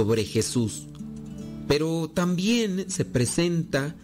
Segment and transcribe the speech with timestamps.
[0.00, 0.86] sobre Jesús,
[1.68, 3.94] pero también se presenta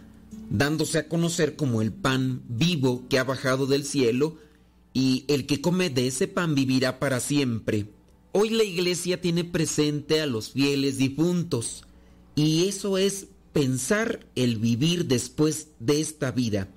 [0.51, 4.37] dándose a conocer como el pan vivo que ha bajado del cielo
[4.93, 7.87] y el que come de ese pan vivirá para siempre.
[8.33, 11.85] Hoy la iglesia tiene presente a los fieles difuntos
[12.35, 16.69] y eso es pensar el vivir después de esta vida.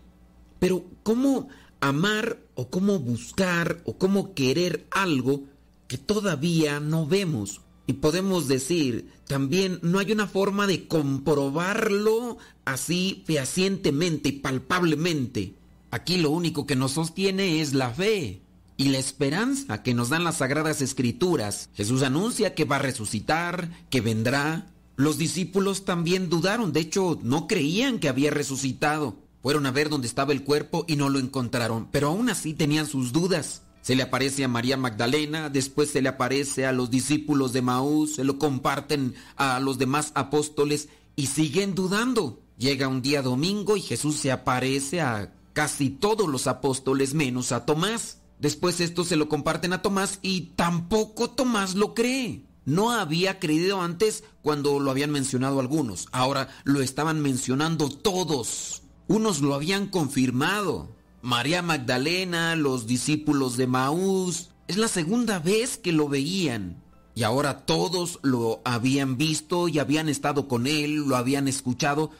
[0.60, 1.50] Pero ¿cómo
[1.82, 5.44] amar o cómo buscar o cómo querer algo
[5.90, 7.60] que todavía no vemos?
[7.90, 15.56] Y podemos decir, también no hay una forma de comprobarlo así fehacientemente y palpablemente.
[15.90, 18.44] Aquí lo único que nos sostiene es la fe
[18.78, 21.72] y la esperanza que nos dan las sagradas escrituras.
[21.74, 24.68] Jesús anuncia que va a resucitar, que vendrá.
[24.96, 29.18] Los discípulos también dudaron, de hecho no creían que había resucitado.
[29.42, 32.86] Fueron a ver dónde estaba el cuerpo y no lo encontraron, pero aún así tenían
[32.86, 33.64] sus dudas.
[33.90, 38.18] Se le aparece a María Magdalena, después se le aparece a los discípulos de Maús,
[38.18, 42.40] se lo comparten a los demás apóstoles y siguen dudando.
[42.60, 47.66] Llega un día domingo y Jesús se aparece a casi todos los apóstoles menos a
[47.66, 48.20] Tomás.
[48.38, 52.44] Después esto se lo comparten a Tomás y tampoco Tomás lo cree.
[52.66, 58.84] No había creído antes cuando lo habían mencionado algunos, ahora lo estaban mencionando todos.
[59.08, 64.50] Unos lo habían confirmado, María Magdalena, los discípulos de Maús.
[64.68, 66.82] Es la segunda vez que lo veían.
[67.14, 72.12] Y ahora todos lo habían visto y habían estado con él, lo habían escuchado,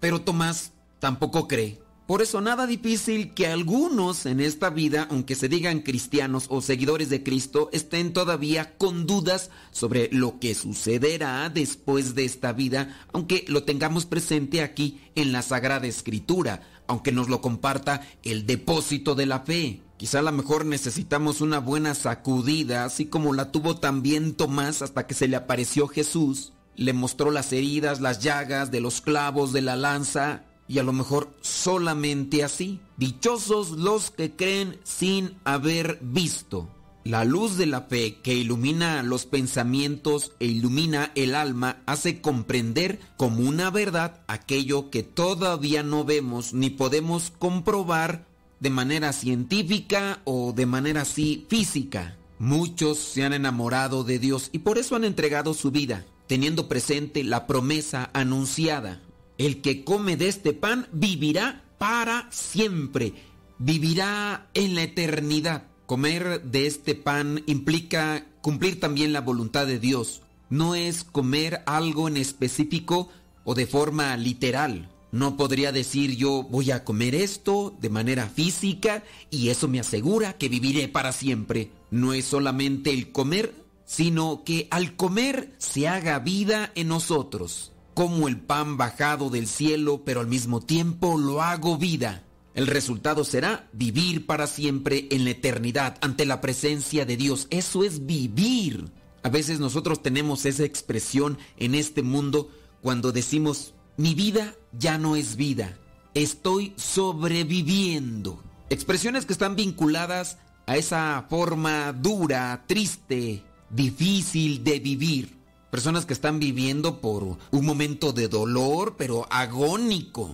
[0.00, 1.78] pero Tomás tampoco cree.
[2.06, 7.10] Por eso nada difícil que algunos en esta vida, aunque se digan cristianos o seguidores
[7.10, 13.44] de Cristo, estén todavía con dudas sobre lo que sucederá después de esta vida, aunque
[13.48, 19.26] lo tengamos presente aquí en la Sagrada Escritura, aunque nos lo comparta el depósito de
[19.26, 19.82] la fe.
[19.96, 25.06] Quizá a lo mejor necesitamos una buena sacudida, así como la tuvo también Tomás hasta
[25.06, 29.62] que se le apareció Jesús, le mostró las heridas, las llagas de los clavos de
[29.62, 32.80] la lanza, y a lo mejor solamente así.
[32.96, 36.68] Dichosos los que creen sin haber visto.
[37.06, 42.98] La luz de la fe que ilumina los pensamientos e ilumina el alma hace comprender
[43.16, 48.26] como una verdad aquello que todavía no vemos ni podemos comprobar
[48.58, 52.16] de manera científica o de manera así física.
[52.40, 57.22] Muchos se han enamorado de Dios y por eso han entregado su vida, teniendo presente
[57.22, 59.00] la promesa anunciada.
[59.38, 63.14] El que come de este pan vivirá para siempre,
[63.58, 65.68] vivirá en la eternidad.
[65.86, 70.22] Comer de este pan implica cumplir también la voluntad de Dios.
[70.50, 73.08] No es comer algo en específico
[73.44, 74.90] o de forma literal.
[75.12, 80.32] No podría decir yo voy a comer esto de manera física y eso me asegura
[80.32, 81.70] que viviré para siempre.
[81.92, 83.54] No es solamente el comer,
[83.84, 90.02] sino que al comer se haga vida en nosotros como el pan bajado del cielo,
[90.04, 92.24] pero al mismo tiempo lo hago vida.
[92.56, 97.48] El resultado será vivir para siempre en la eternidad ante la presencia de Dios.
[97.50, 98.90] Eso es vivir.
[99.22, 102.50] A veces nosotros tenemos esa expresión en este mundo
[102.80, 105.76] cuando decimos, mi vida ya no es vida,
[106.14, 108.42] estoy sobreviviendo.
[108.70, 115.36] Expresiones que están vinculadas a esa forma dura, triste, difícil de vivir.
[115.70, 120.30] Personas que están viviendo por un momento de dolor, pero agónico.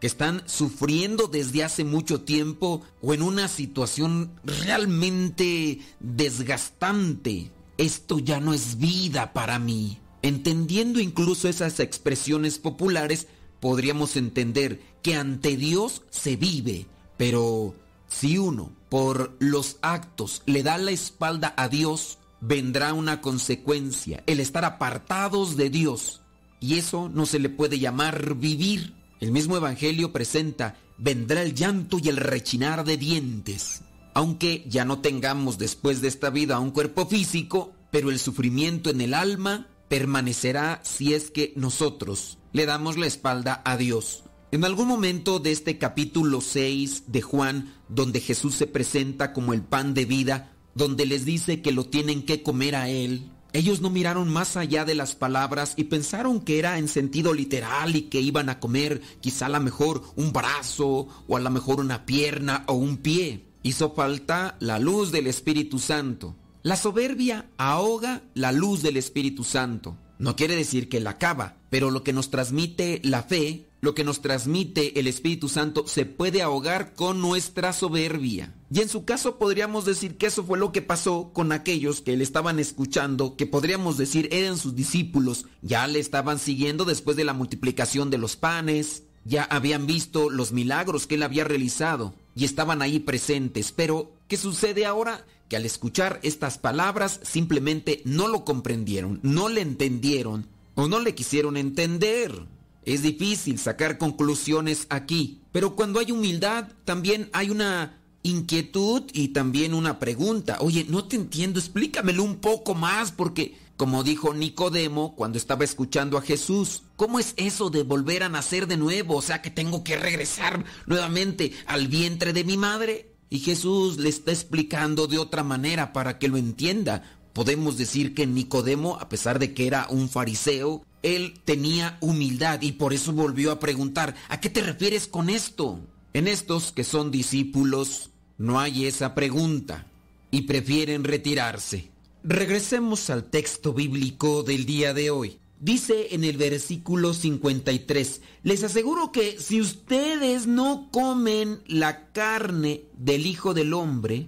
[0.00, 7.50] Que están sufriendo desde hace mucho tiempo o en una situación realmente desgastante.
[7.78, 9.98] Esto ya no es vida para mí.
[10.22, 13.26] Entendiendo incluso esas expresiones populares,
[13.60, 17.74] podríamos entender que ante Dios se vive, pero
[18.08, 24.40] si uno por los actos le da la espalda a Dios, vendrá una consecuencia, el
[24.40, 26.22] estar apartados de Dios.
[26.60, 28.94] Y eso no se le puede llamar vivir.
[29.20, 33.82] El mismo Evangelio presenta, vendrá el llanto y el rechinar de dientes.
[34.14, 39.00] Aunque ya no tengamos después de esta vida un cuerpo físico, pero el sufrimiento en
[39.00, 44.24] el alma permanecerá si es que nosotros le damos la espalda a Dios.
[44.52, 49.62] En algún momento de este capítulo 6 de Juan, donde Jesús se presenta como el
[49.62, 53.88] pan de vida, donde les dice que lo tienen que comer a Él, Ellos no
[53.88, 58.20] miraron más allá de las palabras y pensaron que era en sentido literal y que
[58.20, 62.64] iban a comer quizá a lo mejor un brazo o a lo mejor una pierna
[62.66, 63.46] o un pie.
[63.62, 66.36] Hizo falta la luz del Espíritu Santo.
[66.62, 69.96] La soberbia ahoga la luz del Espíritu Santo.
[70.18, 74.04] No quiere decir que la acaba, pero lo que nos transmite la fe, lo que
[74.04, 78.52] nos transmite el Espíritu Santo, se puede ahogar con nuestra soberbia.
[78.68, 82.16] Y en su caso podríamos decir que eso fue lo que pasó con aquellos que
[82.16, 87.24] le estaban escuchando, que podríamos decir eran sus discípulos, ya le estaban siguiendo después de
[87.24, 92.44] la multiplicación de los panes, ya habían visto los milagros que él había realizado y
[92.44, 93.70] estaban ahí presentes.
[93.70, 95.24] Pero, ¿qué sucede ahora?
[95.48, 101.14] Que al escuchar estas palabras simplemente no lo comprendieron, no le entendieron o no le
[101.14, 102.46] quisieron entender.
[102.86, 109.74] Es difícil sacar conclusiones aquí, pero cuando hay humildad también hay una inquietud y también
[109.74, 110.58] una pregunta.
[110.60, 116.16] Oye, no te entiendo, explícamelo un poco más porque, como dijo Nicodemo cuando estaba escuchando
[116.16, 119.16] a Jesús, ¿cómo es eso de volver a nacer de nuevo?
[119.16, 123.12] O sea, que tengo que regresar nuevamente al vientre de mi madre.
[123.30, 127.02] Y Jesús le está explicando de otra manera para que lo entienda.
[127.36, 132.72] Podemos decir que Nicodemo, a pesar de que era un fariseo, él tenía humildad y
[132.72, 135.78] por eso volvió a preguntar, ¿a qué te refieres con esto?
[136.14, 139.86] En estos que son discípulos, no hay esa pregunta
[140.30, 141.90] y prefieren retirarse.
[142.24, 145.38] Regresemos al texto bíblico del día de hoy.
[145.60, 153.26] Dice en el versículo 53, les aseguro que si ustedes no comen la carne del
[153.26, 154.26] Hijo del Hombre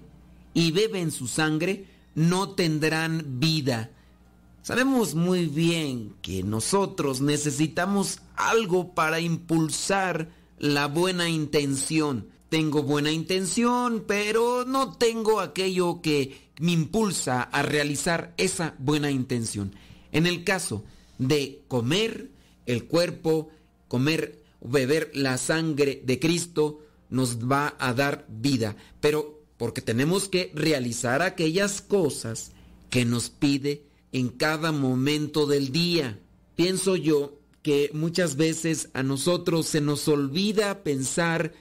[0.53, 3.91] y beben su sangre, no tendrán vida.
[4.61, 14.03] Sabemos muy bien que nosotros necesitamos algo para impulsar la buena intención tengo buena intención,
[14.07, 19.75] pero no tengo aquello que me impulsa a realizar esa buena intención.
[20.11, 20.83] En el caso
[21.19, 22.31] de comer
[22.65, 23.49] el cuerpo,
[23.87, 30.51] comer, beber la sangre de Cristo, nos va a dar vida, pero porque tenemos que
[30.55, 32.53] realizar aquellas cosas
[32.89, 33.83] que nos pide
[34.13, 36.17] en cada momento del día.
[36.55, 41.53] Pienso yo que muchas veces a nosotros se nos olvida pensar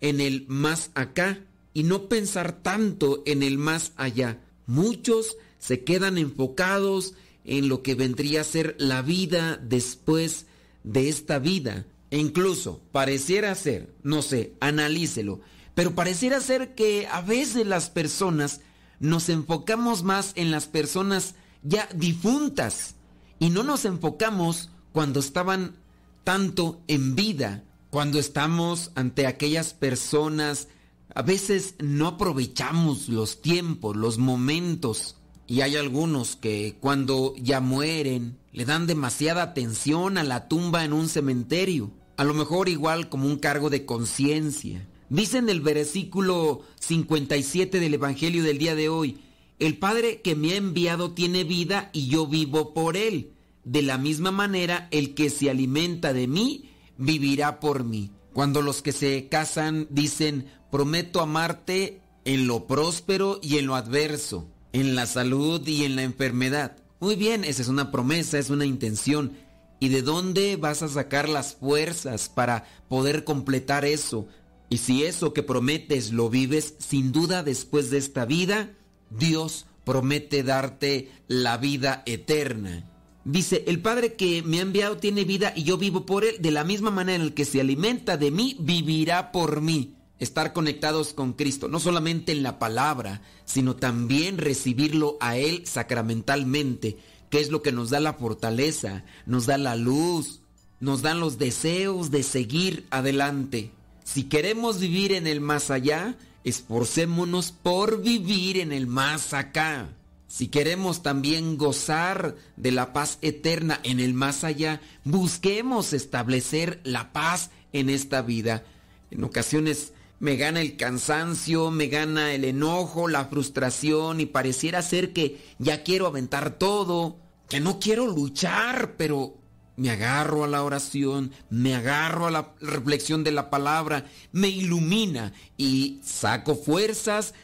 [0.00, 1.44] en el más acá
[1.74, 4.40] y no pensar tanto en el más allá.
[4.66, 7.14] Muchos se quedan enfocados
[7.44, 10.46] en lo que vendría a ser la vida después
[10.84, 11.84] de esta vida.
[12.12, 15.40] E incluso pareciera ser, no sé, analícelo,
[15.80, 18.60] pero pareciera ser que a veces las personas
[18.98, 22.96] nos enfocamos más en las personas ya difuntas
[23.38, 25.76] y no nos enfocamos cuando estaban
[26.22, 30.68] tanto en vida cuando estamos ante aquellas personas,
[31.14, 35.16] a veces no aprovechamos los tiempos, los momentos.
[35.46, 40.92] Y hay algunos que cuando ya mueren le dan demasiada atención a la tumba en
[40.92, 41.90] un cementerio.
[42.18, 44.86] A lo mejor igual como un cargo de conciencia.
[45.10, 49.18] Dice en el versículo 57 del Evangelio del día de hoy,
[49.58, 53.32] el Padre que me ha enviado tiene vida y yo vivo por él.
[53.64, 58.12] De la misma manera, el que se alimenta de mí, vivirá por mí.
[58.32, 64.48] Cuando los que se casan dicen, prometo amarte en lo próspero y en lo adverso,
[64.72, 66.76] en la salud y en la enfermedad.
[67.00, 69.32] Muy bien, esa es una promesa, es una intención.
[69.80, 74.28] ¿Y de dónde vas a sacar las fuerzas para poder completar eso?
[74.70, 78.70] Y si eso que prometes lo vives, sin duda después de esta vida,
[79.10, 82.88] Dios promete darte la vida eterna.
[83.24, 86.36] Dice, el Padre que me ha enviado tiene vida y yo vivo por él.
[86.38, 89.96] De la misma manera en el que se alimenta de mí, vivirá por mí.
[90.20, 96.98] Estar conectados con Cristo, no solamente en la palabra, sino también recibirlo a Él sacramentalmente,
[97.30, 100.42] que es lo que nos da la fortaleza, nos da la luz,
[100.78, 103.72] nos dan los deseos de seguir adelante.
[104.12, 109.88] Si queremos vivir en el más allá, esforcémonos por vivir en el más acá.
[110.26, 117.12] Si queremos también gozar de la paz eterna en el más allá, busquemos establecer la
[117.12, 118.64] paz en esta vida.
[119.12, 125.12] En ocasiones me gana el cansancio, me gana el enojo, la frustración y pareciera ser
[125.12, 127.16] que ya quiero aventar todo,
[127.48, 129.39] que no quiero luchar, pero
[129.76, 135.32] me agarro a la oración, me agarro a la reflexión de la palabra, me ilumina
[135.56, 137.34] y saco fuerzas,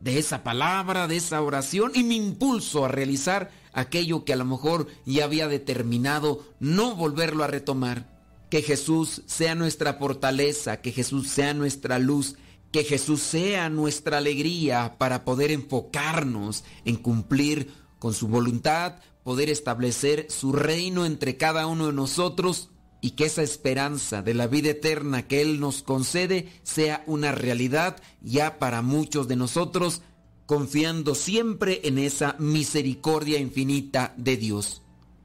[0.00, 4.44] de esa palabra, de esa oración y me impulso a realizar aquello que a lo
[4.44, 8.14] mejor ya había determinado no volverlo a retomar.
[8.50, 12.36] Que Jesús sea nuestra fortaleza, que Jesús sea nuestra luz,
[12.70, 20.28] que Jesús sea nuestra alegría para poder enfocarnos en cumplir con su voluntad poder establecer
[20.30, 22.68] su reino entre cada uno de nosotros
[23.00, 27.96] y que esa esperanza de la vida eterna que Él nos concede sea una realidad
[28.22, 30.02] ya para muchos de nosotros,
[30.46, 34.82] confiando siempre en esa misericordia infinita de Dios.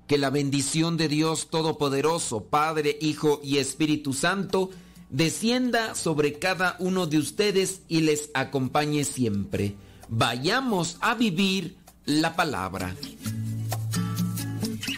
[0.07, 4.71] Que la bendición de Dios Todopoderoso, Padre, Hijo y Espíritu Santo,
[5.11, 9.75] descienda sobre cada uno de ustedes y les acompañe siempre.
[10.09, 12.95] Vayamos a vivir la palabra.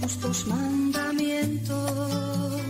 [0.00, 2.62] justos mandamientos.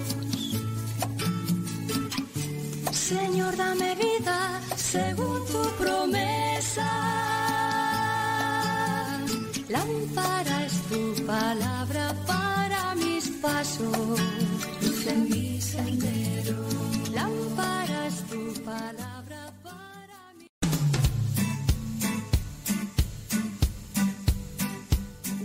[2.92, 6.88] Señor, dame vida según tu promesa.
[9.68, 14.20] Lámpara es tu palabra para mis pasos,
[15.06, 16.19] en mi sendero.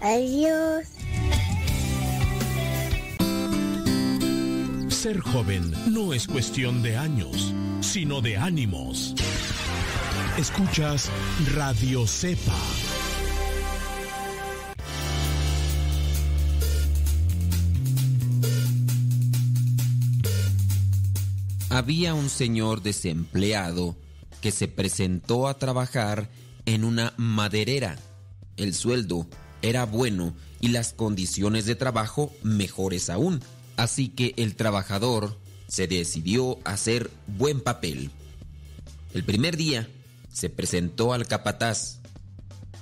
[0.00, 0.86] Adiós.
[4.88, 9.14] Ser joven no es cuestión de años, sino de ánimos.
[10.36, 11.10] Escuchas
[11.54, 12.54] Radio Cepa.
[21.70, 23.96] Había un señor desempleado
[24.40, 26.28] que se presentó a trabajar
[26.66, 27.96] en una maderera.
[28.56, 29.28] El sueldo
[29.62, 33.42] era bueno y las condiciones de trabajo mejores aún.
[33.76, 35.38] Así que el trabajador
[35.68, 38.10] se decidió a hacer buen papel.
[39.14, 39.88] El primer día
[40.32, 41.98] se presentó al capataz,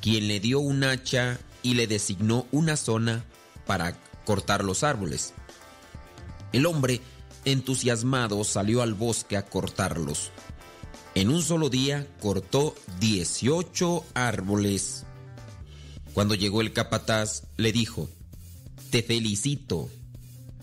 [0.01, 3.25] quien le dio un hacha y le designó una zona
[3.67, 5.35] para cortar los árboles.
[6.53, 7.01] El hombre,
[7.45, 10.31] entusiasmado, salió al bosque a cortarlos.
[11.15, 15.06] En un solo día cortó 18 árboles.
[16.17, 18.09] Cuando llegó el capataz, le dijo,
[18.89, 19.91] Te felicito,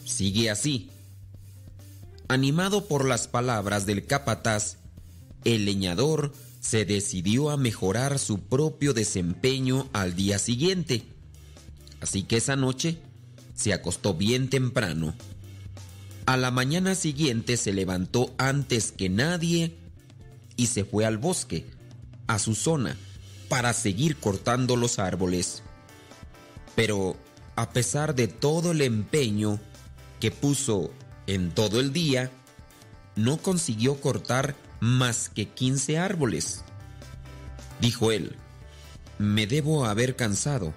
[0.04, 0.90] sigue así.
[2.28, 4.78] Animado por las palabras del capataz,
[5.46, 11.04] el leñador se decidió a mejorar su propio desempeño al día siguiente.
[12.02, 12.98] Así que esa noche
[13.54, 15.14] se acostó bien temprano.
[16.26, 19.76] A la mañana siguiente se levantó antes que nadie
[20.56, 21.68] y se fue al bosque,
[22.26, 22.98] a su zona,
[23.54, 25.62] para seguir cortando los árboles.
[26.76, 27.16] Pero
[27.56, 29.60] a pesar de todo el empeño
[30.20, 30.90] que puso
[31.28, 32.32] en todo el día,
[33.16, 36.64] no consiguió cortar más que 15 árboles.
[37.80, 38.38] Dijo él,
[39.20, 40.74] me debo haber cansado.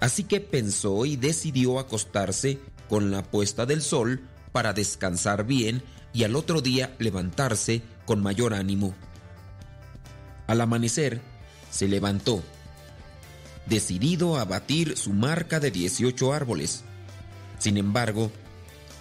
[0.00, 6.24] Así que pensó y decidió acostarse con la puesta del sol para descansar bien y
[6.24, 8.96] al otro día levantarse con mayor ánimo.
[10.48, 11.37] Al amanecer,
[11.70, 12.42] se levantó,
[13.66, 16.84] decidido a batir su marca de 18 árboles.
[17.58, 18.30] Sin embargo,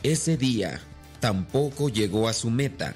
[0.03, 0.81] ese día
[1.19, 2.95] tampoco llegó a su meta.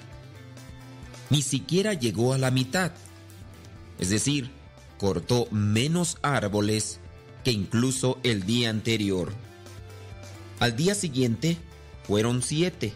[1.29, 2.91] Ni siquiera llegó a la mitad.
[3.99, 4.51] Es decir,
[4.97, 6.99] cortó menos árboles
[7.43, 9.34] que incluso el día anterior.
[10.60, 11.57] Al día siguiente
[12.03, 12.93] fueron siete.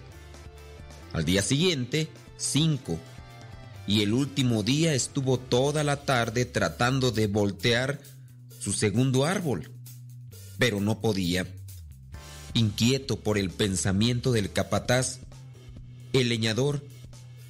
[1.14, 3.00] Al día siguiente, cinco.
[3.88, 8.00] Y el último día estuvo toda la tarde tratando de voltear
[8.60, 9.72] su segundo árbol.
[10.58, 11.48] Pero no podía.
[12.54, 15.20] Inquieto por el pensamiento del capataz,
[16.14, 16.84] el leñador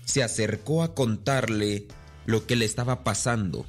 [0.06, 1.88] se acercó a contarle
[2.26, 3.66] lo que le estaba pasando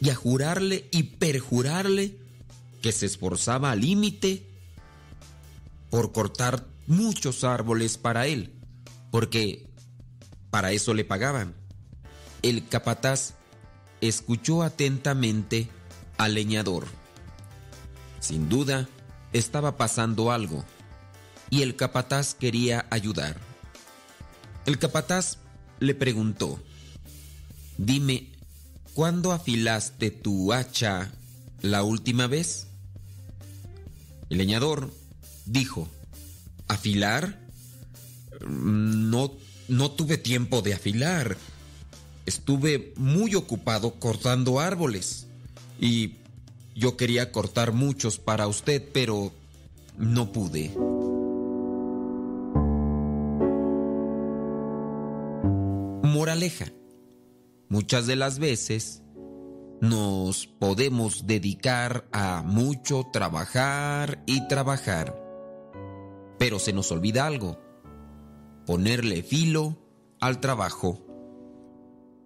[0.00, 2.16] y a jurarle y perjurarle
[2.82, 4.46] que se esforzaba al límite
[5.90, 8.52] por cortar muchos árboles para él,
[9.10, 9.66] porque
[10.50, 11.63] para eso le pagaban.
[12.44, 13.32] El capataz
[14.02, 15.70] escuchó atentamente
[16.18, 16.84] al leñador.
[18.20, 18.86] Sin duda,
[19.32, 20.62] estaba pasando algo,
[21.48, 23.40] y el capataz quería ayudar.
[24.66, 25.38] El capataz
[25.80, 26.62] le preguntó,
[27.78, 28.30] Dime,
[28.92, 31.12] ¿cuándo afilaste tu hacha
[31.62, 32.66] la última vez?
[34.28, 34.92] El leñador
[35.46, 35.88] dijo,
[36.68, 37.40] ¿afilar?
[38.46, 39.32] No,
[39.68, 41.38] no tuve tiempo de afilar.
[42.26, 45.26] Estuve muy ocupado cortando árboles.
[45.78, 46.16] Y
[46.74, 49.32] yo quería cortar muchos para usted, pero
[49.98, 50.72] no pude.
[56.02, 56.66] Moraleja.
[57.68, 59.02] Muchas de las veces
[59.80, 65.20] nos podemos dedicar a mucho trabajar y trabajar.
[66.38, 67.58] Pero se nos olvida algo.
[68.66, 69.76] Ponerle filo
[70.20, 71.03] al trabajo.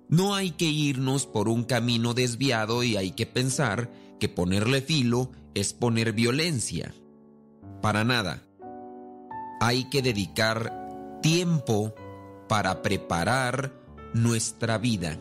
[0.08, 5.30] No hay que irnos por un camino desviado y hay que pensar que ponerle filo
[5.54, 6.94] es poner violencia.
[7.82, 8.42] Para nada.
[9.60, 11.94] Hay que dedicar tiempo
[12.48, 13.74] para preparar
[14.14, 15.18] nuestra vida.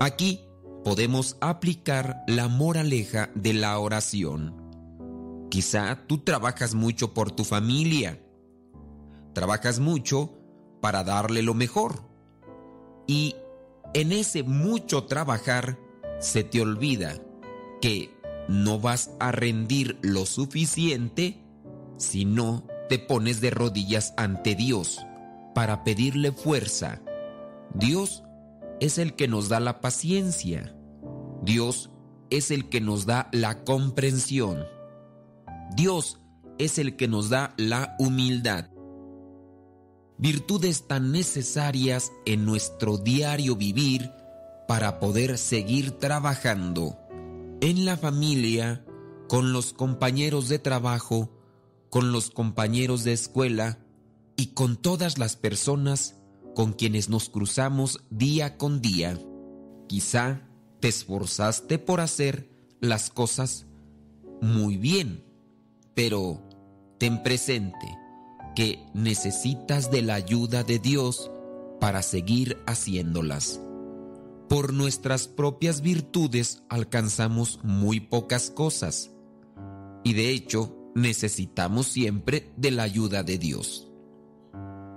[0.00, 0.40] Aquí
[0.84, 4.62] podemos aplicar la moraleja de la oración.
[5.50, 8.18] Quizá tú trabajas mucho por tu familia.
[9.34, 10.32] Trabajas mucho
[10.80, 12.02] para darle lo mejor.
[13.06, 13.36] Y
[13.94, 15.78] en ese mucho trabajar
[16.18, 17.14] se te olvida
[17.80, 18.10] que
[18.48, 21.42] no vas a rendir lo suficiente
[21.96, 25.04] si no te pones de rodillas ante Dios
[25.54, 27.02] para pedirle fuerza.
[27.74, 28.22] Dios
[28.80, 30.74] es el que nos da la paciencia.
[31.42, 31.90] Dios
[32.30, 34.64] es el que nos da la comprensión.
[35.76, 36.20] Dios
[36.58, 38.71] es el que nos da la humildad.
[40.22, 44.12] Virtudes tan necesarias en nuestro diario vivir
[44.68, 46.96] para poder seguir trabajando
[47.60, 48.84] en la familia,
[49.28, 51.28] con los compañeros de trabajo,
[51.90, 53.80] con los compañeros de escuela
[54.36, 56.20] y con todas las personas
[56.54, 59.18] con quienes nos cruzamos día con día.
[59.88, 63.66] Quizá te esforzaste por hacer las cosas
[64.40, 65.24] muy bien,
[65.96, 66.40] pero
[66.98, 68.01] ten presente
[68.54, 71.30] que necesitas de la ayuda de Dios
[71.80, 73.60] para seguir haciéndolas.
[74.48, 79.10] Por nuestras propias virtudes alcanzamos muy pocas cosas
[80.04, 83.90] y de hecho necesitamos siempre de la ayuda de Dios.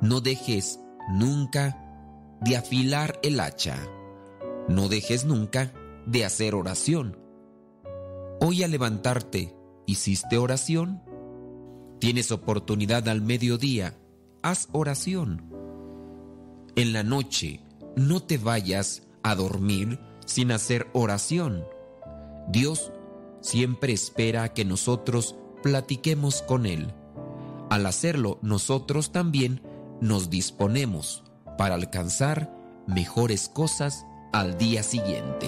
[0.02, 3.78] No dejes nunca de afilar el hacha.
[4.68, 5.74] No dejes nunca
[6.06, 7.18] de hacer oración.
[8.42, 11.02] Hoy al levantarte, ¿hiciste oración?
[12.06, 13.98] Tienes oportunidad al mediodía,
[14.44, 15.42] haz oración.
[16.76, 17.62] En la noche,
[17.96, 21.66] no te vayas a dormir sin hacer oración.
[22.48, 22.92] Dios
[23.42, 26.94] siempre espera que nosotros platiquemos con Él.
[27.72, 29.64] Al hacerlo, nosotros también
[30.00, 31.24] nos disponemos
[31.58, 35.48] para alcanzar mejores cosas al día siguiente.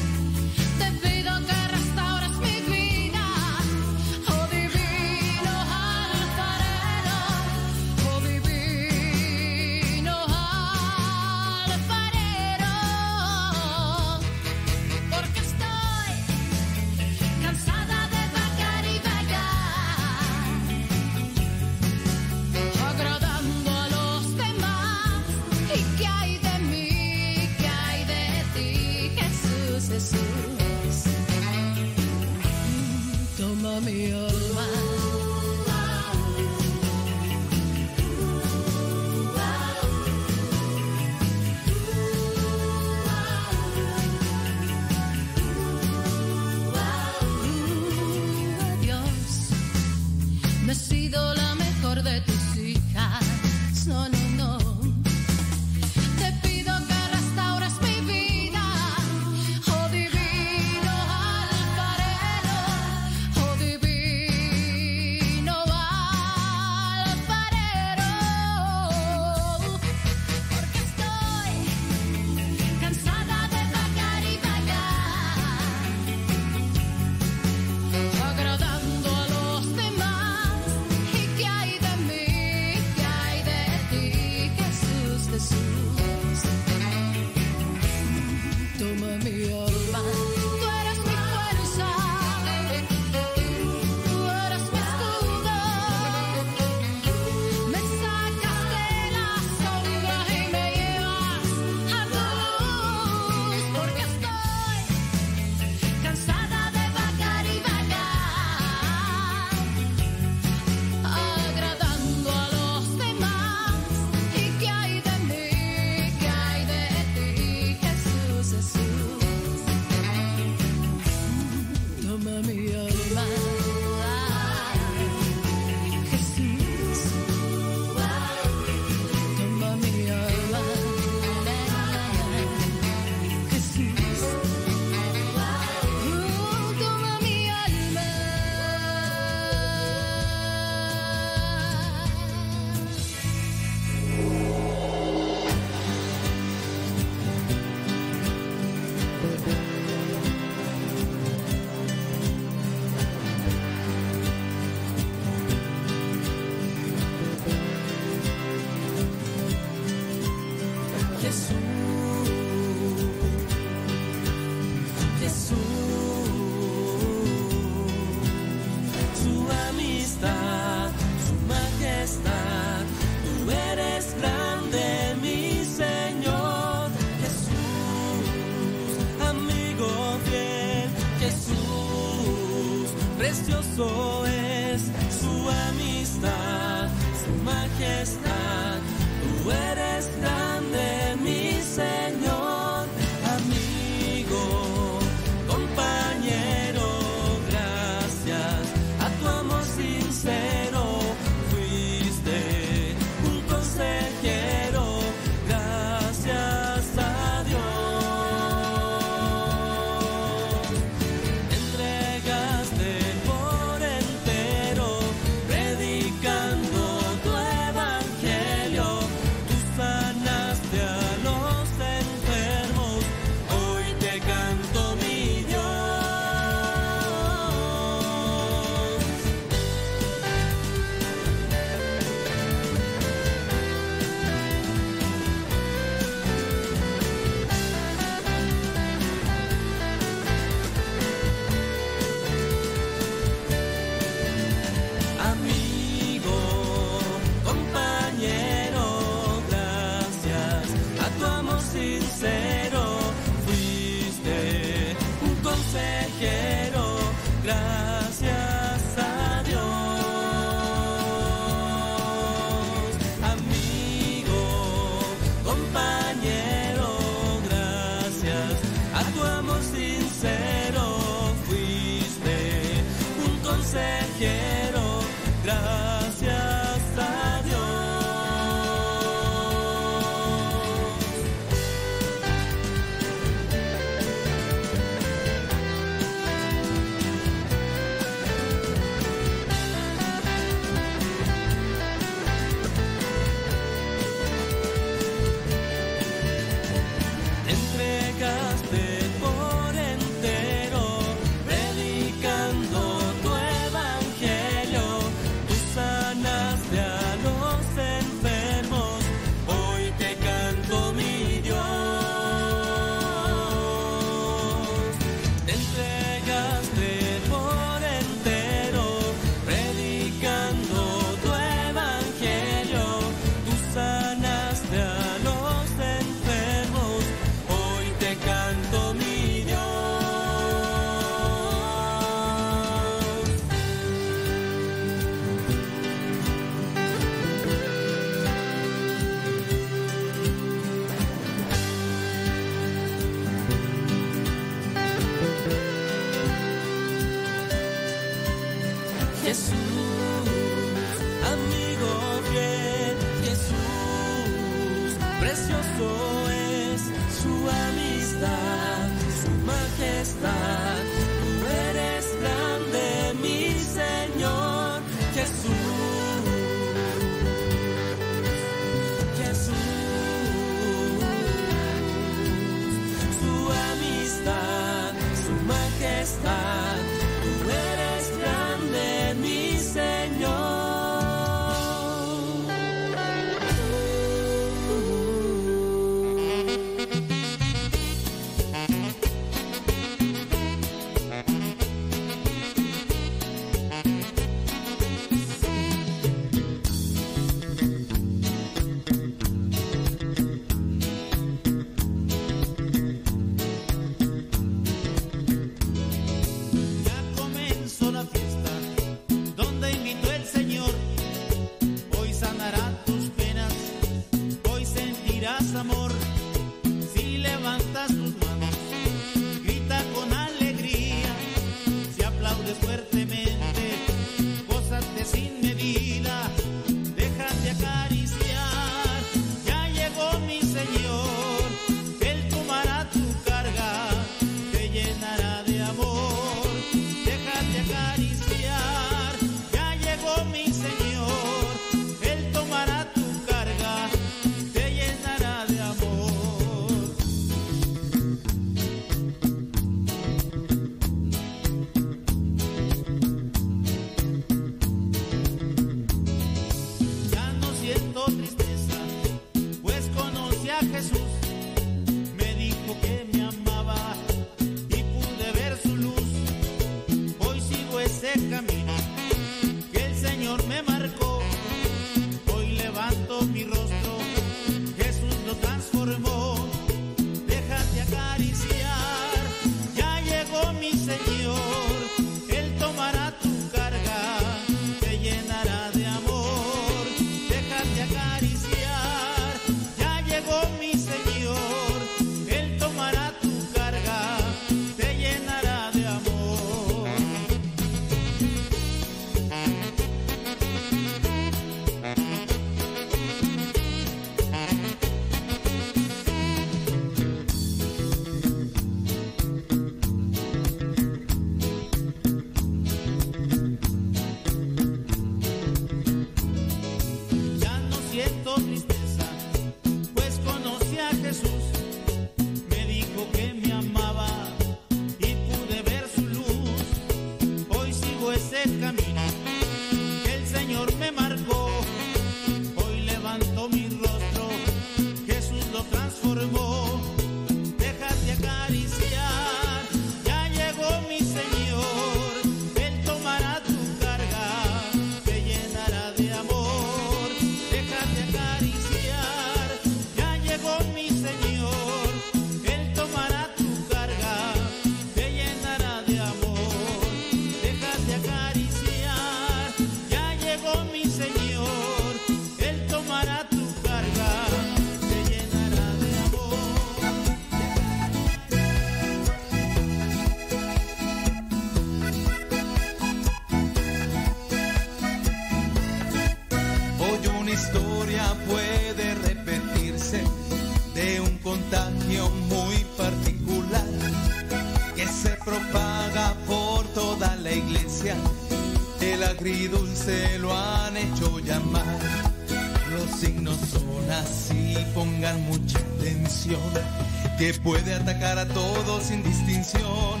[597.18, 600.00] Que puede atacar a todos sin distinción.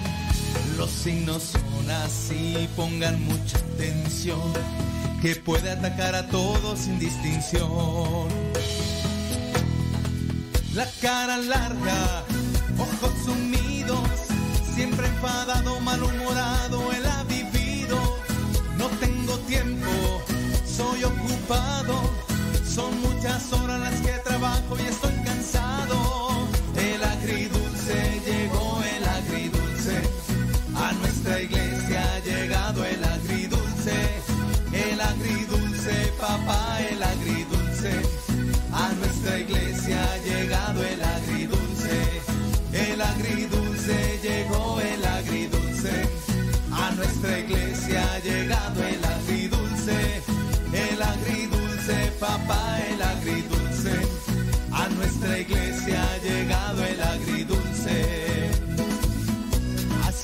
[0.76, 4.52] Los signos son así, pongan mucha atención,
[5.20, 8.28] que puede atacar a todos sin distinción.
[10.74, 12.24] La cara larga,
[12.78, 14.08] ojos sumidos,
[14.76, 17.98] siempre enfadado, malhumorado, él ha vivido.
[18.76, 20.22] No tengo tiempo,
[20.64, 22.00] soy ocupado,
[22.64, 23.17] son muchas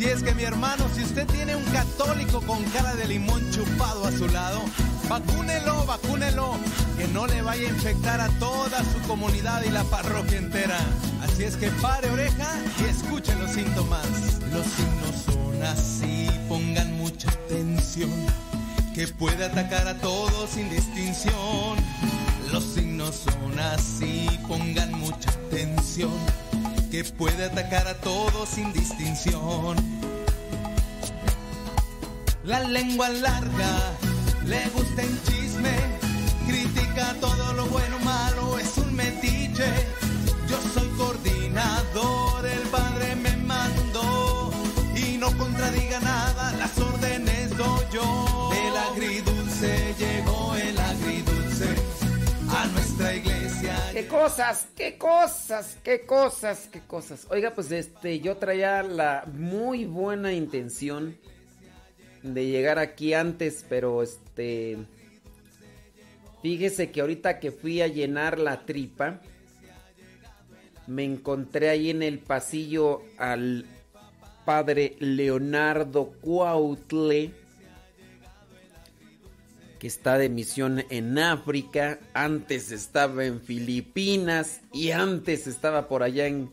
[0.04, 4.04] Así es que mi hermano, si usted tiene un católico con cara de limón chupado
[4.04, 4.60] a su lado,
[5.08, 6.58] vacúnelo, vacúnelo,
[6.98, 10.78] que no le vaya a infectar a toda su comunidad y la parroquia entera.
[11.22, 14.04] Así es que pare oreja y escuche los síntomas.
[14.52, 18.12] Los signos son así, pongan mucha atención,
[18.94, 21.78] que puede atacar a todos sin distinción.
[22.52, 26.12] Los signos son así, pongan mucha atención,
[26.94, 29.76] que puede atacar a todos sin distinción.
[32.44, 33.72] La lengua larga,
[34.44, 35.74] le gusta el chisme,
[36.46, 39.66] critica todo lo bueno, malo, es un metiche.
[40.48, 44.52] Yo soy coordinador, el padre me mandó
[44.94, 48.43] y no contradiga nada, las órdenes doy yo.
[53.94, 54.66] ¿Qué cosas?
[54.74, 55.78] ¿Qué cosas?
[55.84, 56.68] ¿Qué cosas?
[56.72, 57.28] ¿Qué cosas?
[57.30, 61.16] Oiga, pues este, yo traía la muy buena intención
[62.24, 64.78] de llegar aquí antes, pero este...
[66.42, 69.20] Fíjese que ahorita que fui a llenar la tripa,
[70.88, 73.64] me encontré ahí en el pasillo al
[74.44, 77.30] padre Leonardo Cuautle,
[79.86, 86.50] está de misión en África, antes estaba en Filipinas y antes estaba por allá en,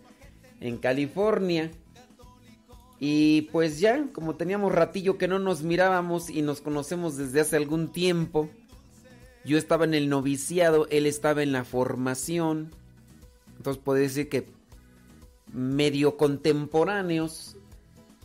[0.59, 1.71] en California.
[2.99, 7.55] Y pues ya, como teníamos ratillo que no nos mirábamos y nos conocemos desde hace
[7.57, 8.49] algún tiempo,
[9.43, 12.71] yo estaba en el noviciado, él estaba en la formación.
[13.57, 14.47] Entonces puede decir que
[15.51, 17.57] medio contemporáneos.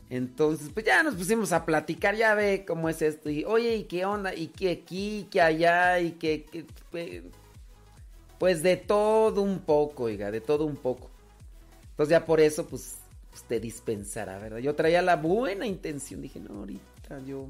[0.08, 3.28] Entonces, pues ya nos pusimos a platicar, ya ve cómo es esto.
[3.28, 4.34] Y, oye, ¿y qué onda?
[4.34, 5.98] ¿Y qué aquí, qué allá?
[6.00, 6.46] ¿Y qué?
[8.38, 11.10] Pues de todo un poco, oiga, de todo un poco.
[11.90, 12.98] Entonces ya por eso, pues,
[13.30, 14.58] pues te dispensará, ¿verdad?
[14.58, 16.22] Yo traía la buena intención.
[16.22, 17.48] Dije, no, ahorita yo...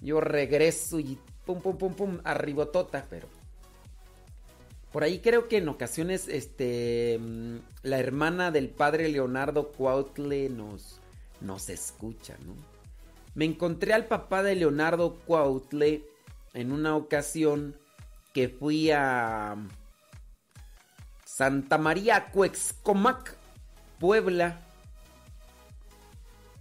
[0.00, 3.26] Yo regreso y pum, pum, pum, pum, arribotota, pero...
[4.94, 11.00] Por ahí creo que en ocasiones, este, mm, la hermana del padre Leonardo Cuautle nos,
[11.40, 12.54] nos escucha, ¿no?
[13.34, 16.04] Me encontré al papá de Leonardo Cuautle
[16.52, 17.76] en una ocasión
[18.32, 19.56] que fui a
[21.24, 23.36] Santa María Cuexcomac,
[23.98, 24.60] Puebla.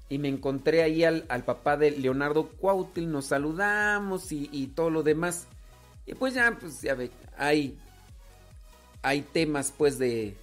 [0.09, 4.89] Y me encontré ahí al, al papá de Leonardo Cuautle, nos saludamos y, y, todo
[4.89, 5.45] lo demás.
[6.07, 7.77] Y pues ya, pues ya ve, hay
[9.03, 10.35] hay temas pues de,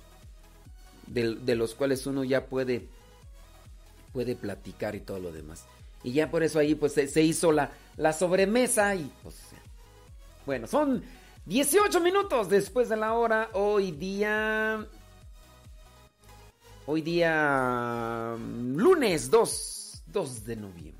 [1.07, 2.87] de, los cuales uno ya puede
[4.13, 5.65] puede platicar y todo lo demás.
[6.05, 9.37] Y ya por eso ahí pues se, hizo la, la sobremesa y pues
[10.47, 11.03] bueno, son
[11.47, 13.51] 18 minutos después de la hora.
[13.55, 14.87] Hoy día
[16.87, 21.00] hoy día lunes 2 2 de noviembre.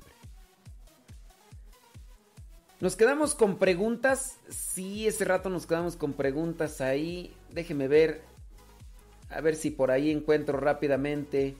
[2.81, 4.37] Nos quedamos con preguntas.
[4.49, 7.31] Sí, ese rato nos quedamos con preguntas ahí.
[7.51, 8.23] Déjeme ver.
[9.29, 11.55] A ver si por ahí encuentro rápidamente.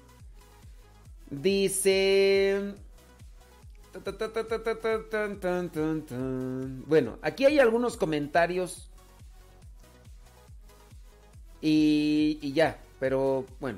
[1.30, 2.74] Dice...
[6.88, 8.90] Bueno, aquí hay algunos comentarios.
[11.62, 13.78] Y, y ya, pero bueno,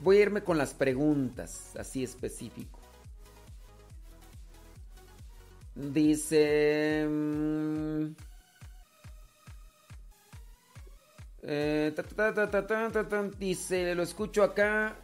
[0.00, 2.81] voy a irme con las preguntas, así específico.
[5.74, 7.08] Dice...
[13.38, 14.94] Dice, lo escucho acá.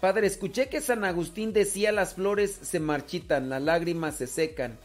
[0.00, 4.78] Padre, escuché que San Agustín decía las flores se marchitan, las lágrimas se secan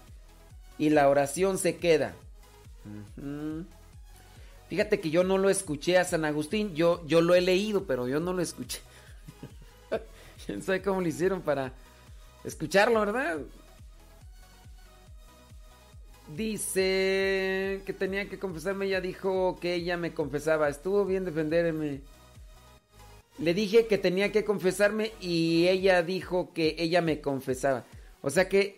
[0.77, 2.13] y la oración se queda.
[4.69, 8.07] Fíjate que yo no lo escuché a San Agustín, yo, yo lo he leído, pero
[8.07, 8.79] yo no lo escuché.
[10.47, 11.71] no sé cómo lo hicieron para
[12.43, 13.37] escucharlo, ¿verdad?
[16.35, 20.69] Dice que tenía que confesarme, ella dijo que ella me confesaba.
[20.69, 22.01] Estuvo bien defenderme.
[23.39, 27.85] Le dije que tenía que confesarme y ella dijo que ella me confesaba.
[28.21, 28.77] O sea que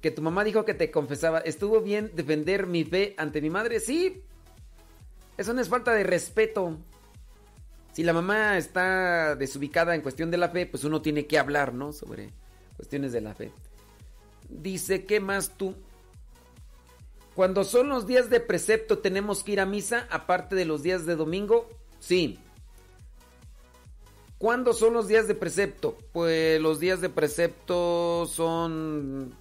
[0.00, 1.40] que tu mamá dijo que te confesaba.
[1.40, 3.80] ¿Estuvo bien defender mi fe ante mi madre?
[3.80, 4.22] Sí.
[5.36, 6.78] Eso no es falta de respeto.
[7.92, 11.74] Si la mamá está desubicada en cuestión de la fe, pues uno tiene que hablar,
[11.74, 11.92] ¿no?
[11.92, 12.30] Sobre
[12.76, 13.50] cuestiones de la fe.
[14.48, 15.74] Dice, ¿qué más tú?
[17.38, 21.06] Cuando son los días de precepto, ¿tenemos que ir a misa aparte de los días
[21.06, 21.70] de domingo?
[22.00, 22.40] Sí.
[24.38, 25.96] ¿Cuándo son los días de precepto?
[26.10, 29.36] Pues los días de precepto son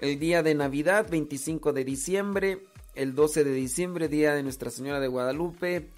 [0.00, 2.60] el día de Navidad, 25 de diciembre,
[2.94, 5.88] el 12 de diciembre, día de Nuestra Señora de Guadalupe,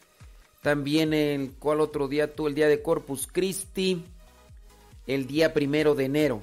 [0.63, 4.07] también el cual otro día tú, el día de Corpus Christi,
[5.07, 6.41] el día primero de enero.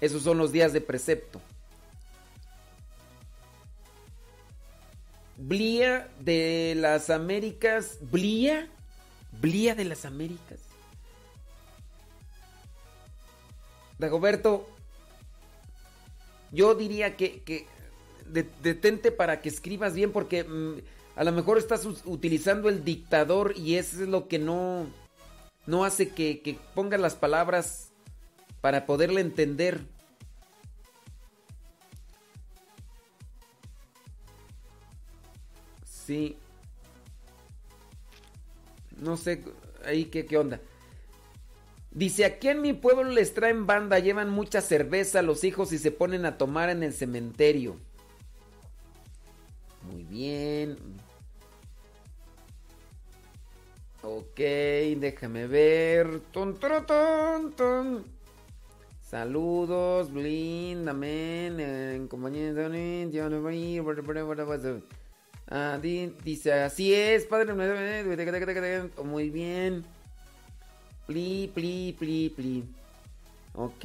[0.00, 1.40] Esos son los días de precepto.
[5.38, 7.98] Blía de las Américas.
[8.10, 8.68] ¿Blía?
[9.40, 10.58] ¿Blía de las Américas?
[13.98, 14.68] Dagoberto,
[16.52, 17.66] yo diría que, que
[18.62, 20.78] detente para que escribas bien porque mmm,
[21.16, 24.86] a lo mejor estás utilizando el dictador y eso es lo que no,
[25.66, 27.90] no hace que, que pongas las palabras
[28.60, 29.80] para poderle entender.
[36.08, 36.38] Sí.
[38.96, 39.44] No sé
[39.84, 40.58] ahí qué, qué onda.
[41.90, 45.90] Dice, aquí en mi pueblo les traen banda, llevan mucha cerveza los hijos y se
[45.90, 47.76] ponen a tomar en el cementerio.
[49.82, 50.78] Muy bien.
[54.00, 56.20] Ok, déjame ver.
[56.32, 58.04] Ton, ton, ton, ton.
[59.02, 62.64] Saludos, blind, amén, en compañía de...
[65.50, 67.54] Ah, dice, así es, padre.
[69.02, 69.84] Muy bien.
[71.06, 72.64] Pli, pli, pli, pli.
[73.54, 73.84] Ok.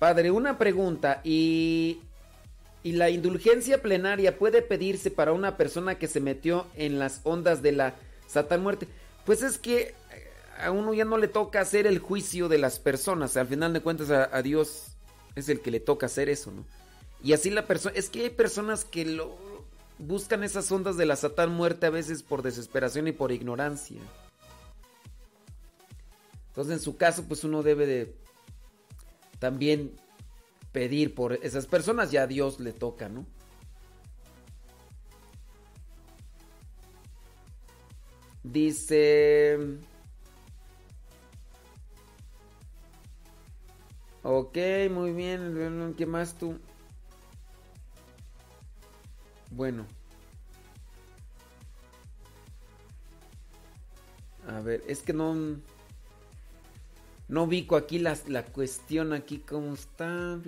[0.00, 1.20] Padre, una pregunta.
[1.22, 2.00] ¿Y,
[2.82, 7.62] ¿Y la indulgencia plenaria puede pedirse para una persona que se metió en las ondas
[7.62, 7.94] de la
[8.26, 8.88] Satan muerte?
[9.24, 9.94] Pues es que
[10.58, 13.36] a uno ya no le toca hacer el juicio de las personas.
[13.36, 14.96] Al final de cuentas a Dios
[15.36, 16.64] es el que le toca hacer eso, ¿no?
[17.22, 19.36] Y así la persona, es que hay personas que lo
[19.98, 24.00] buscan esas ondas de la satán muerte a veces por desesperación y por ignorancia.
[26.48, 28.14] Entonces, en su caso, pues uno debe de
[29.38, 29.92] también
[30.72, 33.24] pedir por esas personas, ya a Dios le toca, ¿no?
[38.42, 39.58] Dice...
[44.24, 44.56] Ok,
[44.90, 45.94] muy bien.
[45.96, 46.58] ¿Qué más tú?
[49.52, 49.86] Bueno.
[54.48, 55.34] A ver, es que no...
[57.28, 60.38] No ubico aquí la, la cuestión, aquí cómo está.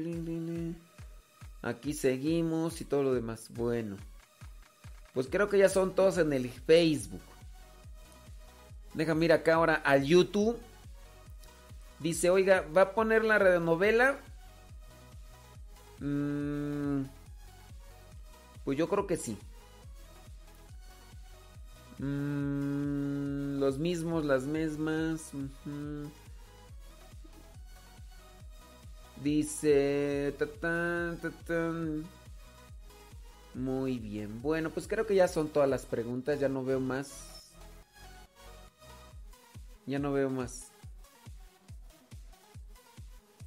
[1.62, 3.48] Aquí seguimos y todo lo demás.
[3.54, 3.96] Bueno.
[5.14, 7.22] Pues creo que ya son todos en el Facebook.
[8.92, 10.58] Déjame ir acá ahora al YouTube.
[12.00, 14.18] Dice, oiga, ¿va a poner la radionovela?
[16.00, 17.04] Mm,
[18.64, 19.36] pues yo creo que sí.
[21.98, 25.30] Mm, los mismos, las mismas.
[29.22, 30.34] Dice...
[33.54, 34.42] Muy bien.
[34.42, 36.40] Bueno, pues creo que ya son todas las preguntas.
[36.40, 37.52] Ya no veo más.
[39.86, 40.72] Ya no veo más.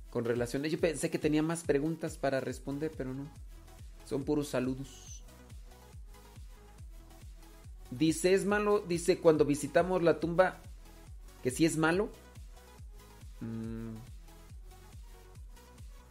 [0.10, 0.72] Con relaciones.
[0.72, 3.28] Yo pensé que tenía más preguntas para responder, pero no.
[4.06, 5.07] Son puros saludos.
[7.92, 8.80] Dice, es malo.
[8.80, 10.62] Dice, cuando visitamos la tumba,
[11.44, 12.10] que si es malo.
[13.40, 13.96] Mm.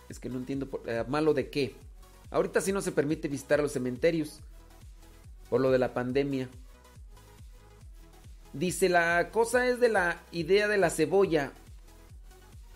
[0.09, 0.69] Es que no entiendo.
[0.87, 1.75] Eh, ¿Malo de qué?
[2.31, 4.41] Ahorita sí no se permite visitar los cementerios.
[5.51, 6.49] Por lo de la pandemia.
[8.53, 11.53] Dice, la cosa es de la idea de la cebolla.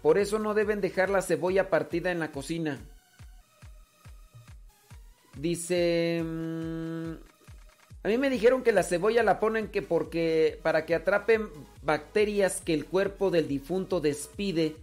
[0.03, 2.79] Por eso no deben dejar la cebolla partida en la cocina.
[5.37, 6.23] Dice...
[6.23, 7.30] Mm,
[8.03, 11.49] a mí me dijeron que la cebolla la ponen que porque para que atrapen
[11.83, 14.77] bacterias que el cuerpo del difunto despide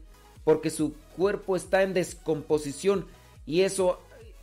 [0.43, 3.07] porque su cuerpo está en descomposición
[3.45, 3.99] y eso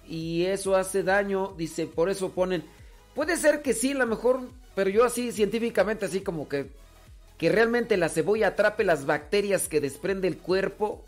[0.07, 2.63] y eso hace daño, dice, por eso ponen.
[3.15, 4.41] Puede ser que sí, a lo mejor,
[4.75, 6.69] pero yo así científicamente así como que
[7.39, 11.05] que realmente la cebolla atrape las bacterias que desprende el cuerpo,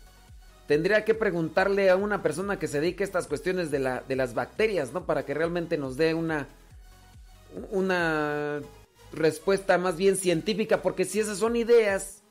[0.67, 4.15] tendría que preguntarle a una persona que se dedique a estas cuestiones de, la, de
[4.15, 5.05] las bacterias, ¿no?
[5.05, 6.47] Para que realmente nos dé una,
[7.71, 8.61] una
[9.11, 12.23] respuesta más bien científica, porque si esas son ideas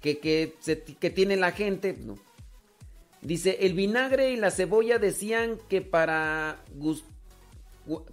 [0.00, 0.54] que, que,
[0.98, 2.16] que tiene la gente, no.
[3.20, 6.62] Dice, el vinagre y la cebolla decían que para,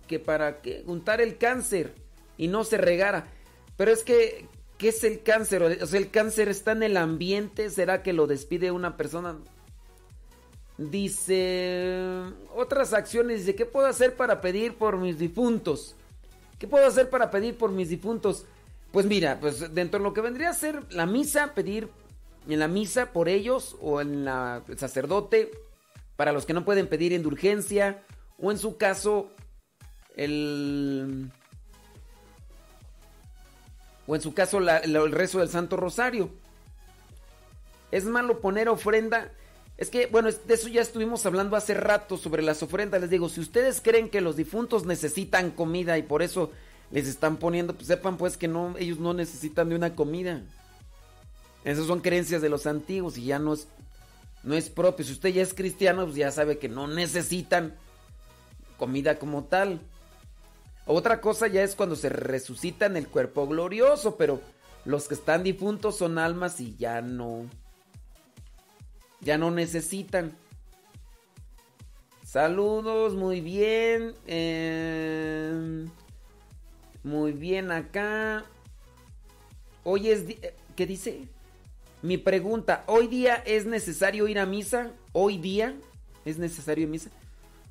[0.08, 1.94] que para untar el cáncer
[2.38, 3.28] y no se regara.
[3.76, 4.48] Pero es que
[4.82, 5.62] ¿Qué es el cáncer?
[5.62, 7.70] O sea, el cáncer está en el ambiente.
[7.70, 9.38] ¿Será que lo despide una persona?
[10.80, 12.00] Dice,
[12.56, 13.42] otras acciones.
[13.42, 15.96] Dice, ¿qué puedo hacer para pedir por mis difuntos?
[16.62, 18.46] ¿Qué puedo hacer para pedir por mis difuntos?
[18.92, 21.90] Pues mira, pues dentro de lo que vendría a ser la misa, pedir
[22.48, 25.50] en la misa por ellos o en el sacerdote,
[26.16, 28.04] para los que no pueden pedir indulgencia,
[28.38, 29.32] o en su caso,
[30.16, 31.32] el
[34.06, 36.30] o en su caso el rezo del Santo Rosario.
[37.90, 39.32] Es malo poner ofrenda.
[39.82, 43.02] Es que, bueno, de eso ya estuvimos hablando hace rato sobre las ofrendas.
[43.02, 46.52] Les digo, si ustedes creen que los difuntos necesitan comida y por eso
[46.92, 50.44] les están poniendo, pues sepan pues que no, ellos no necesitan de una comida.
[51.64, 53.68] Esas son creencias de los antiguos y ya no es,
[54.44, 55.04] no es propio.
[55.04, 57.74] Si usted ya es cristiano, pues ya sabe que no necesitan
[58.78, 59.82] comida como tal.
[60.86, 64.42] Otra cosa ya es cuando se resucita en el cuerpo glorioso, pero
[64.86, 67.50] los que están difuntos son almas y ya no.
[69.22, 70.36] Ya no necesitan.
[72.26, 74.14] Saludos, muy bien.
[74.26, 75.86] Eh,
[77.04, 78.46] muy bien acá.
[79.84, 80.26] Hoy es...
[80.76, 81.28] ¿Qué dice?
[82.02, 84.92] Mi pregunta, ¿hoy día es necesario ir a misa?
[85.12, 85.76] ¿Hoy día
[86.26, 87.12] es necesario ir a misa?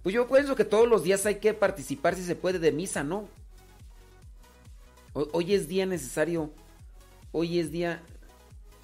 [0.02, 3.02] Pues yo pienso que todos los días hay que participar si se puede de misa,
[3.02, 3.28] ¿no?
[5.12, 6.52] Hoy es día necesario.
[7.32, 8.02] Hoy es día.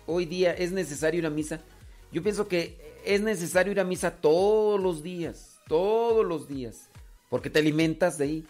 [0.06, 1.60] Hoy día es necesario ir a misa.
[2.16, 5.58] Yo pienso que es necesario ir a misa todos los días.
[5.68, 6.88] Todos los días.
[7.28, 8.46] Porque te alimentas de ahí.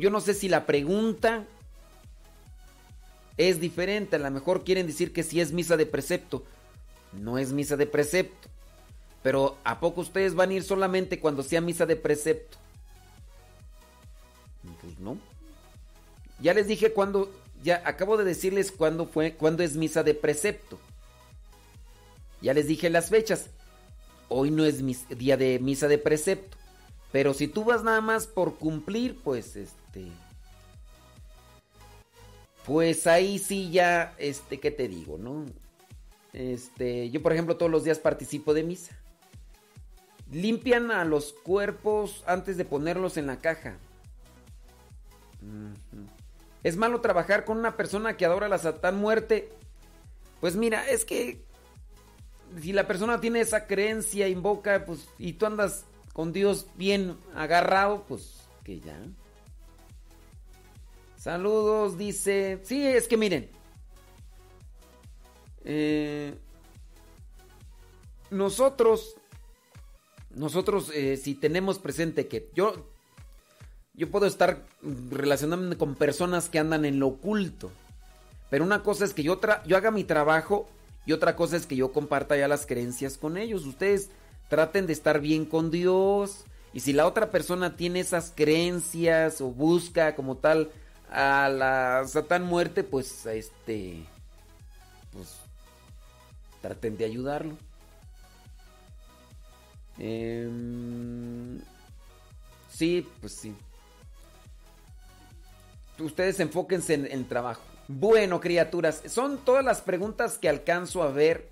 [0.00, 1.44] Yo no sé si la pregunta
[3.36, 4.16] es diferente.
[4.16, 6.42] A lo mejor quieren decir que si es misa de precepto.
[7.12, 8.48] No es misa de precepto.
[9.22, 12.56] Pero ¿a poco ustedes van a ir solamente cuando sea misa de precepto?
[14.80, 15.18] Pues no.
[16.40, 17.30] Ya les dije cuándo,
[17.62, 20.78] ya acabo de decirles cuándo fue, cuándo es misa de precepto.
[22.46, 23.50] Ya les dije las fechas.
[24.28, 24.80] Hoy no es
[25.18, 26.56] día de misa de precepto.
[27.10, 30.06] Pero si tú vas nada más por cumplir, pues este.
[32.64, 35.44] Pues ahí sí ya, este, ¿qué te digo, no?
[36.32, 38.96] Este, yo por ejemplo todos los días participo de misa.
[40.30, 43.76] Limpian a los cuerpos antes de ponerlos en la caja.
[46.62, 49.50] Es malo trabajar con una persona que adora la Satán muerte.
[50.40, 51.44] Pues mira, es que
[52.60, 58.04] si la persona tiene esa creencia, invoca, pues, y tú andas con Dios bien agarrado,
[58.08, 58.98] pues que ya.
[61.16, 62.60] Saludos, dice.
[62.62, 63.50] Sí, es que miren.
[65.64, 66.34] Eh,
[68.30, 69.16] nosotros,
[70.30, 72.88] nosotros, eh, si tenemos presente que yo,
[73.94, 74.64] yo puedo estar
[75.10, 77.70] relacionándome con personas que andan en lo oculto.
[78.48, 80.68] Pero una cosa es que yo, yo haga mi trabajo
[81.06, 83.64] y otra cosa es que yo comparta ya las creencias con ellos.
[83.64, 84.10] Ustedes
[84.48, 86.44] traten de estar bien con Dios.
[86.72, 90.70] Y si la otra persona tiene esas creencias o busca como tal
[91.10, 94.04] a la Satán muerte, pues este
[95.12, 95.36] pues
[96.60, 97.56] traten de ayudarlo.
[99.98, 101.60] Em,
[102.68, 103.54] sí, pues sí.
[105.98, 107.62] Ustedes enfóquense en el trabajo.
[107.88, 111.48] Bueno, criaturas, son todas las preguntas que alcanzo a ver.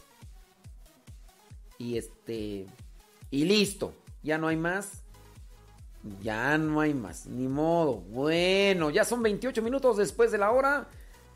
[1.79, 2.67] Y este.
[3.31, 3.95] Y listo.
[4.23, 5.05] Ya no hay más.
[6.21, 7.95] Ya no hay más, ni modo.
[7.95, 10.89] Bueno, ya son 28 minutos después de la hora.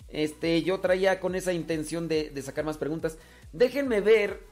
[0.09, 3.19] Este, yo traía con esa intención de, sacar más preguntas.
[3.53, 4.43] Déjenme ver,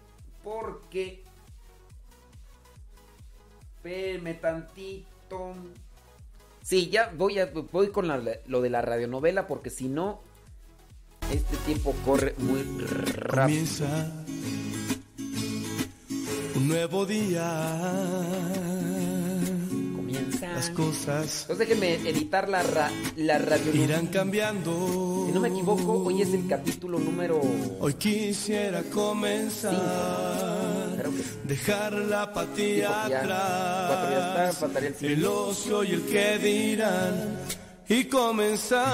[0.43, 1.23] porque.
[3.77, 5.55] Espérenme tantito.
[6.63, 7.39] Sí, ya voy,
[7.71, 10.23] voy con lo de la radionovela, porque si no,
[11.33, 13.47] este tiempo corre muy rápido.
[13.47, 14.13] Comienza
[16.55, 18.57] un nuevo día
[20.57, 21.43] las cosas.
[21.43, 22.63] Entonces déjenme editar la,
[23.17, 23.75] la radio.
[23.75, 25.25] Irán cambiando.
[25.27, 27.43] Si no me equivoco, hoy es el capítulo número.
[27.81, 29.75] Hoy quisiera comenzar.
[31.45, 34.65] Dejar la apatía atrás.
[35.03, 37.39] el, ocio y el que dirán.
[37.89, 38.85] Y comenzar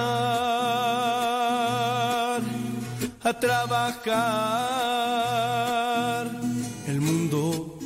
[3.38, 4.30] trabajar.
[6.86, 7.78] El mundo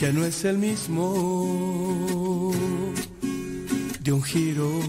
[0.00, 2.52] ya no es el mismo.
[4.00, 4.80] De un giro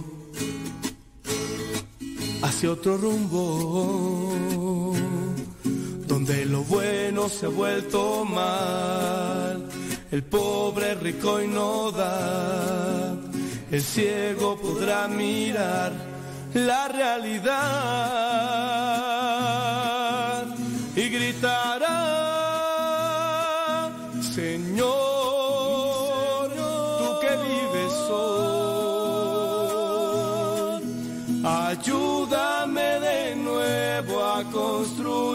[2.41, 4.33] hacia otro rumbo,
[6.07, 9.67] donde lo bueno se ha vuelto mal,
[10.11, 13.17] el pobre rico y no da,
[13.71, 16.18] el ciego podrá mirar
[16.53, 18.45] la realidad
[20.95, 21.99] y gritará
[34.45, 35.29] construir,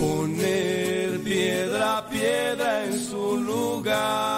[0.00, 4.33] poner piedra a piedra en su lugar,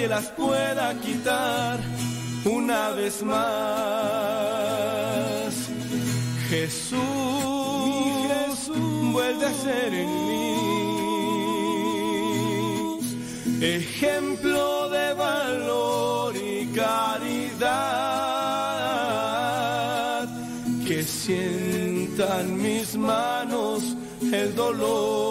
[0.00, 1.78] nadie las pueda quitar
[2.44, 3.40] una vez más.
[6.48, 6.98] Jesús,
[8.28, 10.56] Jesús vuelve a ser en mí.
[13.60, 17.60] Ejemplo de valor y caridad,
[20.86, 23.96] que sientan mis manos
[24.32, 25.29] el dolor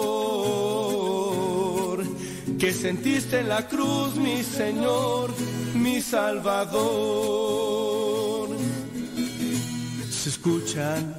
[2.80, 5.34] sentiste en la cruz, mi Señor,
[5.74, 6.80] mi Salvador.
[10.10, 11.14] Se escuchan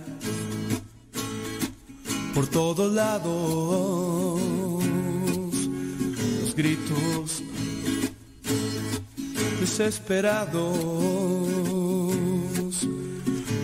[2.34, 4.41] por todos lados
[6.55, 7.43] gritos
[9.59, 10.78] desesperados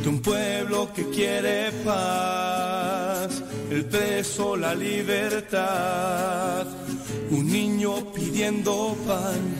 [0.04, 6.66] de un pueblo que quiere paz, el preso la libertad,
[7.32, 9.56] un niño pidiendo pan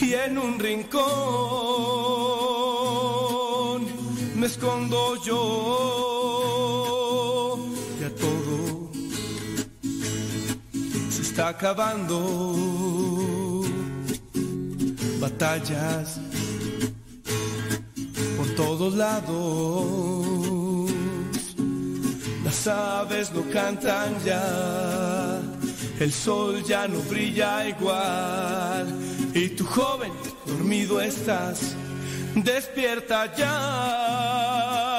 [0.00, 0.98] y en un rincón
[4.36, 6.38] me escondo yo
[8.00, 8.88] y a todo
[11.38, 12.18] está acabando.
[15.20, 16.20] Batallas
[18.36, 19.98] por todos lados.
[22.44, 25.40] Las aves no cantan ya,
[26.00, 28.86] el sol ya no brilla igual.
[29.34, 30.12] Y tu joven,
[30.46, 31.74] dormido estás,
[32.34, 34.98] despierta ya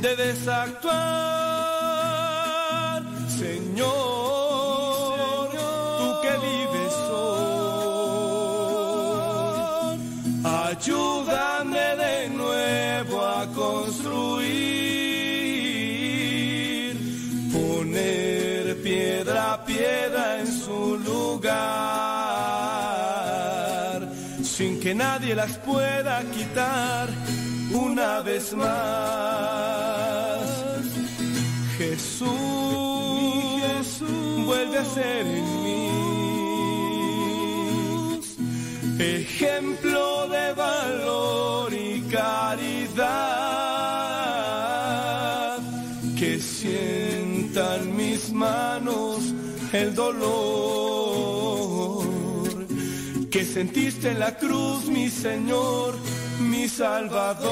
[0.00, 0.92] de desactuar,
[3.28, 4.43] Señor.
[24.56, 27.08] Sin que nadie las pueda quitar
[27.72, 28.74] una vez más.
[31.76, 32.28] Jesús,
[34.46, 35.90] vuelve a ser en mí.
[39.00, 43.18] Ejemplo de valor y caridad,
[46.16, 49.34] que sientan mis manos
[49.72, 50.83] el dolor
[53.34, 55.98] que sentiste en la cruz, mi Señor,
[56.38, 57.44] mi Salvador.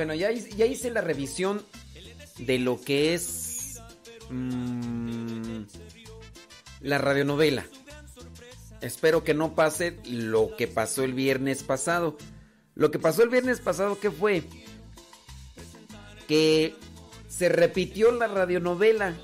[0.00, 1.62] Bueno, ya, ya hice la revisión
[2.38, 3.82] de lo que es
[4.30, 5.64] mm,
[6.80, 7.66] la radionovela.
[8.80, 12.16] Espero que no pase lo que pasó el viernes pasado.
[12.74, 14.42] Lo que pasó el viernes pasado, ¿qué fue?
[16.26, 16.74] Que
[17.28, 19.14] se repitió la radionovela.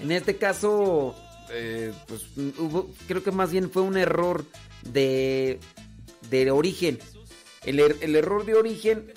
[0.00, 1.14] En este caso,
[1.50, 2.22] eh, pues
[2.58, 4.46] hubo, creo que más bien fue un error
[4.84, 5.60] de,
[6.30, 6.98] de origen.
[7.64, 9.12] Er, el, error de origen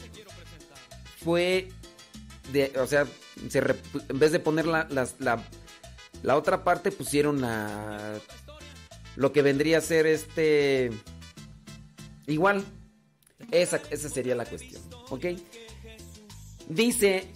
[1.24, 1.70] fue,
[2.52, 4.88] de, o sea, en vez de poner la,
[6.22, 8.20] la, otra parte, pusieron la,
[9.16, 10.91] lo que vendría a ser este,
[12.28, 12.64] igual.
[13.52, 15.26] Esa, esa sería la cuestión, ¿ok?
[16.70, 17.28] Dice,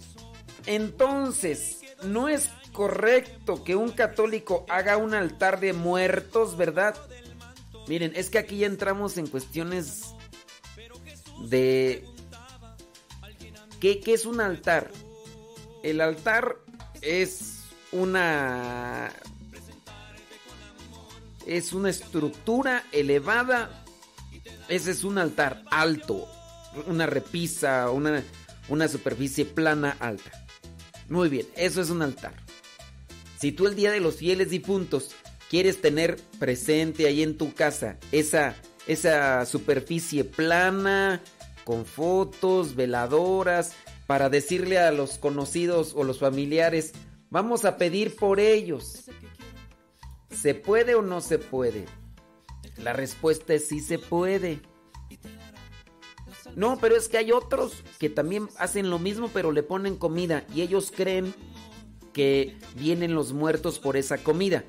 [0.66, 6.96] entonces, no es correcto que un católico haga un altar de muertos, ¿verdad?
[7.88, 10.07] Miren, es que aquí ya entramos en cuestiones
[11.40, 12.04] de...
[13.80, 14.90] ¿Qué, qué es un altar?
[15.82, 16.56] El altar
[17.00, 19.12] es una...
[21.46, 23.84] Es una estructura elevada.
[24.68, 26.28] Ese es un altar alto.
[26.86, 28.22] Una repisa, una,
[28.68, 30.30] una superficie plana alta.
[31.08, 32.34] Muy bien, eso es un altar.
[33.40, 35.10] Si tú el día de los fieles difuntos
[35.48, 38.54] quieres tener presente ahí en tu casa esa,
[38.88, 41.22] esa superficie plana,
[41.64, 43.74] con fotos, veladoras,
[44.06, 46.92] para decirle a los conocidos o los familiares,
[47.30, 49.04] vamos a pedir por ellos.
[50.30, 51.84] ¿Se puede o no se puede?
[52.82, 54.60] La respuesta es sí se puede.
[56.56, 60.44] No, pero es que hay otros que también hacen lo mismo, pero le ponen comida
[60.54, 61.34] y ellos creen
[62.12, 64.64] que vienen los muertos por esa comida.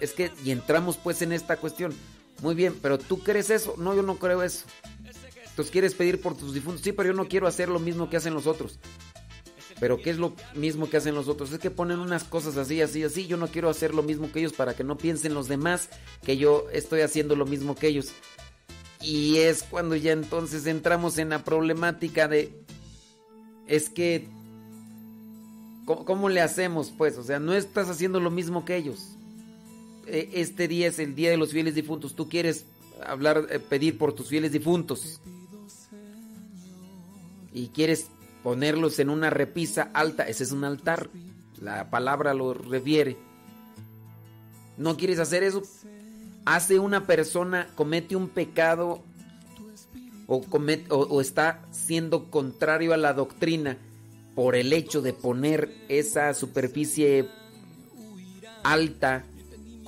[0.00, 1.92] Es que, y entramos pues en esta cuestión.
[2.42, 3.74] Muy bien, pero ¿tú crees eso?
[3.78, 4.64] No, yo no creo eso.
[5.58, 6.82] Entonces quieres pedir por tus difuntos.
[6.82, 8.78] Sí, pero yo no quiero hacer lo mismo que hacen los otros.
[9.80, 11.52] Pero ¿qué es lo mismo que hacen los otros?
[11.52, 13.26] Es que ponen unas cosas así, así, así.
[13.26, 15.88] Yo no quiero hacer lo mismo que ellos para que no piensen los demás
[16.22, 18.12] que yo estoy haciendo lo mismo que ellos.
[19.00, 22.52] Y es cuando ya entonces entramos en la problemática de...
[23.66, 24.28] Es que...
[25.84, 27.16] ¿Cómo, le hacemos pues?
[27.16, 29.16] O sea, no estás haciendo lo mismo que ellos.
[30.08, 32.14] E, este día es el día de los fieles difuntos.
[32.14, 32.64] Tú quieres
[33.04, 35.20] hablar, eh, pedir por tus fieles difuntos.
[37.52, 38.08] Y quieres
[38.42, 40.28] ponerlos en una repisa alta.
[40.28, 41.10] Ese es un altar.
[41.60, 43.16] La palabra lo refiere.
[44.76, 45.62] ¿No quieres hacer eso?
[46.48, 49.02] hace una persona, comete un pecado
[50.26, 50.42] o,
[50.88, 53.76] o, está siendo contrario a la doctrina
[54.34, 57.28] por el hecho de poner esa superficie
[58.62, 59.26] alta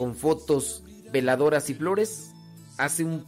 [0.01, 0.83] con fotos
[1.13, 2.31] veladoras y flores,
[2.79, 3.27] hace un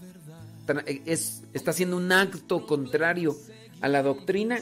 [1.05, 3.37] es, está haciendo un acto contrario
[3.83, 4.59] a la doctrina.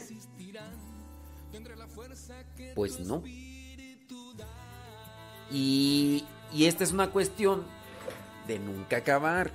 [2.75, 3.23] Pues no.
[5.49, 7.63] Y, y esta es una cuestión
[8.45, 9.53] de nunca acabar.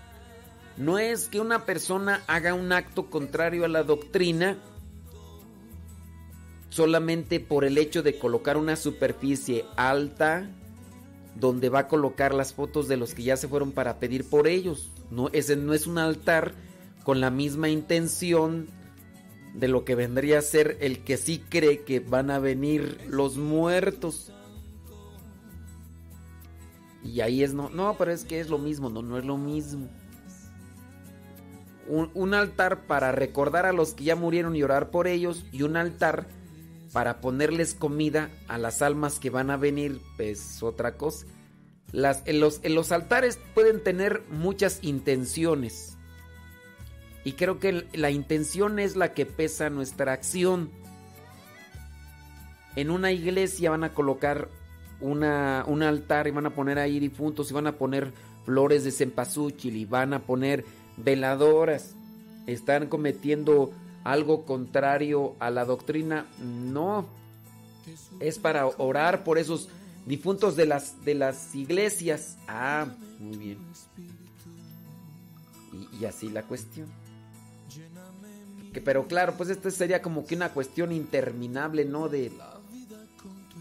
[0.78, 4.56] No es que una persona haga un acto contrario a la doctrina
[6.70, 10.48] solamente por el hecho de colocar una superficie alta
[11.38, 14.46] donde va a colocar las fotos de los que ya se fueron para pedir por
[14.46, 14.90] ellos.
[15.10, 16.54] No, ese no es un altar
[17.04, 18.68] con la misma intención
[19.54, 23.36] de lo que vendría a ser el que sí cree que van a venir los
[23.36, 24.32] muertos.
[27.02, 29.36] Y ahí es no, no, pero es que es lo mismo, no, no es lo
[29.36, 29.88] mismo.
[31.88, 35.76] Un, altar para recordar a los que ya murieron y orar por ellos y un
[35.76, 36.26] altar
[36.96, 41.26] para ponerles comida a las almas que van a venir, es otra cosa.
[41.92, 45.98] Las, en, los, altares pueden tener muchas intenciones.
[47.22, 50.70] Y creo que la intención es la que pesa nuestra acción.
[52.76, 54.48] En una iglesia van a colocar
[55.02, 58.14] un altar y van a poner ahí difuntos y van a poner
[58.46, 60.64] flores de cempasúchil y van a poner
[60.96, 61.94] veladoras.
[62.46, 63.70] ¿Están cometiendo
[64.12, 66.26] algo contrario a la doctrina?
[66.40, 67.06] No.
[68.20, 69.68] Es para orar por esos
[70.06, 72.36] difuntos de las, de las iglesias.
[72.46, 72.86] Ah,
[73.18, 73.58] muy bien.
[76.00, 76.88] Y, así la cuestión.
[78.72, 82.08] Que, pero claro, pues esto sería como que una cuestión interminable, ¿no?
[82.08, 82.32] De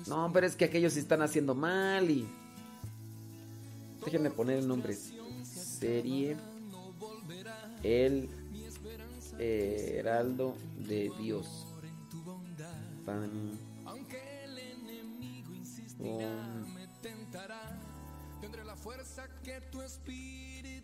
[0.08, 2.28] no, pero es que aquellos están haciendo mal y...
[4.06, 4.96] Déjenme poner el nombre.
[5.43, 6.38] Serie
[7.82, 8.30] El
[9.39, 11.67] Heraldo de Dios.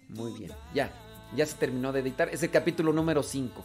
[0.10, 0.92] Muy bien, ya,
[1.36, 2.30] ya se terminó de editar.
[2.30, 3.64] Es el capítulo número 5.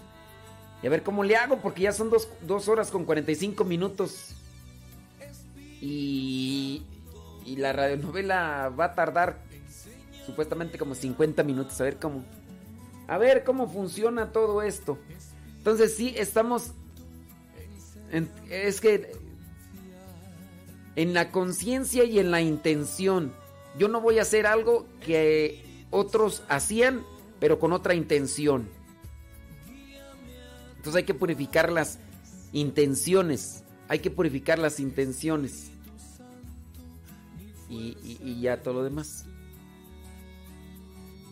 [0.82, 4.34] Y a ver cómo le hago, porque ya son dos, dos horas con 45 minutos.
[5.80, 6.82] Y,
[7.45, 9.43] y la radionovela va a tardar
[10.24, 11.80] supuestamente como 50 minutos.
[11.80, 12.24] A ver cómo.
[13.09, 14.99] A ver cómo funciona todo esto.
[15.59, 16.73] Entonces sí, estamos...
[18.51, 19.13] es que...
[20.97, 23.33] En la conciencia y en la intención.
[23.79, 27.05] Yo no voy a hacer algo que otros hacían,
[27.39, 28.69] pero con otra intención.
[30.77, 31.99] Entonces hay que purificar las
[32.53, 33.65] intenciones.
[33.89, 35.71] Hay que purificar las intenciones.
[37.69, 39.27] Y, ya todo lo demás.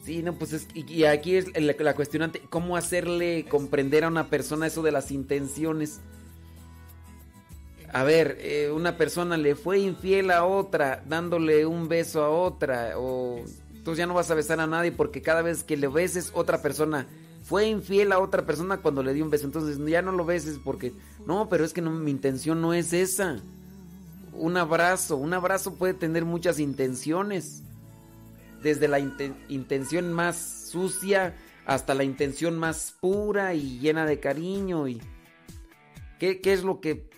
[0.04, 4.28] Sí, no, pues es, y, aquí es la, la, cuestionante, ¿cómo hacerle comprender a una
[4.28, 6.00] persona eso de las intenciones?
[7.94, 12.98] a ver, eh, una persona le fue infiel a otra, dándole un beso a otra,
[12.98, 16.32] o entonces ya no vas a besar a nadie porque cada vez que le beses,
[16.34, 17.06] otra persona
[17.44, 19.44] fue infiel a otra persona cuando le dio un beso.
[19.44, 20.92] Entonces ya no lo beses porque,
[21.24, 23.40] no, pero es que no, mi intención no es esa.
[24.32, 27.62] Un abrazo, un abrazo puede tener muchas intenciones.
[28.64, 31.36] Desde la intención más sucia
[31.66, 34.88] hasta la intención más pura y llena de cariño.
[34.88, 35.00] y
[36.18, 37.08] ¿Qué, qué es lo que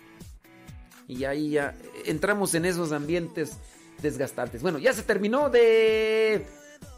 [1.07, 1.73] y ahí ya
[2.05, 3.57] entramos en esos ambientes
[4.01, 4.61] desgastantes.
[4.61, 6.45] Bueno, ya se terminó de...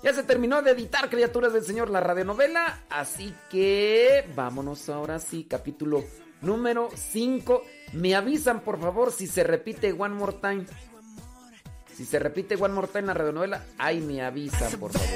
[0.04, 5.46] Ya se terminó de editar Criaturas del Señor la radionovela, así que vámonos ahora sí,
[5.46, 6.04] capítulo
[6.42, 7.64] número 5.
[7.94, 10.66] Me avisan por favor si se repite One More Time.
[12.00, 15.10] Si se repite One More Time la radionovela, ahí me avisan por favor.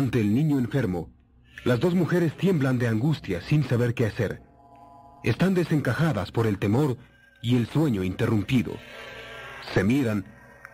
[0.00, 1.10] Ante el niño enfermo,
[1.62, 4.40] las dos mujeres tiemblan de angustia sin saber qué hacer.
[5.24, 6.96] Están desencajadas por el temor
[7.42, 8.72] y el sueño interrumpido.
[9.74, 10.24] Se miran,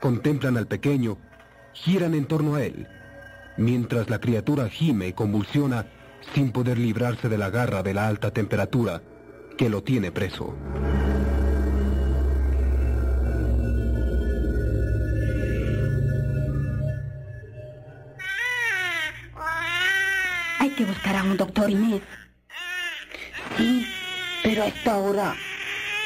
[0.00, 1.18] contemplan al pequeño,
[1.72, 2.86] giran en torno a él,
[3.56, 5.86] mientras la criatura gime y convulsiona
[6.32, 9.02] sin poder librarse de la garra de la alta temperatura
[9.58, 10.54] que lo tiene preso.
[21.06, 22.02] A un doctor Inés.
[23.56, 23.86] Sí,
[24.42, 25.36] pero a esta hora.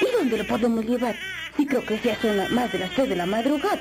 [0.00, 1.16] ¿Y dónde lo podemos llevar?
[1.56, 3.80] Sí, creo que ya son más de las tres de la madrugada.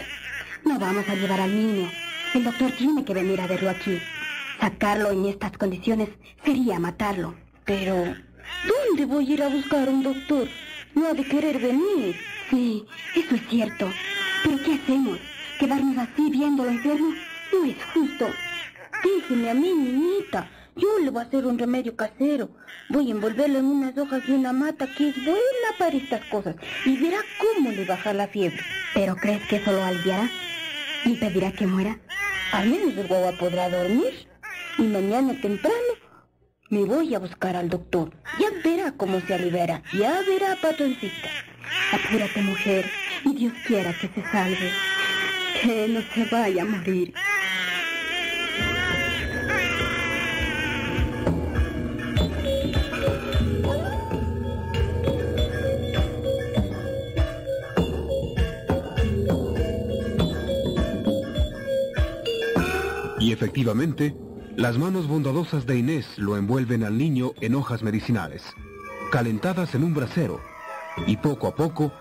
[0.63, 1.91] No vamos a llevar al niño.
[2.33, 4.01] El doctor tiene que venir a verlo aquí.
[4.59, 6.09] Sacarlo en estas condiciones
[6.45, 7.35] sería matarlo.
[7.65, 7.95] Pero,
[8.65, 10.47] ¿dónde voy a ir a buscar un doctor?
[10.95, 12.15] No ha de querer venir.
[12.49, 13.91] Sí, eso es cierto.
[14.43, 15.19] Pero ¿qué hacemos?
[15.59, 17.13] ¿Quedarnos así viéndolo enfermo?
[17.51, 18.29] No es justo.
[19.03, 20.49] Déjeme a mí, niñita.
[20.79, 22.49] Yo le voy a hacer un remedio casero.
[22.89, 26.55] Voy a envolverlo en unas hojas de una mata que es buena para estas cosas
[26.85, 28.59] y verá cómo le baja la fiebre.
[28.93, 30.29] ¿Pero crees que eso lo aliviará?
[31.05, 31.99] ¿Impedirá que muera?
[32.53, 34.27] Al menos el guagua podrá dormir.
[34.77, 35.75] Y mañana temprano
[36.69, 38.11] me voy a buscar al doctor.
[38.39, 39.83] Ya verá cómo se libera.
[39.91, 41.29] Ya verá, patoncita.
[41.91, 42.89] Apúrate, mujer.
[43.25, 44.71] Y Dios quiera que se salve.
[45.61, 47.13] Que no se vaya a morir.
[63.39, 64.17] Efectivamente,
[64.57, 68.43] las manos bondadosas de Inés lo envuelven al niño en hojas medicinales,
[69.13, 70.41] calentadas en un brasero,
[71.07, 71.93] y poco a poco,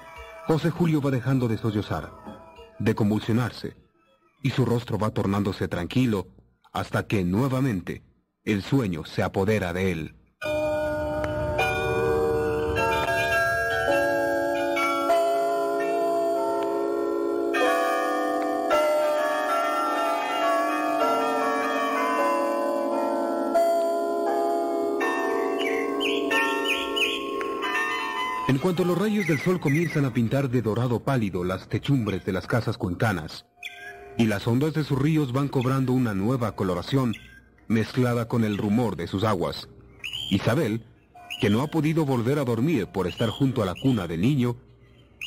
[0.48, 2.12] José Julio va dejando de sollozar,
[2.80, 3.76] de convulsionarse,
[4.42, 6.26] y su rostro va tornándose tranquilo
[6.72, 8.02] hasta que nuevamente
[8.42, 10.16] el sueño se apodera de él.
[28.48, 32.32] En cuanto los rayos del sol comienzan a pintar de dorado pálido las techumbres de
[32.32, 33.44] las casas cuencanas,
[34.16, 37.14] y las ondas de sus ríos van cobrando una nueva coloración
[37.66, 39.68] mezclada con el rumor de sus aguas,
[40.30, 40.82] Isabel,
[41.42, 44.56] que no ha podido volver a dormir por estar junto a la cuna del niño,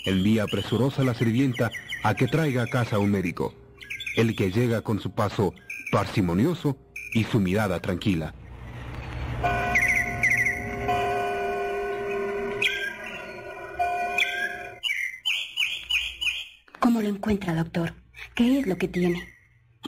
[0.08, 1.70] envía presurosa a la sirvienta
[2.04, 3.54] a que traiga a casa un médico,
[4.16, 5.54] el que llega con su paso
[5.92, 6.76] parsimonioso
[7.14, 8.34] y su mirada tranquila.
[17.12, 17.94] Encuentra, doctor?
[18.36, 19.28] ¿Qué es lo que tiene?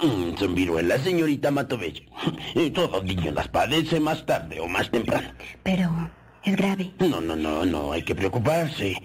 [0.02, 2.04] Mm, son viruelas, señorita Matovech.
[2.74, 5.32] Todo niño las padece más tarde o más temprano.
[5.64, 6.10] Pero
[6.44, 6.92] es grave.
[7.00, 8.96] No, no, no, no hay que preocuparse.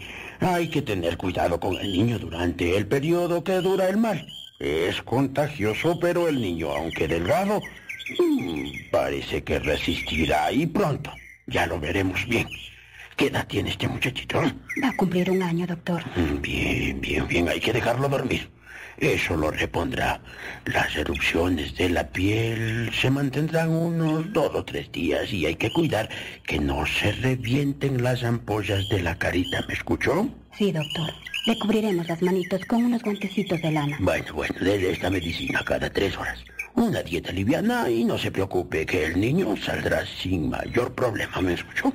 [0.41, 4.27] Hay que tener cuidado con el niño durante el periodo que dura el mal.
[4.59, 7.61] Es contagioso, pero el niño, aunque delgado,
[8.19, 11.13] mm, parece que resistirá y pronto.
[11.47, 12.49] Ya lo veremos bien.
[13.19, 14.41] ¿Qué edad tiene este muchachito?
[14.83, 16.03] Va a cumplir un año, doctor.
[16.17, 17.49] Mm, Bien, bien, bien.
[17.49, 18.49] Hay que dejarlo dormir.
[18.97, 20.21] Eso lo repondrá.
[20.67, 25.73] Las erupciones de la piel se mantendrán unos dos o tres días y hay que
[25.73, 26.09] cuidar
[26.47, 29.65] que no se revienten las ampollas de la carita.
[29.67, 30.29] ¿Me escuchó?
[30.57, 31.11] Sí, doctor.
[31.47, 33.97] Le cubriremos las manitos con unos guantecitos de lana.
[34.01, 36.39] Bueno, bueno, dele esta medicina cada tres horas.
[36.75, 41.41] Una dieta liviana y no se preocupe que el niño saldrá sin mayor problema.
[41.41, 41.93] ¿Me escuchó?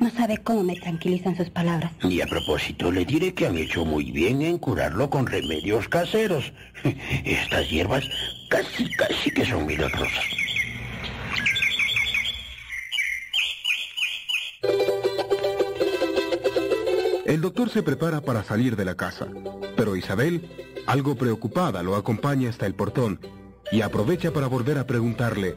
[0.00, 1.92] No sabe cómo me tranquilizan sus palabras.
[2.02, 6.52] Y a propósito, le diré que han hecho muy bien en curarlo con remedios caseros.
[7.24, 8.02] Estas hierbas
[8.48, 10.24] casi, casi que son milagrosas.
[17.26, 19.28] El doctor se prepara para salir de la casa,
[19.76, 20.48] pero Isabel,
[20.86, 23.20] algo preocupada, lo acompaña hasta el portón
[23.70, 25.54] y aprovecha para volver a preguntarle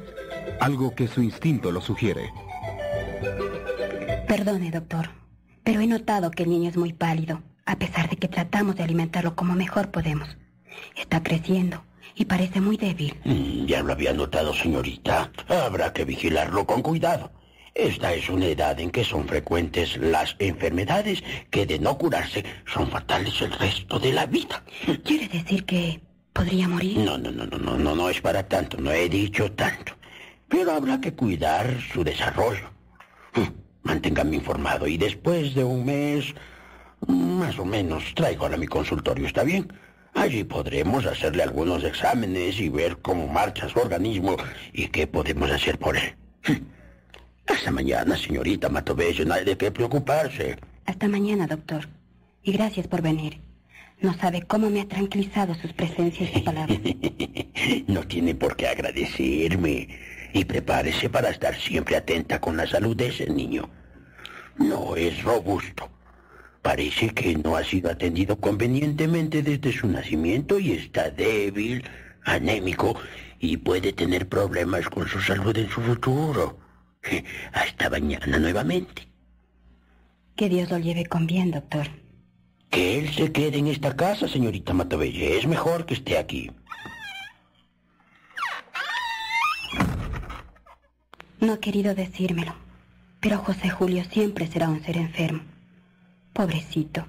[0.60, 2.30] algo que su instinto lo sugiere.
[4.36, 5.12] Perdone, doctor,
[5.64, 8.82] pero he notado que el niño es muy pálido, a pesar de que tratamos de
[8.82, 10.28] alimentarlo como mejor podemos.
[10.98, 11.84] Está creciendo
[12.16, 13.16] y parece muy débil.
[13.26, 15.32] Mm, ya lo había notado, señorita.
[15.48, 17.32] Habrá que vigilarlo con cuidado.
[17.76, 22.90] Esta es una edad en que son frecuentes las enfermedades que de no curarse son
[22.90, 24.64] fatales el resto de la vida.
[25.04, 26.02] ¿Quiere decir que
[26.34, 26.98] podría morir?
[26.98, 29.94] No, no, no, no, no, no, no es para tanto, no he dicho tanto.
[30.48, 32.74] Pero habrá que cuidar su desarrollo.
[33.84, 36.34] Manténgame informado y después de un mes,
[37.08, 39.72] más o menos, traigo a mi consultorio, ¿está bien?
[40.14, 44.38] Allí podremos hacerle algunos exámenes y ver cómo marcha su organismo
[44.72, 46.16] y qué podemos hacer por él.
[47.48, 50.58] Hasta mañana, señorita Matobello, no hay de qué preocuparse.
[50.86, 51.88] Hasta mañana, doctor.
[52.44, 53.40] Y gracias por venir.
[54.02, 56.80] No sabe cómo me ha tranquilizado sus presencias y palabras.
[57.88, 59.88] no tiene por qué agradecerme.
[60.34, 63.70] Y prepárese para estar siempre atenta con la salud de ese niño.
[64.58, 65.90] No es robusto.
[66.62, 71.84] Parece que no ha sido atendido convenientemente desde su nacimiento y está débil,
[72.24, 72.96] anémico
[73.40, 76.58] y puede tener problemas con su salud en su futuro.
[77.54, 79.08] Hasta mañana nuevamente.
[80.36, 81.88] Que Dios lo lleve con bien, doctor.
[82.70, 85.38] Que él se quede en esta casa, señorita Matabelle.
[85.38, 86.50] Es mejor que esté aquí.
[91.44, 92.54] No ha querido decírmelo,
[93.20, 95.42] pero José Julio siempre será un ser enfermo.
[96.32, 97.06] Pobrecito.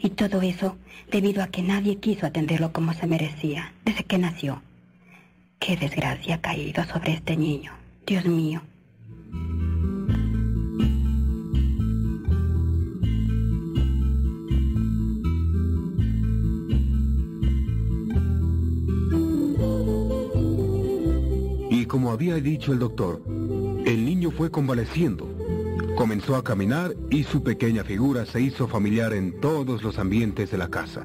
[0.00, 0.76] Y todo eso
[1.12, 4.60] debido a que nadie quiso atenderlo como se merecía desde que nació.
[5.60, 7.70] Qué desgracia ha caído sobre este niño.
[8.04, 8.60] Dios mío.
[21.70, 23.22] Y como había dicho el doctor,
[24.30, 25.28] fue convaleciendo.
[25.96, 30.58] Comenzó a caminar y su pequeña figura se hizo familiar en todos los ambientes de
[30.58, 31.04] la casa.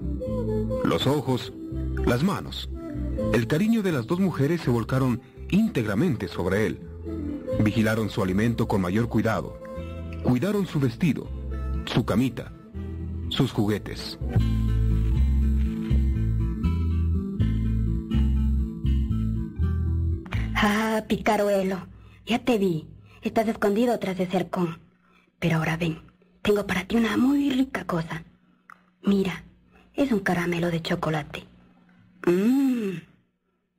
[0.84, 1.53] Los ojos,
[2.06, 2.69] las manos,
[3.34, 6.80] el cariño de las dos mujeres se volcaron íntegramente sobre él.
[7.64, 9.60] Vigilaron su alimento con mayor cuidado.
[10.23, 11.27] Cuidaron su vestido,
[11.85, 12.52] su camita,
[13.30, 14.18] sus juguetes.
[20.56, 21.88] Ah, picaruelo,
[22.26, 22.88] ya te vi.
[23.26, 24.77] Estás escondido tras ese cercón.
[25.39, 25.99] Pero ahora ven,
[26.43, 28.23] tengo para ti una muy rica cosa.
[29.02, 29.43] Mira,
[29.95, 31.43] es un caramelo de chocolate.
[32.27, 32.99] Mmm.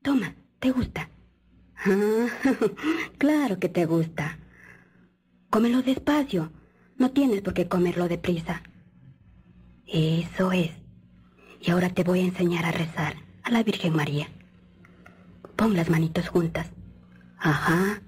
[0.02, 1.08] Toma, ¿te gusta?
[1.76, 2.26] Ah,
[3.18, 4.36] claro que te gusta.
[5.48, 6.50] Cómelo despacio.
[6.98, 8.62] No tienes por qué comerlo deprisa.
[9.86, 10.72] Eso es.
[11.60, 13.14] Y ahora te voy a enseñar a rezar
[13.44, 14.26] a la Virgen María.
[15.54, 16.68] Pon las manitos juntas.
[17.38, 18.02] Ajá.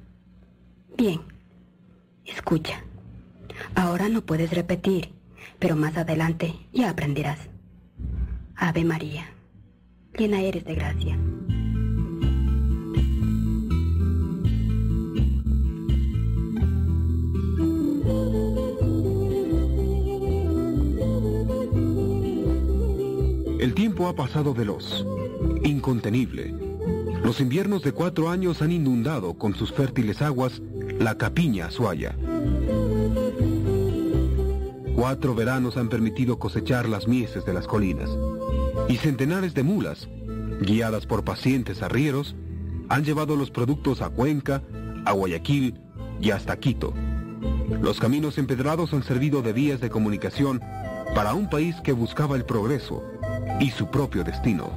[0.99, 1.21] Bien.
[2.25, 2.83] Escucha.
[3.77, 5.11] Ahora no puedes repetir,
[5.61, 7.39] pero más adelante ya aprenderás.
[8.57, 9.25] Ave María,
[10.19, 11.17] llena eres de gracia.
[23.61, 25.07] El tiempo ha pasado veloz,
[25.63, 26.53] incontenible.
[27.23, 30.61] Los inviernos de cuatro años han inundado con sus fértiles aguas
[30.99, 32.15] la capiña Azuaya.
[34.95, 38.11] Cuatro veranos han permitido cosechar las mieses de las colinas.
[38.89, 40.09] Y centenares de mulas,
[40.61, 42.35] guiadas por pacientes arrieros,
[42.89, 44.63] han llevado los productos a Cuenca,
[45.05, 45.81] a Guayaquil
[46.21, 46.93] y hasta Quito.
[47.81, 50.61] Los caminos empedrados han servido de vías de comunicación
[51.15, 53.05] para un país que buscaba el progreso
[53.61, 54.71] y su propio destino.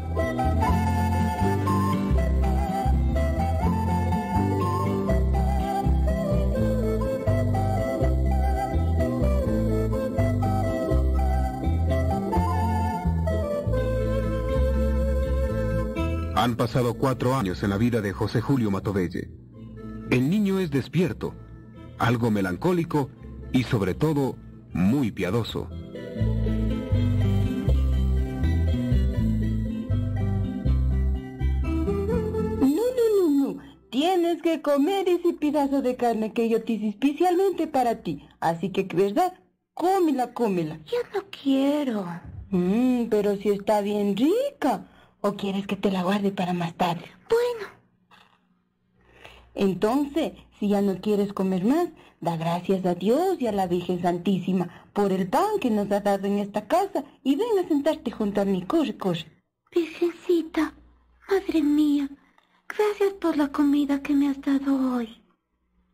[16.41, 19.29] Han pasado cuatro años en la vida de José Julio Matovelle.
[20.09, 21.35] El niño es despierto,
[21.99, 23.11] algo melancólico
[23.51, 24.37] y sobre todo
[24.73, 25.69] muy piadoso.
[31.69, 33.57] No, no, no, no.
[33.91, 38.27] Tienes que comer ese pedazo de carne que yo te hice especialmente para ti.
[38.39, 39.35] Así que, ¿verdad?
[39.75, 40.79] Cómela, cómela.
[40.85, 42.03] Yo no quiero.
[42.49, 44.87] Mmm, pero si está bien rica.
[45.21, 47.05] ¿O quieres que te la guarde para más tarde?
[47.29, 47.71] Bueno.
[49.53, 51.89] Entonces, si ya no quieres comer más,
[52.21, 55.99] da gracias a Dios y a la Virgen Santísima por el pan que nos ha
[55.99, 58.63] dado en esta casa y ven a sentarte junto a mí.
[58.63, 59.25] Corre, corre.
[59.73, 60.73] Virgencita,
[61.29, 62.09] madre mía,
[62.67, 65.21] gracias por la comida que me has dado hoy.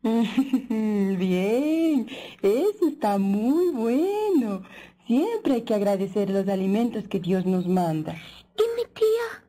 [0.02, 2.06] Bien,
[2.40, 4.62] eso está muy bueno.
[5.06, 8.16] Siempre hay que agradecer los alimentos que Dios nos manda.
[8.58, 9.44] ¿Y mi tía?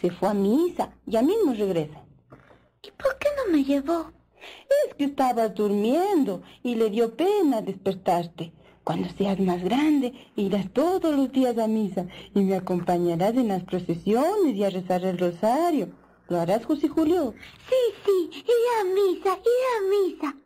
[0.00, 2.02] Se fue a misa, ya mismo regresa.
[2.82, 4.10] ¿Y por qué no me llevó?
[4.86, 8.52] Es que estabas durmiendo y le dio pena despertarte.
[8.82, 13.62] Cuando seas más grande, irás todos los días a misa y me acompañarás en las
[13.62, 15.90] procesiones y a rezar el rosario.
[16.28, 17.34] ¿Lo harás, José Julio?
[17.68, 20.36] Sí, sí, iré a misa, iré a misa.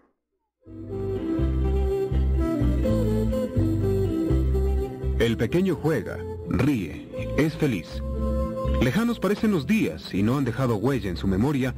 [5.19, 6.19] El pequeño juega,
[6.49, 7.06] ríe,
[7.37, 8.03] es feliz.
[8.81, 11.75] Lejanos parecen los días y no han dejado huella en su memoria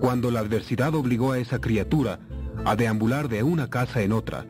[0.00, 2.20] cuando la adversidad obligó a esa criatura
[2.64, 4.46] a deambular de una casa en otra,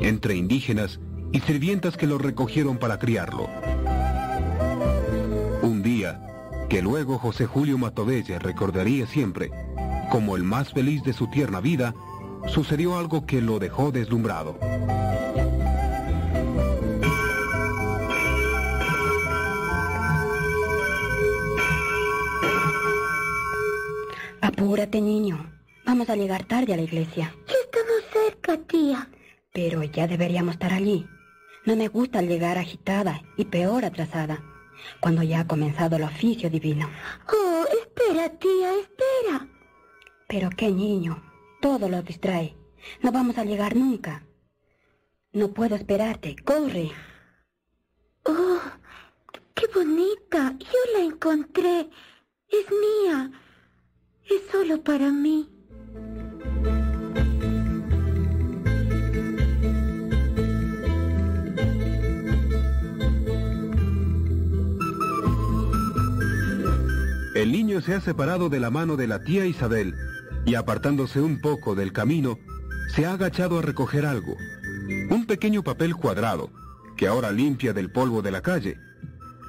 [0.00, 1.00] entre indígenas
[1.32, 3.48] y sirvientas que lo recogieron para criarlo.
[5.62, 6.20] Un día,
[6.68, 9.50] que luego José Julio Matovelle recordaría siempre
[10.10, 11.94] como el más feliz de su tierna vida,
[12.46, 14.58] sucedió algo que lo dejó deslumbrado.
[24.58, 25.52] Apúrate, niño.
[25.86, 27.32] Vamos a llegar tarde a la iglesia.
[27.46, 29.08] Estamos cerca, tía.
[29.52, 31.06] Pero ya deberíamos estar allí.
[31.64, 34.42] No me gusta llegar agitada y peor atrasada,
[34.98, 36.90] cuando ya ha comenzado el oficio divino.
[37.32, 39.48] Oh, espera, tía, espera.
[40.26, 41.22] Pero qué niño,
[41.62, 42.56] todo lo distrae.
[43.00, 44.24] No vamos a llegar nunca.
[45.32, 46.90] No puedo esperarte, corre.
[48.24, 48.58] Oh,
[49.54, 50.56] qué bonita.
[50.58, 51.88] Yo la encontré.
[52.48, 53.30] Es mía.
[54.28, 55.48] Es solo para mí.
[67.34, 69.94] El niño se ha separado de la mano de la tía Isabel
[70.44, 72.38] y apartándose un poco del camino,
[72.94, 74.36] se ha agachado a recoger algo.
[75.10, 76.50] Un pequeño papel cuadrado,
[76.96, 78.78] que ahora limpia del polvo de la calle.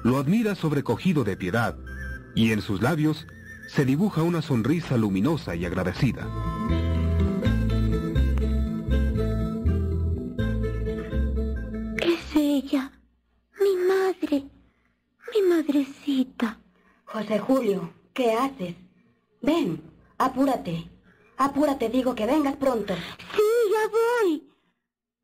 [0.04, 1.76] Lo admira sobrecogido de piedad,
[2.34, 3.26] y en sus labios
[3.74, 6.26] se dibuja una sonrisa luminosa y agradecida.
[12.02, 12.90] Es ella,
[13.60, 14.44] mi madre,
[15.32, 16.58] mi madrecita.
[17.04, 18.74] José Julio, ¿qué haces?
[19.40, 19.80] Ven,
[20.18, 20.90] apúrate.
[21.36, 22.94] Apúrate, digo que vengas pronto.
[23.34, 23.42] Sí,
[23.72, 24.48] ya voy.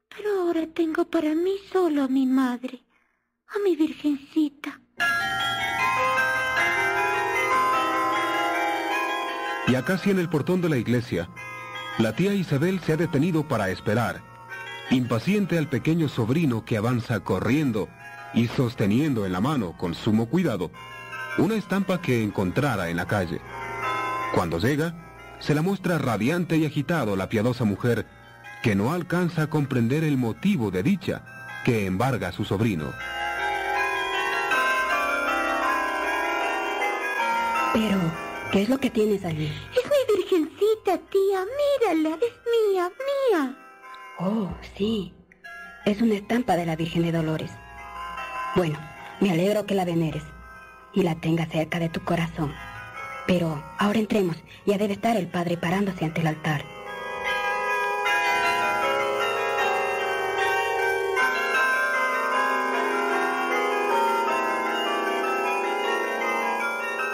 [0.09, 2.85] Pero ahora tengo para mí solo a mi madre,
[3.49, 4.81] a mi virgencita.
[9.69, 11.29] Y acá casi en el portón de la iglesia,
[11.99, 14.23] la tía Isabel se ha detenido para esperar,
[14.91, 17.89] impaciente al pequeño sobrino que avanza corriendo
[18.33, 20.71] y sosteniendo en la mano con sumo cuidado
[21.39, 23.41] una estampa que encontrara en la calle.
[24.35, 24.95] Cuando llega,
[25.41, 28.07] se la muestra radiante y agitado la piadosa mujer
[28.63, 31.23] que no alcanza a comprender el motivo de dicha
[31.65, 32.93] que embarga a su sobrino.
[37.75, 39.53] Pero, ¿Qué es lo que tienes allí?
[39.75, 41.45] Es mi virgencita, tía.
[41.45, 42.91] Mírala, es mía,
[43.31, 43.59] mía.
[44.19, 45.13] Oh, sí.
[45.85, 47.51] Es una estampa de la Virgen de Dolores.
[48.55, 48.79] Bueno,
[49.21, 50.23] me alegro que la veneres
[50.95, 52.55] y la tengas cerca de tu corazón.
[53.27, 54.37] Pero ahora entremos.
[54.65, 56.76] Ya debe estar el Padre parándose ante el altar.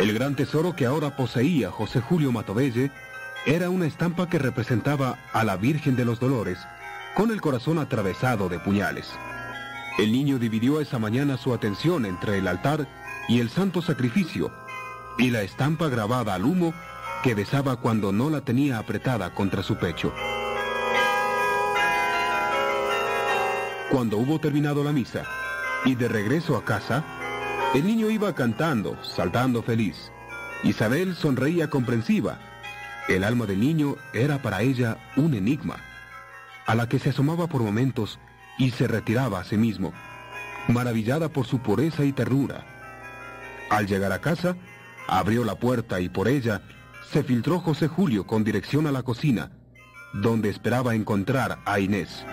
[0.03, 2.91] El gran tesoro que ahora poseía José Julio Matovelle
[3.47, 6.59] era una estampa que representaba a la Virgen de los Dolores,
[7.15, 9.09] con el corazón atravesado de puñales.
[10.01, 12.89] El niño dividió esa mañana su atención entre el altar
[13.29, 14.51] y el santo sacrificio,
[15.19, 16.75] y la estampa grabada al humo
[17.23, 20.13] que besaba cuando no la tenía apretada contra su pecho.
[23.89, 25.23] Cuando hubo terminado la misa,
[25.85, 27.05] y de regreso a casa,
[27.75, 30.13] el niño iba cantando, saltando feliz.
[30.63, 32.39] Isabel sonreía comprensiva.
[33.09, 35.77] El alma del niño era para ella un enigma,
[36.67, 38.19] a la que se asomaba por momentos
[38.59, 39.93] y se retiraba a sí mismo,
[40.69, 42.67] maravillada por su pureza y ternura.
[43.71, 44.55] Al llegar a casa,
[45.09, 46.61] abrió la puerta y por ella
[47.11, 49.51] se filtró José Julio con dirección a la cocina,
[50.13, 52.25] donde esperaba encontrar a Inés.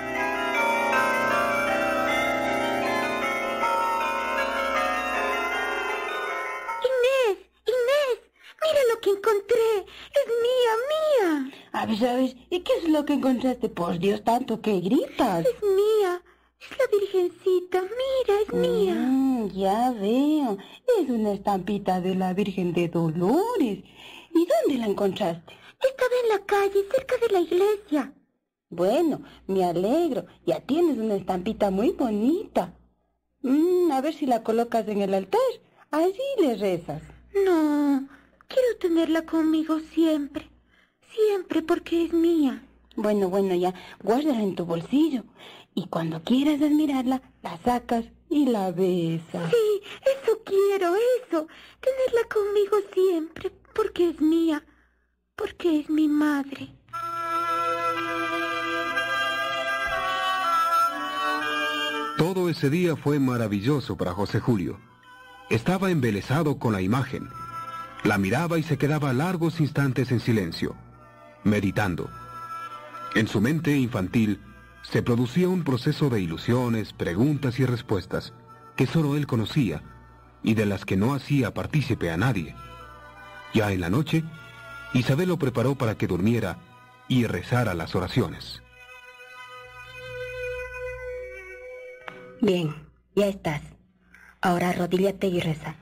[11.97, 12.35] ¿Sabes?
[12.49, 13.69] ¿Y qué es lo que encontraste?
[13.69, 15.45] Por Dios, tanto que gritas.
[15.45, 16.21] Es mía.
[16.59, 17.81] Es la Virgencita.
[17.81, 18.95] Mira, es mía.
[18.95, 20.57] Mm, ya veo.
[20.99, 23.83] Es una estampita de la Virgen de Dolores.
[24.33, 25.53] ¿Y dónde la encontraste?
[25.81, 28.13] Estaba en la calle, cerca de la iglesia.
[28.69, 30.25] Bueno, me alegro.
[30.45, 32.73] Ya tienes una estampita muy bonita.
[33.41, 35.39] Mm, a ver si la colocas en el altar.
[35.91, 37.01] Allí le rezas.
[37.33, 38.07] No,
[38.47, 40.49] quiero tenerla conmigo siempre.
[41.13, 42.63] Siempre porque es mía.
[42.95, 43.73] Bueno, bueno, ya,
[44.03, 45.23] guárdala en tu bolsillo.
[45.73, 49.49] Y cuando quieras admirarla, la sacas y la besas.
[49.49, 51.47] Sí, eso quiero, eso.
[51.79, 54.63] Tenerla conmigo siempre, porque es mía,
[55.35, 56.73] porque es mi madre.
[62.17, 64.77] Todo ese día fue maravilloso para José Julio.
[65.49, 67.29] Estaba embelesado con la imagen.
[68.03, 70.75] La miraba y se quedaba largos instantes en silencio,
[71.49, 72.09] meditando.
[73.15, 74.39] En su mente infantil
[74.83, 78.33] se producía un proceso de ilusiones, preguntas y respuestas
[78.75, 79.81] que solo él conocía
[80.43, 82.55] y de las que no hacía partícipe a nadie.
[83.53, 84.23] Ya en la noche,
[84.93, 86.57] Isabel lo preparó para que durmiera
[87.07, 88.61] y rezara las oraciones.
[92.41, 92.73] Bien,
[93.15, 93.61] ya estás.
[94.39, 95.75] Ahora arrodíllate y reza.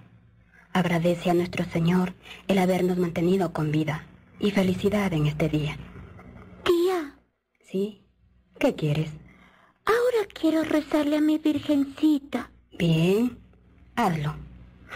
[0.73, 2.14] Agradece a nuestro Señor
[2.48, 4.06] el habernos mantenido con vida
[4.40, 5.78] y felicidad en este día.
[6.64, 7.16] Tía.
[7.70, 8.06] ¿Sí?
[8.60, 9.12] ¿Qué quieres?
[9.86, 12.52] Ahora quiero rezarle a mi virgencita.
[12.78, 13.38] Bien,
[13.96, 14.36] hazlo.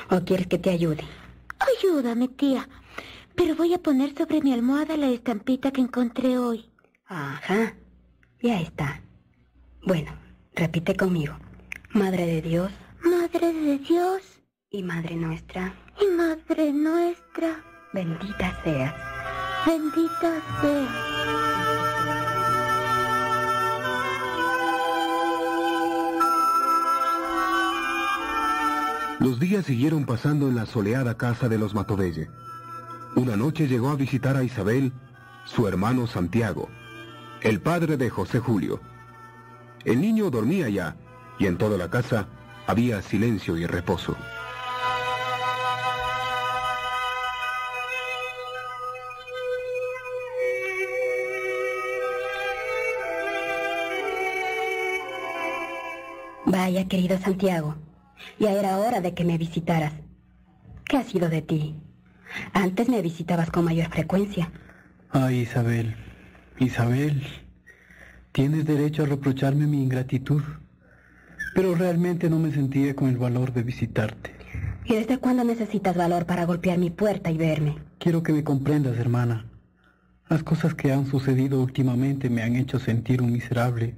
[0.10, 1.04] ¿O quieres que te ayude?
[1.60, 2.68] Ayúdame, tía.
[3.36, 6.70] Pero voy a poner sobre mi almohada la estampita que encontré hoy.
[7.06, 7.76] Ajá,
[8.42, 9.02] ya está.
[9.86, 10.12] Bueno,
[10.54, 11.36] repite conmigo.
[11.94, 12.72] Madre de Dios.
[13.04, 14.22] Madre de Dios.
[14.70, 15.74] Y Madre nuestra.
[16.00, 17.64] Y Madre nuestra.
[17.94, 19.11] Bendita seas.
[19.66, 20.90] Bendita seas.
[29.20, 32.30] Los días siguieron pasando en la soleada casa de los Matovelle.
[33.16, 34.94] Una noche llegó a visitar a Isabel
[35.46, 36.68] su hermano Santiago,
[37.42, 38.82] el padre de José Julio.
[39.86, 40.96] El niño dormía ya
[41.38, 42.28] y en toda la casa
[42.66, 44.18] había silencio y reposo.
[56.52, 57.78] Vaya, querido Santiago,
[58.38, 59.94] ya era hora de que me visitaras.
[60.84, 61.78] ¿Qué ha sido de ti?
[62.52, 64.52] Antes me visitabas con mayor frecuencia.
[65.12, 65.96] Ay, Isabel,
[66.60, 67.24] Isabel,
[68.34, 70.44] tienes derecho a reprocharme mi ingratitud,
[71.56, 74.32] pero realmente no me sentía con el valor de visitarte.
[74.84, 77.78] ¿Y desde cuándo necesitas valor para golpear mi puerta y verme?
[77.98, 79.46] Quiero que me comprendas, hermana.
[80.28, 83.96] Las cosas que han sucedido últimamente me han hecho sentir un miserable,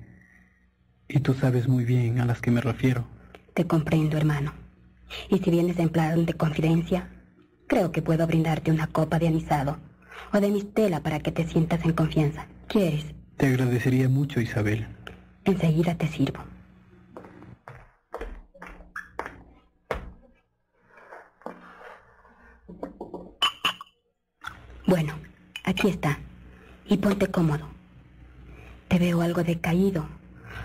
[1.13, 3.05] y tú sabes muy bien a las que me refiero.
[3.53, 4.51] Te comprendo, hermano.
[5.29, 7.07] Y si vienes en plan de confidencia,
[7.67, 9.77] creo que puedo brindarte una copa de anisado
[10.33, 12.47] o de mistela para que te sientas en confianza.
[12.67, 13.05] ¿Quieres?
[13.37, 14.87] Te agradecería mucho, Isabel.
[15.45, 16.39] Enseguida te sirvo.
[24.87, 25.13] Bueno,
[25.63, 26.17] aquí está.
[26.87, 27.67] Y ponte cómodo.
[28.87, 30.07] Te veo algo decaído,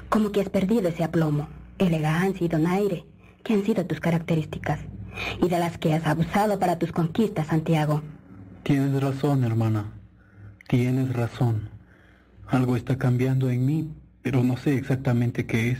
[0.08, 1.48] como que has perdido ese aplomo,
[1.78, 3.04] elegancia y donaire
[3.44, 4.80] que han sido tus características
[5.42, 8.02] y de las que has abusado para tus conquistas, Santiago.
[8.62, 9.92] Tienes razón, hermana.
[10.68, 11.70] Tienes razón.
[12.46, 13.90] Algo está cambiando en mí,
[14.22, 15.78] pero no sé exactamente qué es.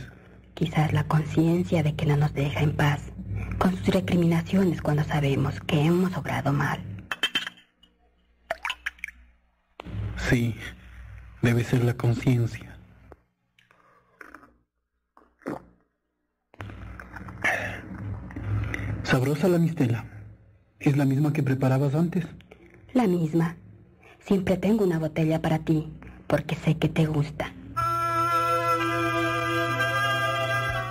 [0.53, 3.01] Quizás la conciencia de que no nos deja en paz,
[3.57, 6.79] con sus recriminaciones cuando sabemos que hemos obrado mal.
[10.17, 10.55] Sí,
[11.41, 12.68] debe ser la conciencia.
[19.03, 20.05] Sabrosa la mistela.
[20.79, 22.25] ¿Es la misma que preparabas antes?
[22.93, 23.55] La misma.
[24.19, 25.91] Siempre tengo una botella para ti,
[26.27, 27.53] porque sé que te gusta.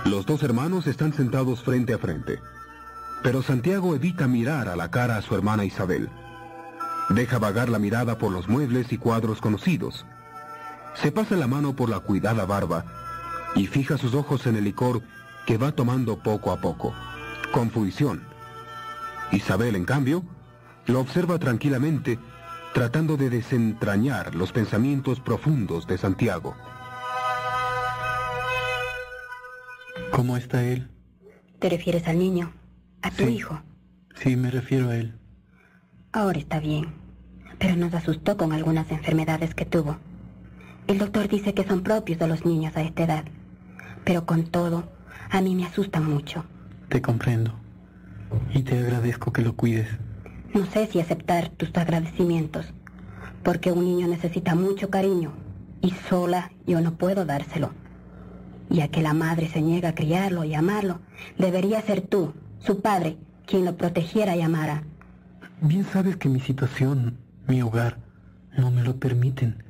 [0.05, 2.39] Los dos hermanos están sentados frente a frente,
[3.23, 6.09] pero Santiago evita mirar a la cara a su hermana Isabel.
[7.09, 10.05] Deja vagar la mirada por los muebles y cuadros conocidos.
[10.95, 12.85] Se pasa la mano por la cuidada barba
[13.55, 15.01] y fija sus ojos en el licor
[15.45, 16.93] que va tomando poco a poco,
[17.51, 18.23] con fruición.
[19.31, 20.23] Isabel, en cambio,
[20.85, 22.19] lo observa tranquilamente,
[22.73, 26.55] tratando de desentrañar los pensamientos profundos de Santiago.
[30.11, 30.89] ¿Cómo está él?
[31.59, 32.53] ¿Te refieres al niño?
[33.01, 33.29] ¿A tu Sí.
[33.35, 33.61] hijo?
[34.15, 35.17] Sí, me refiero a él.
[36.11, 36.87] Ahora está bien,
[37.59, 39.97] pero nos asustó con algunas enfermedades que tuvo.
[40.87, 43.25] El doctor dice que son propios de los niños a esta edad,
[44.03, 44.91] pero con todo,
[45.29, 46.43] a mí me asustan mucho.
[46.89, 47.53] Te comprendo.
[48.53, 49.87] Y te agradezco que lo cuides.
[50.53, 52.73] No sé si aceptar tus agradecimientos,
[53.43, 55.31] porque un niño necesita mucho cariño
[55.81, 57.71] y sola yo no puedo dárselo.
[58.69, 60.99] Ya que la madre se niega a criarlo y amarlo,
[61.37, 64.83] debería ser tú, su padre, quien lo protegiera y amara.
[65.61, 67.97] Bien sabes que mi situación, mi hogar,
[68.57, 69.63] no me lo permiten.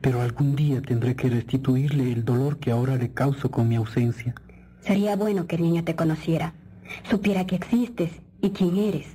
[0.00, 4.34] Pero algún día tendré que restituirle el dolor que ahora le causo con mi ausencia.
[4.84, 6.52] Sería bueno que el niño te conociera,
[7.08, 8.10] supiera que existes
[8.42, 9.06] y quién eres.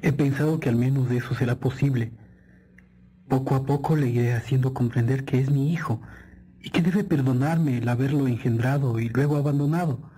[0.00, 2.12] He pensado que al menos eso será posible.
[3.28, 6.00] Poco a poco le iré haciendo comprender que es mi hijo
[6.62, 10.10] y que debe perdonarme el haberlo engendrado y luego abandonado.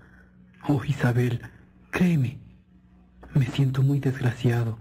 [0.69, 1.43] Oh, Isabel,
[1.91, 2.39] créeme,
[3.35, 4.79] me siento muy desgraciado.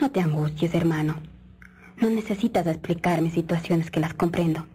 [0.00, 1.16] No te angusties, hermano.
[2.00, 4.66] No necesitas explicarme situaciones que las comprendo.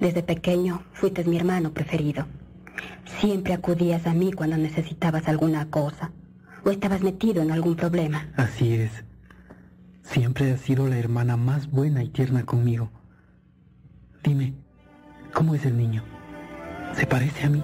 [0.00, 2.26] Desde pequeño fuiste mi hermano preferido.
[3.20, 6.10] Siempre acudías a mí cuando necesitabas alguna cosa
[6.64, 8.28] o estabas metido en algún problema.
[8.36, 9.04] Así es.
[10.02, 12.90] Siempre has sido la hermana más buena y tierna conmigo.
[14.22, 14.54] Dime,
[15.32, 16.04] ¿cómo es el niño?
[16.94, 17.62] ¿Se parece a mí?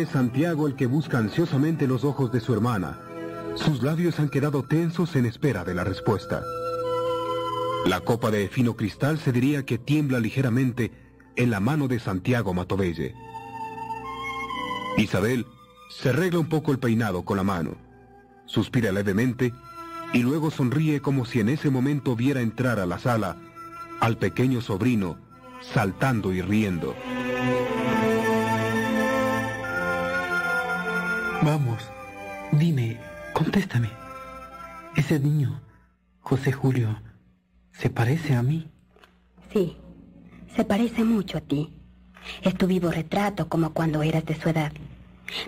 [0.00, 2.98] Es Santiago el que busca ansiosamente los ojos de su hermana.
[3.54, 6.42] Sus labios han quedado tensos en espera de la respuesta.
[7.86, 10.92] La copa de fino cristal se diría que tiembla ligeramente
[11.36, 13.14] en la mano de Santiago Matovelle.
[14.96, 15.46] Isabel
[15.90, 17.76] se arregla un poco el peinado con la mano,
[18.46, 19.52] suspira levemente
[20.12, 23.36] y luego sonríe como si en ese momento viera entrar a la sala
[24.00, 25.18] al pequeño sobrino
[25.60, 26.94] saltando y riendo.
[31.42, 31.88] Vamos,
[32.52, 32.96] dime,
[33.32, 33.88] contéstame.
[34.96, 35.60] Ese niño,
[36.20, 37.00] José Julio,
[37.72, 38.68] ¿se parece a mí?
[39.52, 39.76] Sí,
[40.56, 41.74] se parece mucho a ti.
[42.42, 44.72] Es tu vivo retrato como cuando eras de su edad.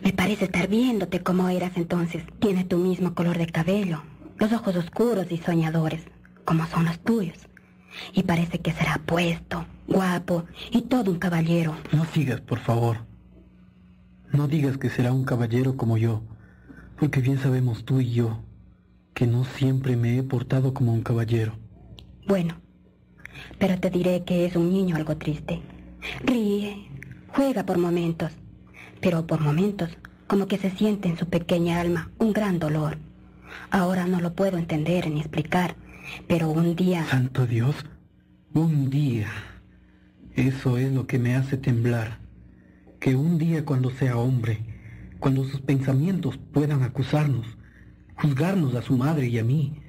[0.02, 2.22] Me parece estar viéndote como eras entonces.
[2.38, 4.02] Tiene tu mismo color de cabello,
[4.36, 6.02] los ojos oscuros y soñadores,
[6.44, 7.38] como son los tuyos.
[8.12, 11.76] Y parece que será puesto, guapo y todo un caballero.
[11.92, 13.09] No sigas, por favor.
[14.32, 16.22] No digas que será un caballero como yo,
[16.98, 18.38] porque bien sabemos tú y yo
[19.12, 21.54] que no siempre me he portado como un caballero.
[22.26, 22.54] Bueno,
[23.58, 25.60] pero te diré que es un niño algo triste.
[26.24, 26.88] Ríe,
[27.34, 28.32] juega por momentos,
[29.00, 29.90] pero por momentos
[30.26, 32.98] como que se siente en su pequeña alma un gran dolor.
[33.70, 35.74] Ahora no lo puedo entender ni explicar,
[36.28, 37.04] pero un día...
[37.06, 37.74] Santo Dios,
[38.54, 39.28] un día.
[40.36, 42.20] Eso es lo que me hace temblar
[43.00, 44.60] que un día cuando sea hombre,
[45.18, 47.46] cuando sus pensamientos puedan acusarnos,
[48.14, 49.80] juzgarnos a su madre y a mí,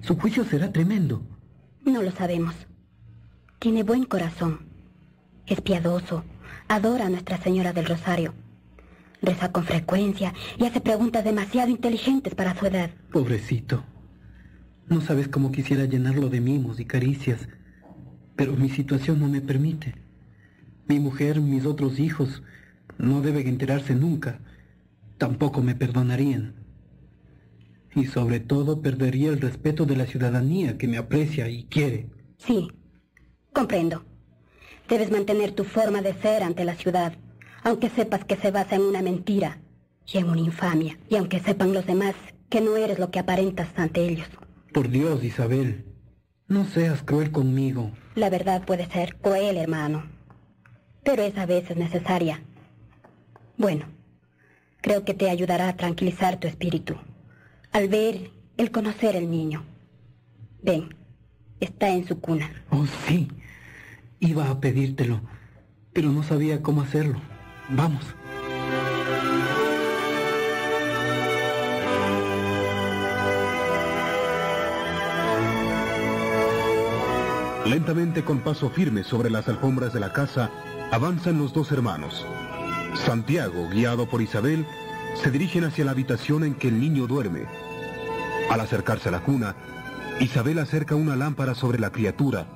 [0.00, 1.22] su juicio será tremendo.
[1.84, 2.54] No lo sabemos.
[3.58, 4.60] Tiene buen corazón.
[5.46, 6.24] Es piadoso.
[6.68, 8.32] Adora a Nuestra Señora del Rosario.
[9.20, 12.90] Reza con frecuencia y hace preguntas demasiado inteligentes para su edad.
[13.12, 13.84] Pobrecito.
[14.88, 17.48] No sabes cómo quisiera llenarlo de mimos y caricias,
[18.34, 20.09] pero mi situación no me permite.
[20.90, 22.42] Mi mujer, mis otros hijos,
[22.98, 24.40] no deben enterarse nunca.
[25.18, 26.56] Tampoco me perdonarían.
[27.94, 32.08] Y sobre todo perdería el respeto de la ciudadanía que me aprecia y quiere.
[32.38, 32.72] Sí,
[33.52, 34.02] comprendo.
[34.88, 37.12] Debes mantener tu forma de ser ante la ciudad,
[37.62, 39.60] aunque sepas que se basa en una mentira
[40.12, 42.16] y en una infamia, y aunque sepan los demás
[42.48, 44.28] que no eres lo que aparentas ante ellos.
[44.74, 45.84] Por Dios, Isabel,
[46.48, 47.92] no seas cruel conmigo.
[48.16, 50.09] La verdad puede ser cruel, hermano
[51.10, 52.40] pero es a veces necesaria.
[53.56, 53.86] Bueno,
[54.80, 56.94] creo que te ayudará a tranquilizar tu espíritu
[57.72, 59.64] al ver el conocer el niño.
[60.62, 60.94] Ven,
[61.58, 62.64] está en su cuna.
[62.70, 63.26] Oh, sí.
[64.20, 65.20] Iba a pedírtelo,
[65.92, 67.20] pero no sabía cómo hacerlo.
[67.70, 68.04] Vamos.
[77.66, 80.50] Lentamente con paso firme sobre las alfombras de la casa,
[80.92, 82.26] Avanzan los dos hermanos.
[83.06, 84.66] Santiago, guiado por Isabel,
[85.14, 87.46] se dirigen hacia la habitación en que el niño duerme.
[88.50, 89.54] Al acercarse a la cuna,
[90.18, 92.48] Isabel acerca una lámpara sobre la criatura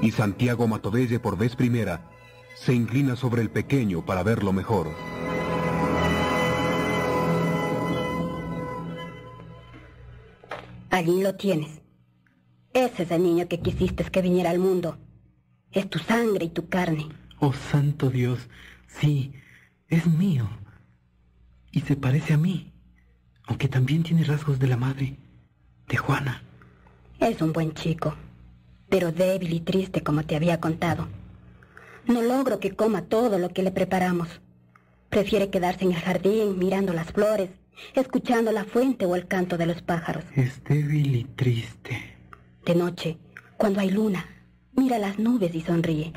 [0.00, 2.12] y Santiago Matovelle por vez primera
[2.54, 4.86] se inclina sobre el pequeño para verlo mejor.
[10.90, 11.83] Allí lo tienes.
[12.74, 14.98] Ese es el niño que quisiste que viniera al mundo.
[15.70, 17.06] Es tu sangre y tu carne.
[17.38, 18.48] Oh, santo Dios,
[18.88, 19.32] sí,
[19.88, 20.48] es mío.
[21.70, 22.72] Y se parece a mí,
[23.44, 25.16] aunque también tiene rasgos de la madre,
[25.86, 26.42] de Juana.
[27.20, 28.16] Es un buen chico,
[28.88, 31.06] pero débil y triste como te había contado.
[32.06, 34.40] No logro que coma todo lo que le preparamos.
[35.10, 37.50] Prefiere quedarse en el jardín mirando las flores,
[37.94, 40.24] escuchando la fuente o el canto de los pájaros.
[40.34, 42.13] Es débil y triste.
[42.64, 43.18] De noche,
[43.58, 44.26] cuando hay luna,
[44.74, 46.12] mira las nubes y sonríe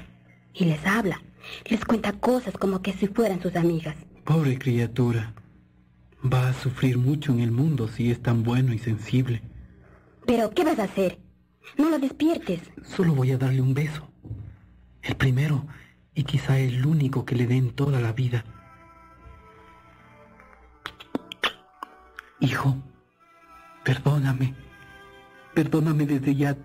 [0.53, 1.22] y les habla.
[1.65, 3.95] Les cuenta cosas como que si fueran sus amigas.
[4.24, 5.34] Pobre criatura.
[6.22, 9.41] Va a sufrir mucho en el mundo si es tan bueno y sensible.
[10.26, 11.19] Pero, ¿qué vas a hacer?
[11.78, 12.61] No lo despiertes.
[12.84, 14.07] Solo voy a darle un beso.
[15.02, 15.65] El primero
[16.14, 18.44] y quizá el único que le den toda la vida.
[22.40, 22.76] Hijo,
[23.84, 24.53] perdóname,
[25.57, 26.55] perdóname desde ya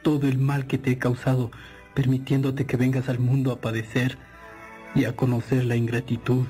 [0.00, 1.50] todo el mal que te he causado,
[1.92, 4.16] permitiéndote que vengas al mundo a padecer
[4.94, 6.46] y a conocer la ingratitud,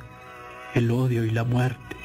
[0.76, 1.96] el odio y la muerte.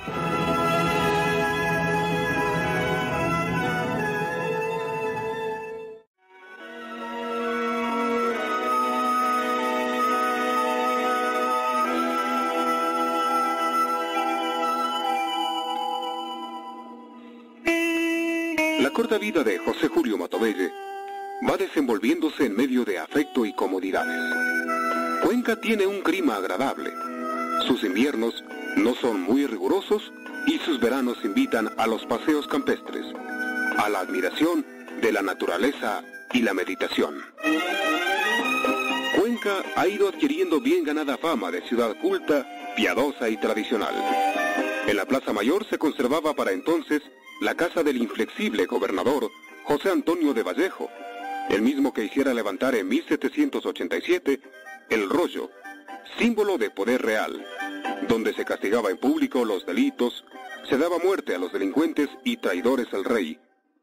[19.33, 20.71] Vida de José Julio Matovelle
[21.49, 24.21] va desenvolviéndose en medio de afecto y comodidades.
[25.23, 26.91] Cuenca tiene un clima agradable.
[27.65, 28.43] Sus inviernos
[28.75, 30.13] no son muy rigurosos
[30.45, 33.07] y sus veranos invitan a los paseos campestres,
[33.77, 34.63] a la admiración
[35.01, 37.15] de la naturaleza y la meditación.
[39.19, 42.45] Cuenca ha ido adquiriendo bien ganada fama de ciudad culta,
[42.75, 43.95] piadosa y tradicional.
[44.85, 47.01] En la Plaza Mayor se conservaba para entonces
[47.43, 49.29] la casa del inflexible gobernador
[49.65, 50.89] José Antonio de Vallejo,
[51.49, 54.39] el mismo que hiciera levantar en 1787
[54.89, 55.51] el rollo,
[56.17, 57.45] símbolo de poder real,
[58.07, 60.23] donde se castigaba en público los delitos,
[60.69, 63.37] se daba muerte a los delincuentes y traidores al rey,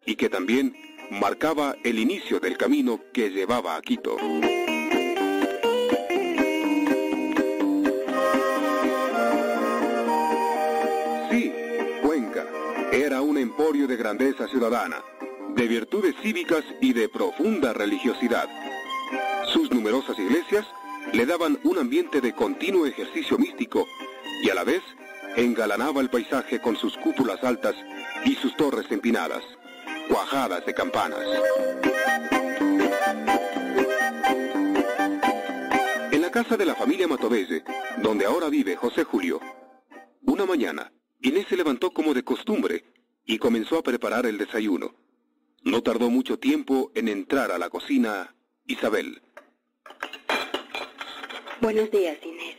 [0.07, 0.75] y que también
[1.11, 4.17] marcaba el inicio del camino que llevaba a Quito.
[14.01, 15.05] Grandeza ciudadana,
[15.55, 18.49] de virtudes cívicas y de profunda religiosidad.
[19.53, 20.67] Sus numerosas iglesias
[21.13, 23.87] le daban un ambiente de continuo ejercicio místico
[24.43, 24.81] y a la vez
[25.37, 27.75] engalanaba el paisaje con sus cúpulas altas
[28.25, 29.43] y sus torres empinadas,
[30.09, 31.27] cuajadas de campanas.
[36.11, 37.65] En la casa de la familia Matovelle,
[38.03, 39.41] donde ahora vive José Julio,
[40.23, 40.91] una mañana,
[41.21, 42.83] Inés se levantó como de costumbre
[43.25, 44.95] y comenzó a preparar el desayuno.
[45.63, 48.35] No tardó mucho tiempo en entrar a la cocina
[48.67, 49.21] Isabel.
[51.61, 52.57] Buenos días, Inés.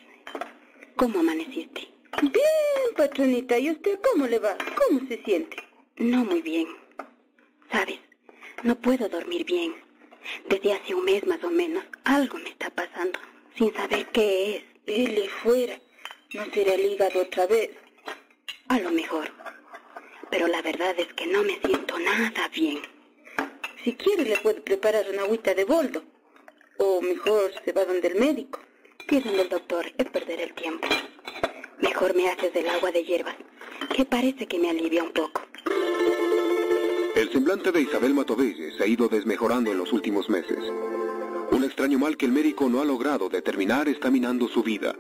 [0.95, 1.87] ¿Cómo amaneciste?
[2.21, 3.57] Bien, patronita.
[3.57, 4.55] ¿Y usted cómo le va?
[4.75, 5.57] ¿Cómo se siente?
[5.97, 6.67] No muy bien.
[7.71, 7.99] ¿Sabes?
[8.63, 9.73] No puedo dormir bien.
[10.47, 13.19] Desde hace un mes más o menos, algo me está pasando,
[13.57, 14.63] sin saber qué es.
[14.85, 15.79] Dile fuera.
[16.33, 17.71] No será el hígado otra vez.
[18.67, 19.40] A lo mejor.
[20.31, 22.79] Pero la verdad es que no me siento nada bien.
[23.83, 26.01] Si quiere le puedo preparar una agüita de boldo.
[26.77, 28.59] O mejor se va donde el médico.
[29.07, 30.87] Que donde el doctor es perder el tiempo.
[31.79, 33.35] Mejor me haces del agua de hierbas,
[33.95, 35.41] que parece que me alivia un poco.
[37.15, 40.57] El semblante de Isabel Matovelle se ha ido desmejorando en los últimos meses.
[41.51, 44.95] Un extraño mal que el médico no ha logrado determinar está minando su vida.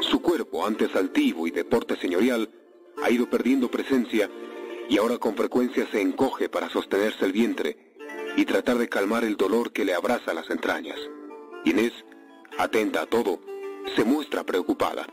[0.00, 2.48] Su cuerpo, antes altivo y de porte señorial,
[3.04, 4.30] ha ido perdiendo presencia
[4.88, 7.76] y ahora con frecuencia se encoge para sostenerse el vientre
[8.34, 10.98] y tratar de calmar el dolor que le abraza las entrañas.
[11.66, 11.92] Inés,
[12.56, 13.40] atenta a todo,
[13.94, 15.06] se muestra preocupada.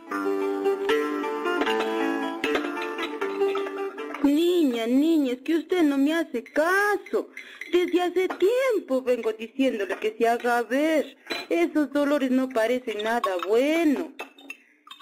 [4.24, 7.30] Niña, niña, es que usted no me hace caso.
[7.74, 11.18] Desde hace tiempo vengo diciéndole que se haga ver.
[11.50, 14.14] Esos dolores no parecen nada bueno.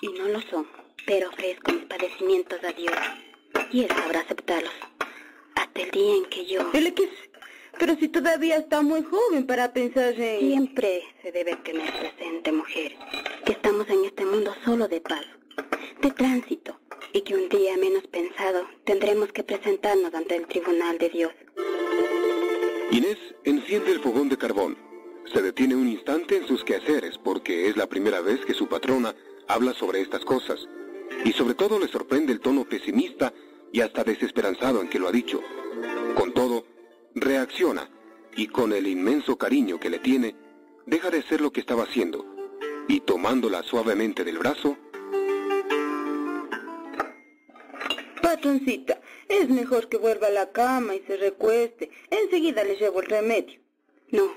[0.01, 0.65] Y no lo son,
[1.05, 2.95] pero ofrezco mis padecimientos a Dios.
[3.71, 4.73] Y Él sabrá aceptarlos.
[5.55, 6.69] Hasta el día en que yo...
[6.73, 7.09] ¿Él qué?
[7.77, 10.39] Pero si todavía está muy joven para pensar en...
[10.39, 12.95] Siempre se debe tener presente, mujer,
[13.45, 15.29] que estamos en este mundo solo de paso,
[16.01, 16.77] de tránsito,
[17.13, 21.31] y que un día menos pensado tendremos que presentarnos ante el tribunal de Dios.
[22.91, 24.77] Inés enciende el fogón de carbón.
[25.33, 29.15] Se detiene un instante en sus quehaceres porque es la primera vez que su patrona
[29.47, 30.67] habla sobre estas cosas.
[31.25, 33.33] Y sobre todo le sorprende el tono pesimista
[33.71, 35.41] y hasta desesperanzado en que lo ha dicho.
[36.15, 36.65] Con todo,
[37.15, 37.89] reacciona
[38.35, 40.35] y con el inmenso cariño que le tiene,
[40.85, 42.25] deja de hacer lo que estaba haciendo
[42.87, 44.77] y tomándola suavemente del brazo,
[48.21, 51.89] Patroncita, es mejor que vuelva a la cama y se recueste.
[52.11, 53.59] Enseguida le llevo el remedio.
[54.11, 54.31] No,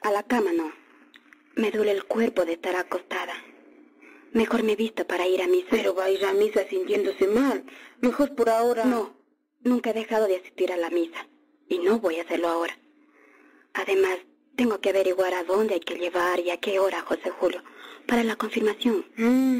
[0.00, 0.72] a la cama no.
[1.56, 3.34] Me duele el cuerpo de estar acostada.
[4.34, 5.68] Mejor me visto para ir a misa.
[5.70, 7.64] Pero va a ir a misa sintiéndose mal.
[8.02, 8.84] Mejor por ahora.
[8.84, 9.16] No,
[9.62, 11.26] nunca he dejado de asistir a la misa.
[11.68, 12.76] Y no voy a hacerlo ahora.
[13.72, 14.18] Además,
[14.56, 17.60] Tengo que averiguar a dónde hay que llevar y a qué hora, José Julio,
[18.06, 19.04] para la confirmación.
[19.16, 19.58] Mm,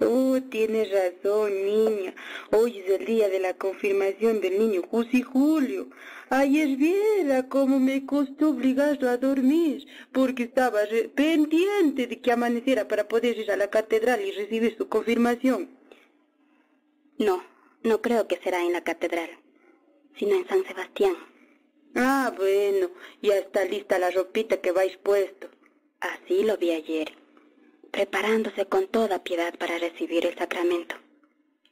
[0.00, 2.12] oh, tienes razón, niña.
[2.50, 5.86] Hoy es el día de la confirmación del niño José Julio.
[6.34, 10.80] Ayer viera cómo me costó obligarlo a dormir, porque estaba
[11.14, 15.76] pendiente de que amaneciera para poder ir a la catedral y recibir su confirmación.
[17.18, 17.44] No,
[17.82, 19.28] no creo que será en la catedral,
[20.18, 21.16] sino en San Sebastián.
[21.94, 22.88] Ah, bueno,
[23.20, 25.50] ya está lista la ropita que vais puesto.
[26.00, 27.12] Así lo vi ayer,
[27.90, 30.94] preparándose con toda piedad para recibir el sacramento.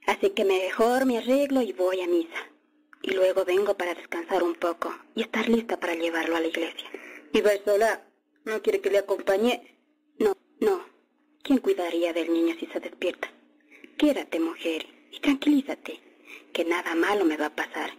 [0.06, 2.50] Así que mejor me arreglo y voy a misa.
[3.02, 6.88] Y luego vengo para descansar un poco y estar lista para llevarlo a la iglesia.
[7.32, 8.02] ¿Y vais sola?
[8.44, 9.76] ¿No quiere que le acompañe?
[10.18, 10.84] No, no.
[11.42, 13.30] ¿Quién cuidaría del niño si se despierta?
[13.96, 16.00] Quédate, mujer, y tranquilízate,
[16.52, 17.90] que nada malo me va a pasar.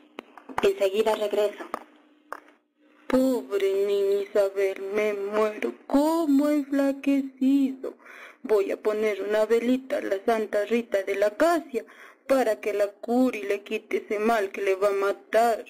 [0.62, 1.66] Enseguida regreso.
[3.08, 5.74] Pobre niña Isabel, me muero.
[5.88, 7.96] ¿Cómo he enflaquecido?
[8.44, 11.86] Voy a poner una velita a la Santa Rita de la Acacia
[12.32, 15.66] para que la cure y le quite ese mal que le va a matar.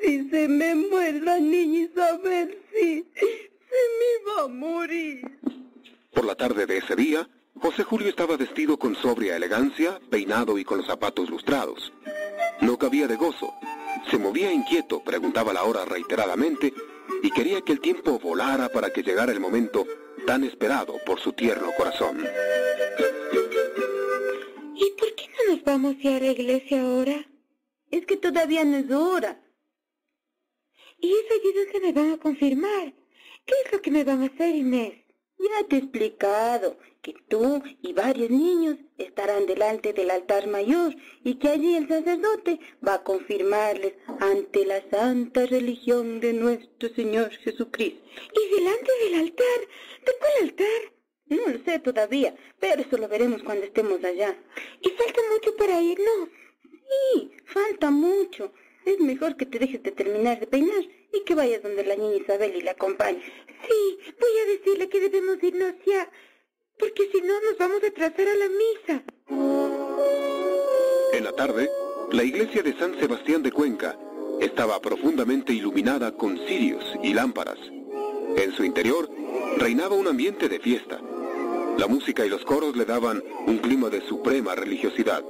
[0.00, 5.38] Si se me muere la niña Isabel, sí, se me va a morir.
[6.14, 7.28] Por la tarde de ese día,
[7.60, 11.92] José Julio estaba vestido con sobria elegancia, peinado y con los zapatos lustrados.
[12.62, 13.52] No cabía de gozo.
[14.10, 16.72] Se movía inquieto, preguntaba la hora reiteradamente
[17.22, 19.86] y quería que el tiempo volara para que llegara el momento
[20.26, 22.24] tan esperado por su tierno corazón.
[24.74, 27.26] ¿Y por qué no nos vamos a ir a la iglesia ahora?
[27.90, 29.42] Es que todavía no es hora.
[30.98, 32.94] ¿Y ese que me van a confirmar?
[33.44, 34.94] ¿Qué es lo que me van a hacer, Inés?
[35.38, 40.94] Ya te he explicado que tú y varios niños estarán delante del altar mayor
[41.24, 47.30] y que allí el sacerdote va a confirmarles ante la santa religión de nuestro Señor
[47.38, 48.00] Jesucristo.
[48.34, 49.60] ¿Y delante del altar?
[50.06, 50.99] ¿De cuál altar?
[51.30, 54.36] No lo sé todavía, pero eso lo veremos cuando estemos allá.
[54.82, 56.28] ¿Y falta mucho para irnos?
[56.62, 58.52] Sí, falta mucho.
[58.84, 60.82] Es mejor que te dejes de terminar de peinar
[61.12, 63.22] y que vayas donde la niña Isabel y la acompañes.
[63.68, 66.10] Sí, voy a decirle que debemos irnos ya,
[66.78, 69.04] porque si no nos vamos a atrasar a la misa.
[71.12, 71.70] En la tarde,
[72.10, 73.96] la iglesia de San Sebastián de Cuenca
[74.40, 77.58] estaba profundamente iluminada con cirios y lámparas.
[78.36, 79.08] En su interior
[79.58, 81.00] reinaba un ambiente de fiesta.
[81.78, 85.22] La música y los coros le daban un clima de suprema religiosidad.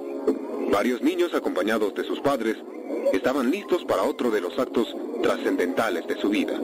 [0.72, 2.56] Varios niños acompañados de sus padres
[3.12, 6.60] estaban listos para otro de los actos trascendentales de su vida.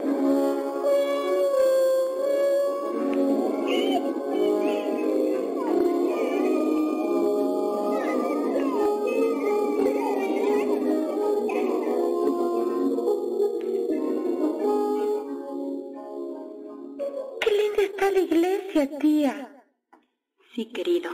[20.57, 21.11] Sí, querido.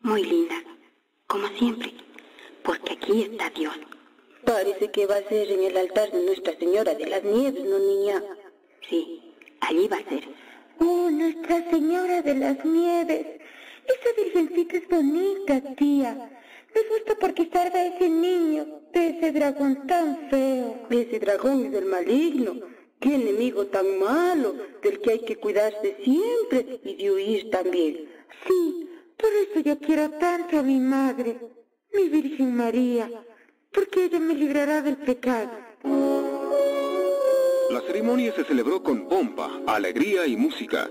[0.00, 0.56] Muy linda.
[1.28, 1.94] Como siempre.
[2.64, 3.78] Porque aquí está Dios.
[4.44, 7.78] Parece que va a ser en el altar de Nuestra Señora de las Nieves, ¿no,
[7.78, 8.20] niña?
[8.90, 10.24] Sí, allí va a ser.
[10.80, 13.24] Oh, Nuestra Señora de las Nieves.
[13.86, 16.42] Esa virgencita es bonita, tía.
[16.74, 20.84] Me gusta porque salva ese niño de ese dragón tan feo.
[20.90, 22.56] Ese dragón es el maligno.
[22.98, 28.13] Qué enemigo tan malo, del que hay que cuidarse siempre y de huir también.
[28.46, 31.38] Sí, por eso yo quiero tanto a mi madre,
[31.92, 33.08] mi Virgen María
[33.74, 35.50] porque ella me librará del pecado.
[37.70, 40.88] La ceremonia se celebró con pompa, alegría y música.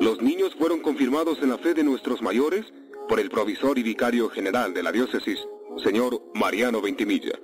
[0.00, 2.64] Los niños fueron confirmados en la fe de nuestros mayores
[3.08, 5.38] por el provisor y vicario general de la diócesis,
[5.82, 7.38] señor Mariano Ventimilla.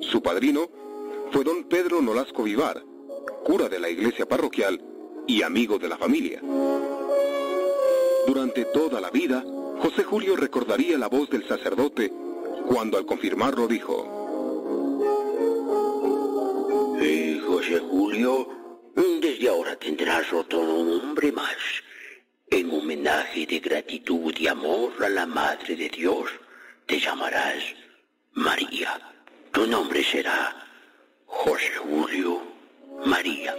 [0.00, 0.70] Su padrino
[1.30, 2.82] fue don Pedro Nolasco Vivar,
[3.44, 4.82] cura de la iglesia parroquial
[5.26, 6.40] y amigo de la familia.
[8.26, 9.44] Durante toda la vida,
[9.78, 12.12] José Julio recordaría la voz del sacerdote
[12.66, 13.96] cuando al confirmarlo dijo,
[17.00, 18.48] eh, José Julio,
[18.94, 21.56] desde ahora tendrás otro nombre más.
[22.48, 26.30] En homenaje de gratitud y amor a la Madre de Dios,
[26.86, 27.62] te llamarás
[28.32, 29.00] María.
[29.52, 30.66] Tu nombre será
[31.26, 32.42] José Julio
[33.04, 33.54] María.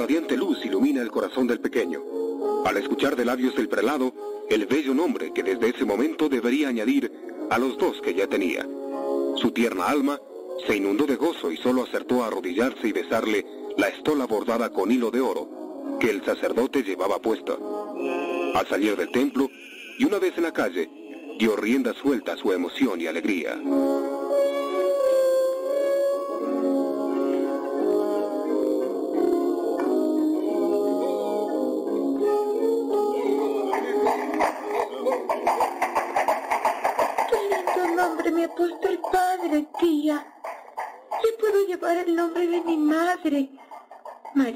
[0.00, 2.02] Radiante luz ilumina el corazón del pequeño.
[2.64, 4.14] Al escuchar de labios del prelado
[4.48, 7.12] el bello nombre que desde ese momento debería añadir
[7.50, 8.66] a los dos que ya tenía.
[9.36, 10.18] Su tierna alma
[10.66, 13.44] se inundó de gozo y solo acertó a arrodillarse y besarle
[13.76, 17.58] la estola bordada con hilo de oro que el sacerdote llevaba puesta.
[18.54, 19.50] Al salir del templo
[19.98, 20.88] y una vez en la calle,
[21.38, 23.60] dio rienda suelta a su emoción y alegría.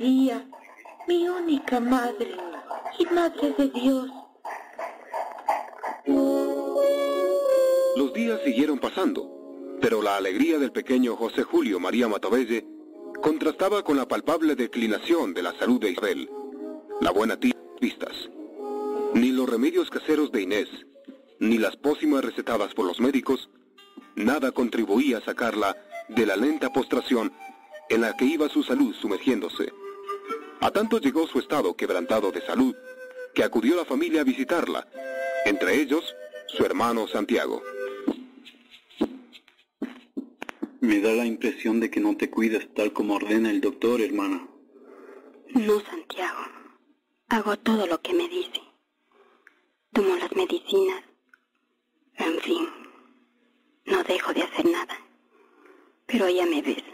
[0.05, 2.37] Mi única madre
[2.99, 4.11] y madre de Dios.
[7.97, 9.31] Los días siguieron pasando,
[9.81, 12.67] pero la alegría del pequeño José Julio María Matovelle
[13.23, 16.29] contrastaba con la palpable declinación de la salud de Isabel.
[17.01, 18.13] La buena tía vistas.
[19.15, 20.69] Ni los remedios caseros de Inés,
[21.39, 23.49] ni las pócimas recetadas por los médicos,
[24.17, 25.75] nada contribuía a sacarla
[26.09, 27.33] de la lenta postración
[27.89, 29.73] en la que iba su salud sumergiéndose.
[30.65, 32.75] A tanto llegó su estado quebrantado de salud
[33.35, 34.89] que acudió la familia a visitarla,
[35.45, 36.17] entre ellos
[36.47, 37.63] su hermano Santiago.
[40.81, 44.49] Me da la impresión de que no te cuidas tal como ordena el doctor, hermana.
[45.51, 46.41] No, Santiago.
[47.29, 48.63] Hago todo lo que me dice.
[49.93, 51.05] Tomo las medicinas.
[52.15, 52.67] En fin,
[53.85, 54.99] no dejo de hacer nada.
[56.07, 56.85] Pero ya me ves.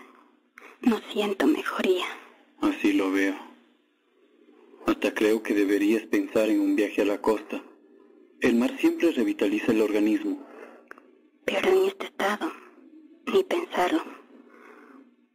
[0.80, 2.06] No siento mejoría.
[2.62, 3.49] Así lo veo.
[4.90, 7.62] Hasta creo que deberías pensar en un viaje a la costa.
[8.40, 10.44] El mar siempre revitaliza el organismo.
[11.44, 12.50] Pero en este estado,
[13.32, 14.02] ni pensarlo.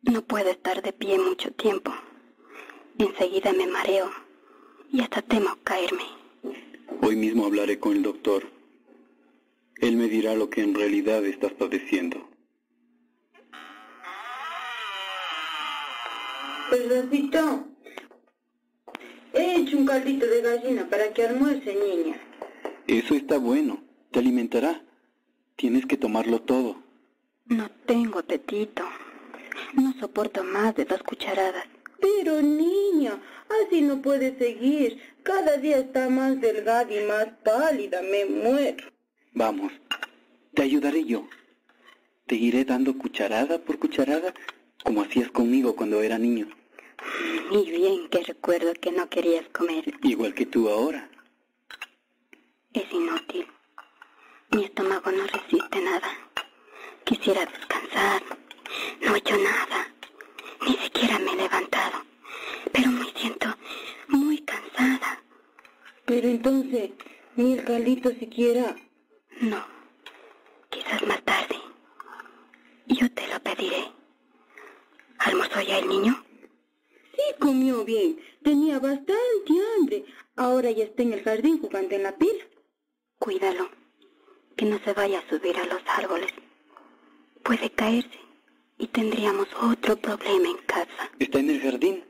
[0.02, 1.94] No puedo estar de pie mucho tiempo.
[2.98, 4.12] Enseguida me mareo
[4.92, 6.04] y hasta temo caerme.
[7.02, 8.44] Hoy mismo hablaré con el doctor.
[9.78, 12.28] Él me dirá lo que en realidad estás padeciendo.
[16.90, 17.75] Rosito,
[19.36, 22.20] he hecho un caldito de gallina para que almuerce, niña.
[22.88, 23.84] Eso está bueno.
[24.12, 24.82] Te alimentará.
[25.56, 26.78] Tienes que tomarlo todo.
[27.46, 28.84] No tengo apetito.
[29.74, 31.66] No soporto más de dos cucharadas.
[32.00, 33.20] Pero niña,
[33.68, 35.00] así no puede seguir.
[35.24, 38.02] Cada día está más delgada y más pálida.
[38.02, 38.86] Me muero.
[39.34, 39.72] Vamos,
[40.54, 41.28] te ayudaré yo.
[42.28, 44.34] Te iré dando cucharada por cucharada,
[44.84, 46.48] como hacías conmigo cuando era niño.
[47.52, 49.94] Y bien que recuerdo que no querías comer.
[50.04, 51.10] Igual que tú ahora.
[52.74, 53.48] Es inútil.
[54.52, 56.10] Mi estómago no resiste nada.
[57.04, 58.22] Quisiera descansar.
[59.02, 59.94] No he hecho nada.
[60.66, 62.04] Ni siquiera me he levantado.
[62.72, 63.48] Pero me siento
[64.08, 65.22] muy cansada.
[66.06, 66.92] Pero entonces,
[67.36, 68.76] ni el caldito siquiera.
[69.40, 69.66] No.
[70.70, 71.56] Quizás más tarde.
[72.88, 73.92] Yo te lo pediré.
[75.20, 76.25] ¿Almorzó ya el niño?
[77.16, 78.20] Sí, comió bien.
[78.44, 80.06] Tenía bastante hambre.
[80.36, 82.44] Ahora ya está en el jardín jugando en la pila.
[83.20, 83.70] Cuídalo.
[84.56, 86.32] Que no se vaya a subir a los árboles.
[87.44, 88.20] Puede caerse
[88.78, 91.12] y tendríamos otro problema en casa.
[91.20, 92.04] Está en el jardín.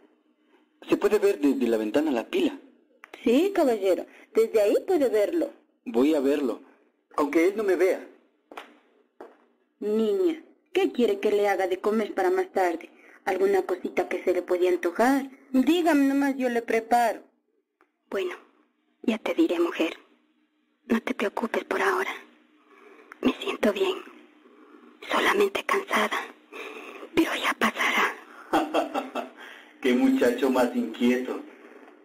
[0.90, 2.60] Se puede ver desde la ventana la pila.
[3.24, 4.06] Sí, caballero.
[4.34, 5.52] Desde ahí puede verlo.
[5.86, 6.62] Voy a verlo,
[7.16, 8.08] aunque él no me vea.
[9.80, 12.90] Niña, ¿qué quiere que le haga de comer para más tarde?
[13.26, 15.30] ¿Alguna cosita que se le puede antojar?
[15.52, 17.24] Dígame nomás, yo le preparo.
[18.10, 18.36] Bueno,
[19.02, 19.98] ya te diré, mujer.
[20.86, 22.12] No te preocupes por ahora.
[23.22, 23.98] Me siento bien.
[25.12, 26.20] Solamente cansada.
[27.16, 28.16] Pero ya pasará.
[29.82, 31.42] Qué muchacho más inquieto.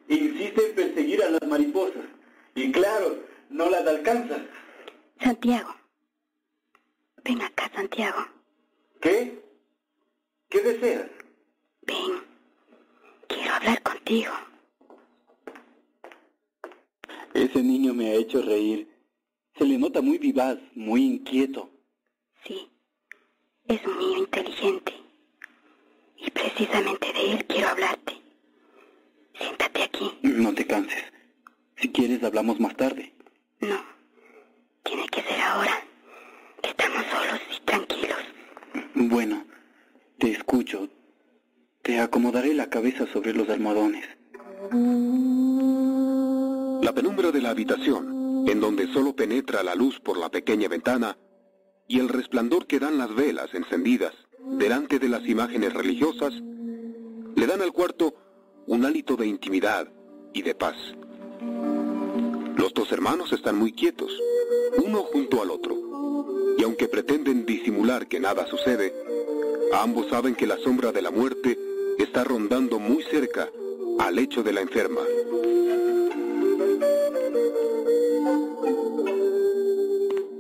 [0.09, 2.05] Insiste en perseguir a las mariposas.
[2.55, 3.19] Y claro,
[3.51, 4.39] no las alcanza.
[5.23, 5.75] Santiago.
[7.23, 8.27] Ven acá, Santiago.
[9.03, 9.50] ¿Qué?
[10.51, 11.09] ¿Qué deseas?
[11.83, 12.25] Ven.
[13.29, 14.33] Quiero hablar contigo.
[17.35, 18.89] Ese niño me ha hecho reír.
[19.57, 21.71] Se le nota muy vivaz, muy inquieto.
[22.45, 22.69] Sí,
[23.69, 24.93] es un niño inteligente.
[26.17, 28.21] Y precisamente de él quiero hablarte.
[29.39, 30.19] Siéntate aquí.
[30.23, 31.05] No te canses.
[31.77, 33.13] Si quieres, hablamos más tarde.
[33.61, 33.81] No,
[34.83, 35.85] tiene que ser ahora.
[36.63, 38.19] Estamos solos y tranquilos.
[38.95, 39.45] Bueno,
[40.21, 40.87] te escucho.
[41.83, 44.05] Te acomodaré la cabeza sobre los almohadones.
[46.83, 51.17] La penumbra de la habitación, en donde solo penetra la luz por la pequeña ventana,
[51.89, 54.13] y el resplandor que dan las velas encendidas
[54.59, 58.15] delante de las imágenes religiosas, le dan al cuarto
[58.67, 59.91] un hálito de intimidad
[60.35, 60.77] y de paz.
[62.57, 64.13] Los dos hermanos están muy quietos,
[64.85, 65.77] uno junto al otro,
[66.59, 68.93] y aunque pretenden disimular que nada sucede,
[69.73, 71.59] ambos saben que la sombra de la muerte
[71.99, 73.49] está rondando muy cerca
[73.99, 75.01] al lecho de la enferma.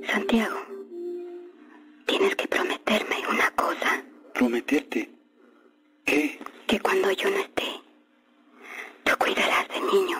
[0.07, 0.57] Santiago,
[2.07, 4.02] tienes que prometerme una cosa.
[4.35, 5.11] ¿Prometerte?
[6.05, 6.39] ¿Qué?
[6.66, 7.65] Que cuando yo no esté,
[9.05, 10.19] tú cuidarás del niño.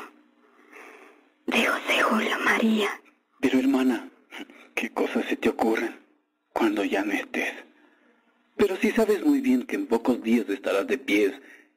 [1.47, 3.01] De José Julio María.
[3.41, 4.09] Pero hermana,
[4.75, 5.99] ¿qué cosas se te ocurren
[6.53, 7.70] cuando ya no estés?
[8.61, 11.33] Pero si sabes muy bien que en pocos días estarás de pies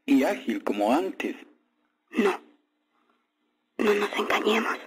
[0.06, 1.34] y ágil como antes.
[2.12, 2.42] No.
[3.78, 4.78] No nos engañemos.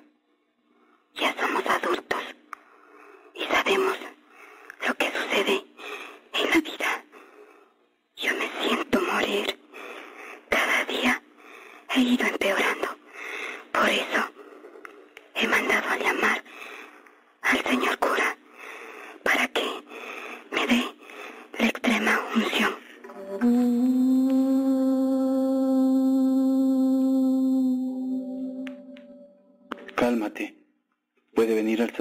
[1.14, 2.22] Ya somos adultos
[3.34, 3.96] y sabemos
[4.86, 5.64] lo que sucede
[6.34, 7.04] en la vida.
[8.16, 9.58] Yo me siento morir.
[10.50, 11.22] Cada día
[11.94, 12.88] he ido empeorando.
[13.72, 14.30] Por eso
[15.34, 16.44] he mandado a llamar
[17.40, 18.35] al señor cura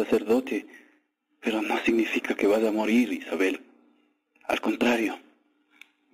[0.06, 0.66] sacerdote,
[1.42, 3.62] pero no significa que vas a morir, Isabel.
[4.44, 5.20] Al contrario,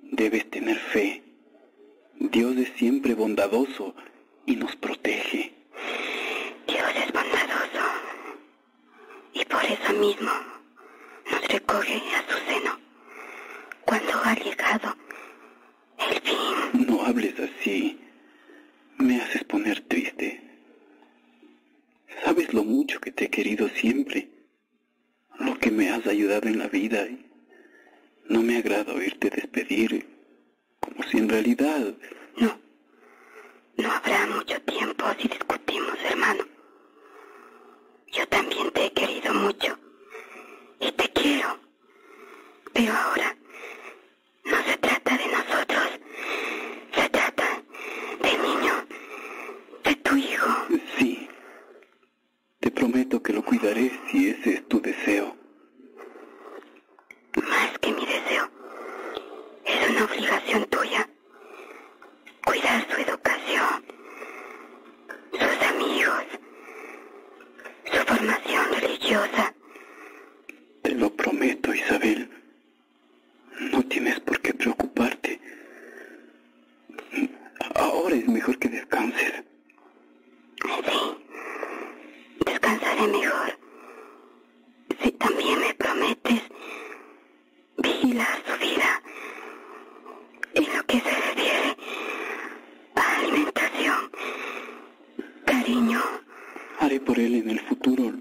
[0.01, 1.23] debes tener fe.
[2.15, 3.95] Dios es siempre bondadoso
[4.45, 5.53] y nos protege.
[6.68, 7.85] Dios es bondadoso
[9.34, 10.31] y por eso mismo
[11.30, 12.80] nos recoge a su seno
[13.85, 14.95] cuando ha llegado
[15.97, 16.88] el fin.
[16.88, 17.99] No hables así.
[18.97, 20.51] Me haces poner triste.
[22.23, 24.30] Sabes lo mucho que te he querido siempre,
[25.39, 27.07] lo que me has ayudado en la vida.
[28.30, 30.07] No me agrada oírte despedir,
[30.80, 31.93] como si en realidad...
[32.38, 32.60] No,
[33.77, 36.45] no habrá mucho tiempo si discutimos, hermano.
[38.11, 39.77] Yo también te he querido mucho
[40.80, 41.60] y te quiero.
[42.73, 43.35] Pero ahora
[44.45, 45.88] no se trata de nosotros,
[46.95, 47.64] se trata
[48.22, 48.73] del niño,
[49.84, 50.49] de tu hijo.
[50.98, 51.27] Sí,
[52.60, 52.72] te
[53.02, 55.36] prometo que lo cuidaré si ese es tu deseo.
[57.36, 58.48] Más que mi deseo,
[59.65, 61.10] es una obligación tuya.
[62.45, 63.86] Cuidar su educación,
[65.32, 66.26] sus amigos,
[67.91, 69.53] su formación religiosa.
[70.84, 72.30] Te lo prometo, Isabel.
[73.72, 75.40] No tienes por qué preocuparte.
[77.73, 79.44] Ahora es mejor que descanses.
[82.52, 83.57] Sí, mejor.
[85.02, 86.41] Si también me prometes
[87.78, 89.02] vigilar su vida
[90.53, 91.78] en lo que se refiere
[92.95, 94.11] a alimentación,
[95.45, 96.02] cariño.
[96.80, 98.14] Haré por él en el futuro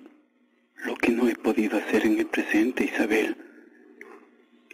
[0.85, 3.37] lo que no he podido hacer en el presente, Isabel.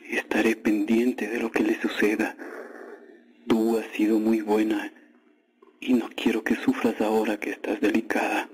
[0.08, 2.36] Estaré pendiente de lo que le suceda.
[3.48, 4.92] Tú has sido muy buena
[5.80, 8.48] y no quiero que sufras ahora que estás delicada.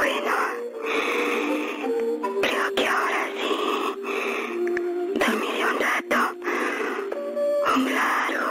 [0.00, 0.32] Bueno,
[2.40, 3.54] creo que ahora sí.
[5.12, 6.16] Dormiré un rato,
[7.76, 8.48] un largo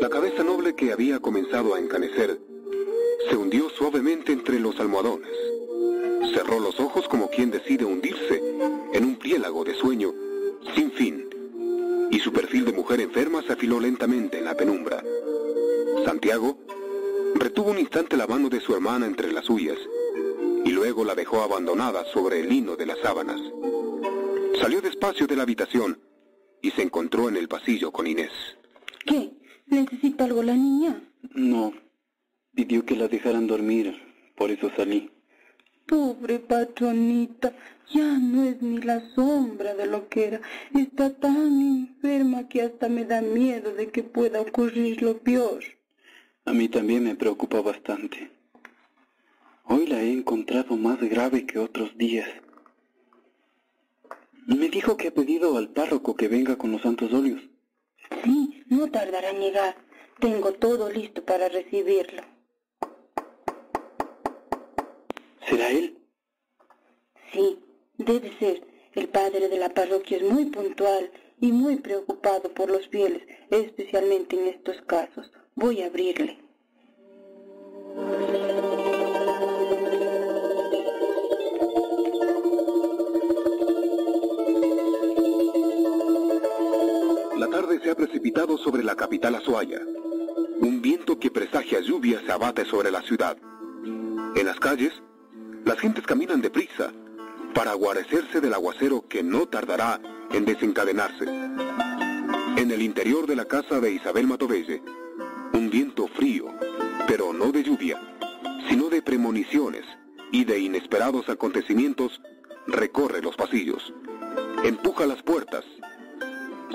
[0.00, 2.38] La cabeza noble que había comenzado a encanecer
[3.28, 5.36] se hundió suavemente entre los almohadones.
[6.32, 8.40] Cerró los ojos como quien decide hundirse
[8.92, 10.14] en un pliélago de sueño
[10.76, 11.31] sin fin,
[12.22, 15.02] su perfil de mujer enferma se afiló lentamente en la penumbra.
[16.04, 16.56] Santiago
[17.34, 19.78] retuvo un instante la mano de su hermana entre las suyas
[20.64, 23.40] y luego la dejó abandonada sobre el lino de las sábanas.
[24.60, 25.98] Salió despacio de la habitación
[26.60, 28.30] y se encontró en el pasillo con Inés.
[29.04, 29.32] ¿Qué?
[29.66, 31.02] ¿Necesita algo la niña?
[31.34, 31.72] No,
[32.54, 34.00] pidió que la dejaran dormir,
[34.36, 35.10] por eso salí.
[35.86, 37.52] Pobre patronita,
[37.92, 40.40] ya no es ni la sombra de lo que era.
[40.74, 45.62] Está tan enferma que hasta me da miedo de que pueda ocurrir lo peor.
[46.44, 48.30] A mí también me preocupa bastante.
[49.64, 52.28] Hoy la he encontrado más grave que otros días.
[54.46, 57.42] Me dijo que ha pedido al párroco que venga con los santos óleos.
[58.24, 59.76] Sí, no tardará en llegar.
[60.18, 62.31] Tengo todo listo para recibirlo.
[65.48, 65.98] ¿Será él?
[67.32, 67.58] Sí,
[67.98, 68.66] debe ser.
[68.94, 71.10] El padre de la parroquia es muy puntual
[71.40, 75.30] y muy preocupado por los fieles, especialmente en estos casos.
[75.54, 76.38] Voy a abrirle.
[87.38, 89.80] La tarde se ha precipitado sobre la capital Azuaya.
[90.60, 93.36] Un viento que presagia lluvia se abate sobre la ciudad.
[94.36, 94.92] En las calles,
[95.72, 96.92] las gentes caminan deprisa
[97.54, 101.24] para guarecerse del aguacero que no tardará en desencadenarse.
[101.24, 104.82] En el interior de la casa de Isabel Matovelle,
[105.54, 106.48] un viento frío,
[107.06, 107.98] pero no de lluvia,
[108.68, 109.86] sino de premoniciones
[110.30, 112.20] y de inesperados acontecimientos,
[112.66, 113.94] recorre los pasillos,
[114.64, 115.64] empuja las puertas,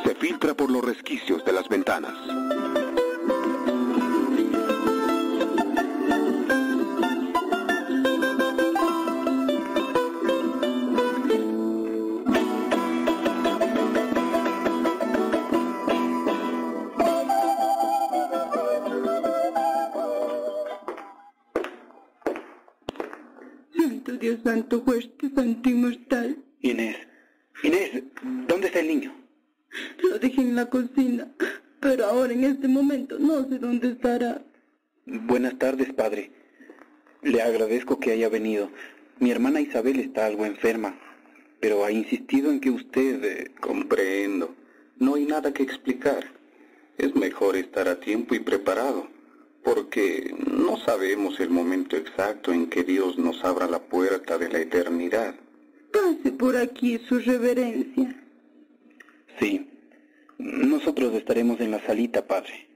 [0.04, 2.16] se filtra por los resquicios de las ventanas.
[24.48, 26.38] Santo, fuerte, santo inmortal.
[26.62, 26.96] Inés,
[27.64, 28.04] Inés,
[28.48, 29.14] ¿dónde está el niño?
[30.04, 31.28] Lo dejé en la cocina,
[31.82, 34.42] pero ahora en este momento no sé dónde estará.
[35.06, 36.32] Buenas tardes, padre.
[37.24, 38.72] Le agradezco que haya venido.
[39.20, 40.98] Mi hermana Isabel está algo enferma,
[41.60, 43.24] pero ha insistido en que usted...
[43.26, 44.56] eh, Comprendo.
[44.98, 46.24] No hay nada que explicar.
[46.98, 49.10] Es mejor estar a tiempo y preparado,
[49.64, 54.60] porque no sabemos el momento exacto en que Dios nos abra la puerta de la
[54.60, 55.36] eternidad.
[55.92, 58.16] Pase por aquí, su reverencia.
[59.40, 59.70] Sí.
[60.38, 62.68] Nosotros estaremos en la salita, padre.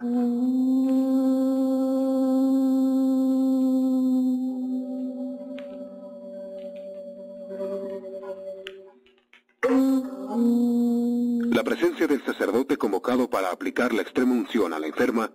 [0.00, 1.39] La
[11.80, 15.32] presencia del sacerdote convocado para aplicar la extrema unción a la enferma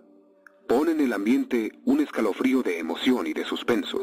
[0.68, 4.00] pone en el ambiente un escalofrío de emoción y de suspenso.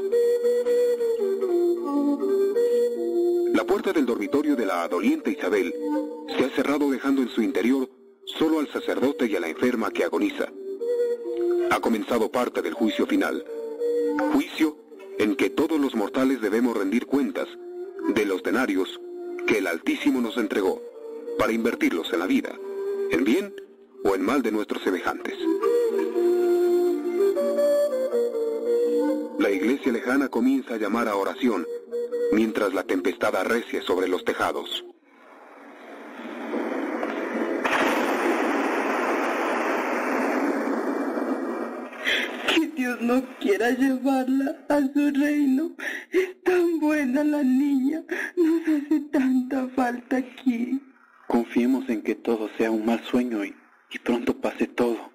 [3.54, 5.74] La puerta del dormitorio de la doliente Isabel
[6.38, 7.90] se ha cerrado dejando en su interior
[8.26, 10.52] solo al sacerdote y a la enferma que agoniza.
[11.72, 13.42] Ha comenzado parte del juicio final,
[14.34, 14.76] juicio
[15.18, 17.48] en que todos los mortales debemos rendir cuentas
[18.14, 19.00] de los denarios
[19.48, 20.93] que el Altísimo nos entregó
[21.38, 22.54] para invertirlos en la vida,
[23.12, 23.54] en bien
[24.04, 25.38] o en mal de nuestros semejantes.
[29.40, 31.66] La iglesia lejana comienza a llamar a oración
[32.32, 34.86] mientras la tempestad arrecie sobre los tejados.
[42.48, 45.72] Que Dios no quiera llevarla a su reino.
[46.12, 48.04] Es tan buena la niña.
[48.36, 50.80] Nos hace tanta falta aquí.
[51.34, 53.56] Confiemos en que todo sea un mal sueño y,
[53.92, 55.10] y pronto pase todo.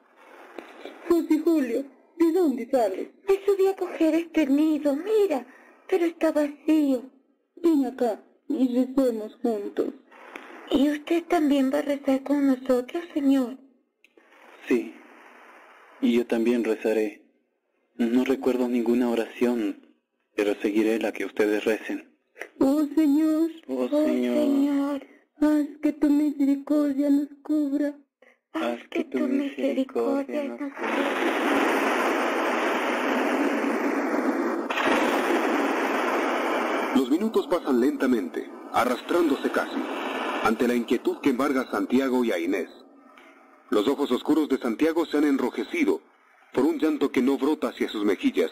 [1.08, 1.84] José Julio,
[2.16, 3.10] ¿de dónde sales?
[3.28, 5.46] Me subí a coger este nido, mira,
[5.88, 7.04] pero está vacío.
[7.62, 9.94] Ven acá y recemos juntos.
[10.72, 13.56] ¿Y usted también va a rezar con nosotros, señor?
[14.66, 14.92] Sí.
[16.00, 17.22] Y yo también rezaré.
[17.96, 19.86] No recuerdo ninguna oración,
[20.34, 22.08] pero seguiré la que ustedes recen.
[22.58, 25.00] Oh Señor, Oh Señor,
[25.40, 27.94] haz que tu misericordia nos cubra.
[28.54, 30.72] haz que tu misericordia nos
[36.96, 39.80] Los minutos pasan lentamente, arrastrándose casi,
[40.42, 42.68] ante la inquietud que embarga a Santiago y a Inés.
[43.70, 46.00] Los ojos oscuros de Santiago se han enrojecido
[46.52, 48.50] por un llanto que no brota hacia sus mejillas,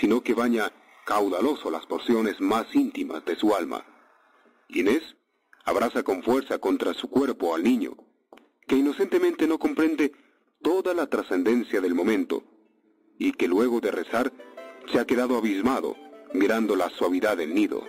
[0.00, 0.72] sino que baña
[1.04, 3.84] caudaloso las porciones más íntimas de su alma.
[4.68, 5.02] Inés
[5.64, 7.96] abraza con fuerza contra su cuerpo al niño,
[8.66, 10.12] que inocentemente no comprende
[10.62, 12.44] toda la trascendencia del momento,
[13.18, 14.32] y que luego de rezar
[14.90, 15.96] se ha quedado abismado
[16.34, 17.82] mirando la suavidad del nido.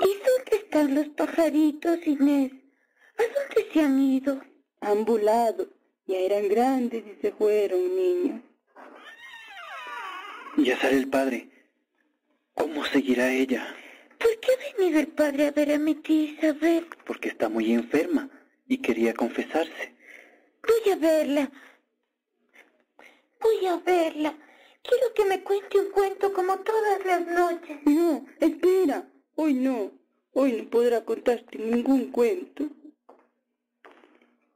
[0.00, 2.52] ¿Y dónde están los pajaritos, Inés?
[3.16, 4.40] ¿A dónde se han ido?
[4.80, 5.79] Han volado.
[6.10, 8.40] Ya eran grandes y se fueron, niños.
[10.56, 11.48] Ya sale el padre.
[12.54, 13.72] ¿Cómo seguirá ella?
[14.18, 16.88] ¿Por qué ha venido el padre a ver a mi tía Isabel?
[17.06, 18.28] Porque está muy enferma
[18.66, 19.94] y quería confesarse.
[20.66, 21.52] Voy a verla.
[23.40, 24.34] Voy a verla.
[24.82, 27.78] Quiero que me cuente un cuento como todas las noches.
[27.84, 29.08] No, espera.
[29.36, 29.92] Hoy no.
[30.32, 32.64] Hoy no podrá contarte ningún cuento.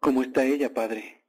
[0.00, 1.23] ¿Cómo está ella, padre?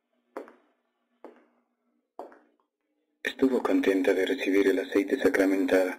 [3.26, 5.98] Estuvo contenta de recibir el aceite sacramental.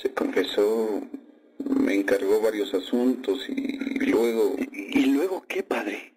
[0.00, 1.02] Se confesó,
[1.58, 3.76] me encargó varios asuntos y
[4.06, 4.54] luego...
[4.70, 6.14] ¿Y luego qué, padre?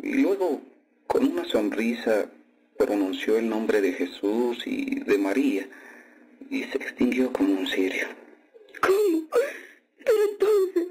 [0.00, 0.62] Y luego,
[1.08, 2.30] con una sonrisa,
[2.78, 5.68] pronunció el nombre de Jesús y de María
[6.48, 8.06] y se extinguió como un cirio.
[8.80, 9.26] ¿Cómo?
[9.98, 10.86] Pero entonces,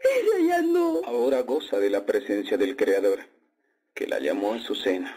[0.00, 1.02] ella ya no.
[1.04, 3.20] Ahora goza de la presencia del Creador,
[3.94, 5.16] que la llamó a su cena.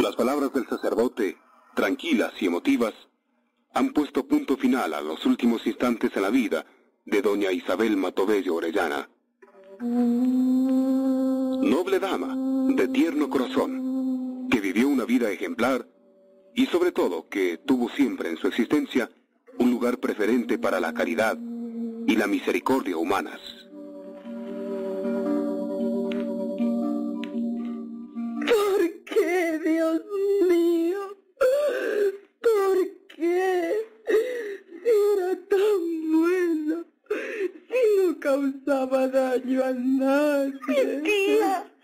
[0.00, 1.36] Las palabras del sacerdote,
[1.74, 2.94] tranquilas y emotivas,
[3.74, 6.64] han puesto punto final a los últimos instantes en la vida
[7.04, 9.10] de doña Isabel Matobello Orellana.
[11.62, 12.34] Noble dama,
[12.74, 15.86] de tierno corazón, que vivió una vida ejemplar
[16.54, 19.10] y sobre todo que tuvo siempre en su existencia
[19.58, 21.36] un lugar preferente para la caridad
[22.06, 23.59] y la misericordia humanas.
[39.50, 39.72] Mi tía,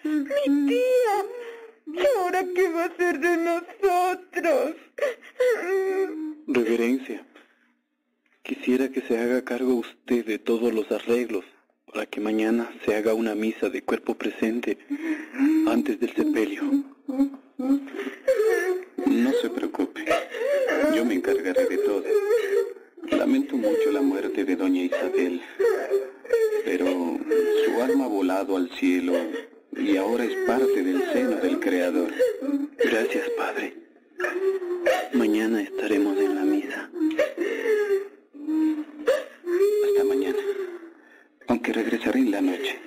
[0.05, 0.25] mi
[0.69, 1.17] tía.
[1.87, 4.77] ¿Y ahora qué va a ser de nosotros?
[6.47, 7.27] Reverencia,
[8.45, 11.45] quisiera que se haga cargo usted de todos los arreglos
[11.93, 14.79] para que mañana se haga una misa de cuerpo presente
[15.67, 16.63] antes del sepelio.
[19.07, 20.05] No se preocupe,
[20.95, 22.05] yo me encargaré de todo.
[23.11, 25.43] Lamento mucho la muerte de doña Isabel,
[26.65, 26.87] pero
[27.65, 29.15] su alma ha volado al cielo
[29.77, 32.13] y ahora es parte del seno del Creador.
[32.79, 33.75] Gracias, Padre.
[35.13, 36.91] Mañana estaremos en la misa.
[39.87, 40.39] Hasta mañana.
[41.49, 42.79] Aunque regresaré en la noche,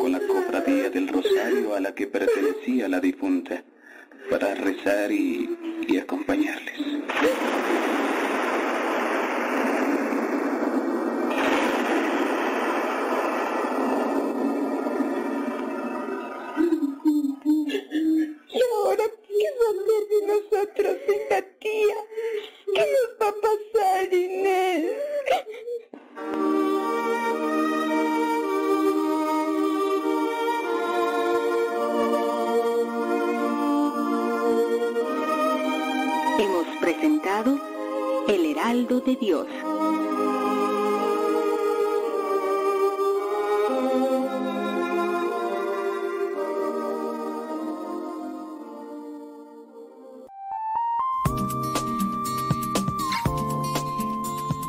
[0.00, 3.62] con la cofradía del Rosario a la que pertenecía la difunta,
[4.30, 5.48] para rezar y,
[5.88, 6.78] y acompañarles.
[39.06, 39.46] De Dios.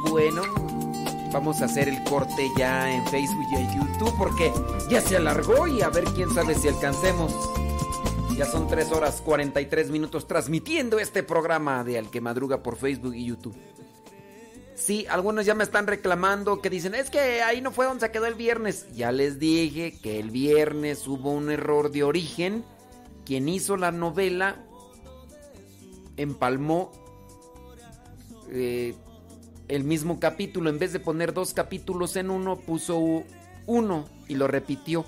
[0.09, 0.43] Bueno,
[1.33, 4.53] vamos a hacer el corte ya en Facebook y en YouTube porque
[4.89, 7.33] ya se alargó y a ver quién sabe si alcancemos.
[8.37, 13.13] Ya son 3 horas 43 minutos transmitiendo este programa de Al que Madruga por Facebook
[13.13, 13.57] y YouTube.
[14.81, 18.11] Sí, algunos ya me están reclamando que dicen, es que ahí no fue donde se
[18.11, 18.87] quedó el viernes.
[18.95, 22.65] Ya les dije que el viernes hubo un error de origen.
[23.23, 24.55] Quien hizo la novela
[26.17, 26.91] empalmó
[28.49, 28.95] eh,
[29.67, 30.71] el mismo capítulo.
[30.71, 33.23] En vez de poner dos capítulos en uno, puso
[33.67, 35.05] uno y lo repitió.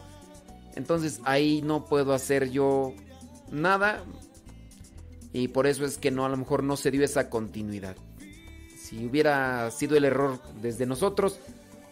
[0.76, 2.94] Entonces ahí no puedo hacer yo
[3.52, 4.04] nada.
[5.34, 7.96] Y por eso es que no, a lo mejor no se dio esa continuidad.
[8.84, 11.40] Si hubiera sido el error desde nosotros,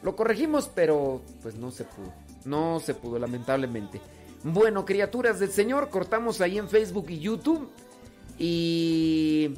[0.04, 2.12] lo corregimos, pero pues no se pudo.
[2.44, 4.02] No se pudo, lamentablemente.
[4.44, 7.70] Bueno, criaturas del Señor, cortamos ahí en Facebook y YouTube.
[8.38, 9.52] Y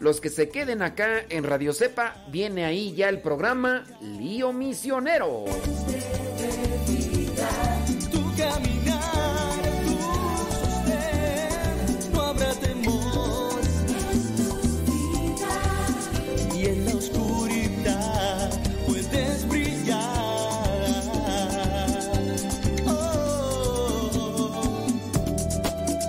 [0.00, 5.44] los que se queden acá en Radio Cepa, viene ahí ya el programa Lío Misionero.
[8.10, 9.62] Tu caminar,
[12.82, 12.89] tu.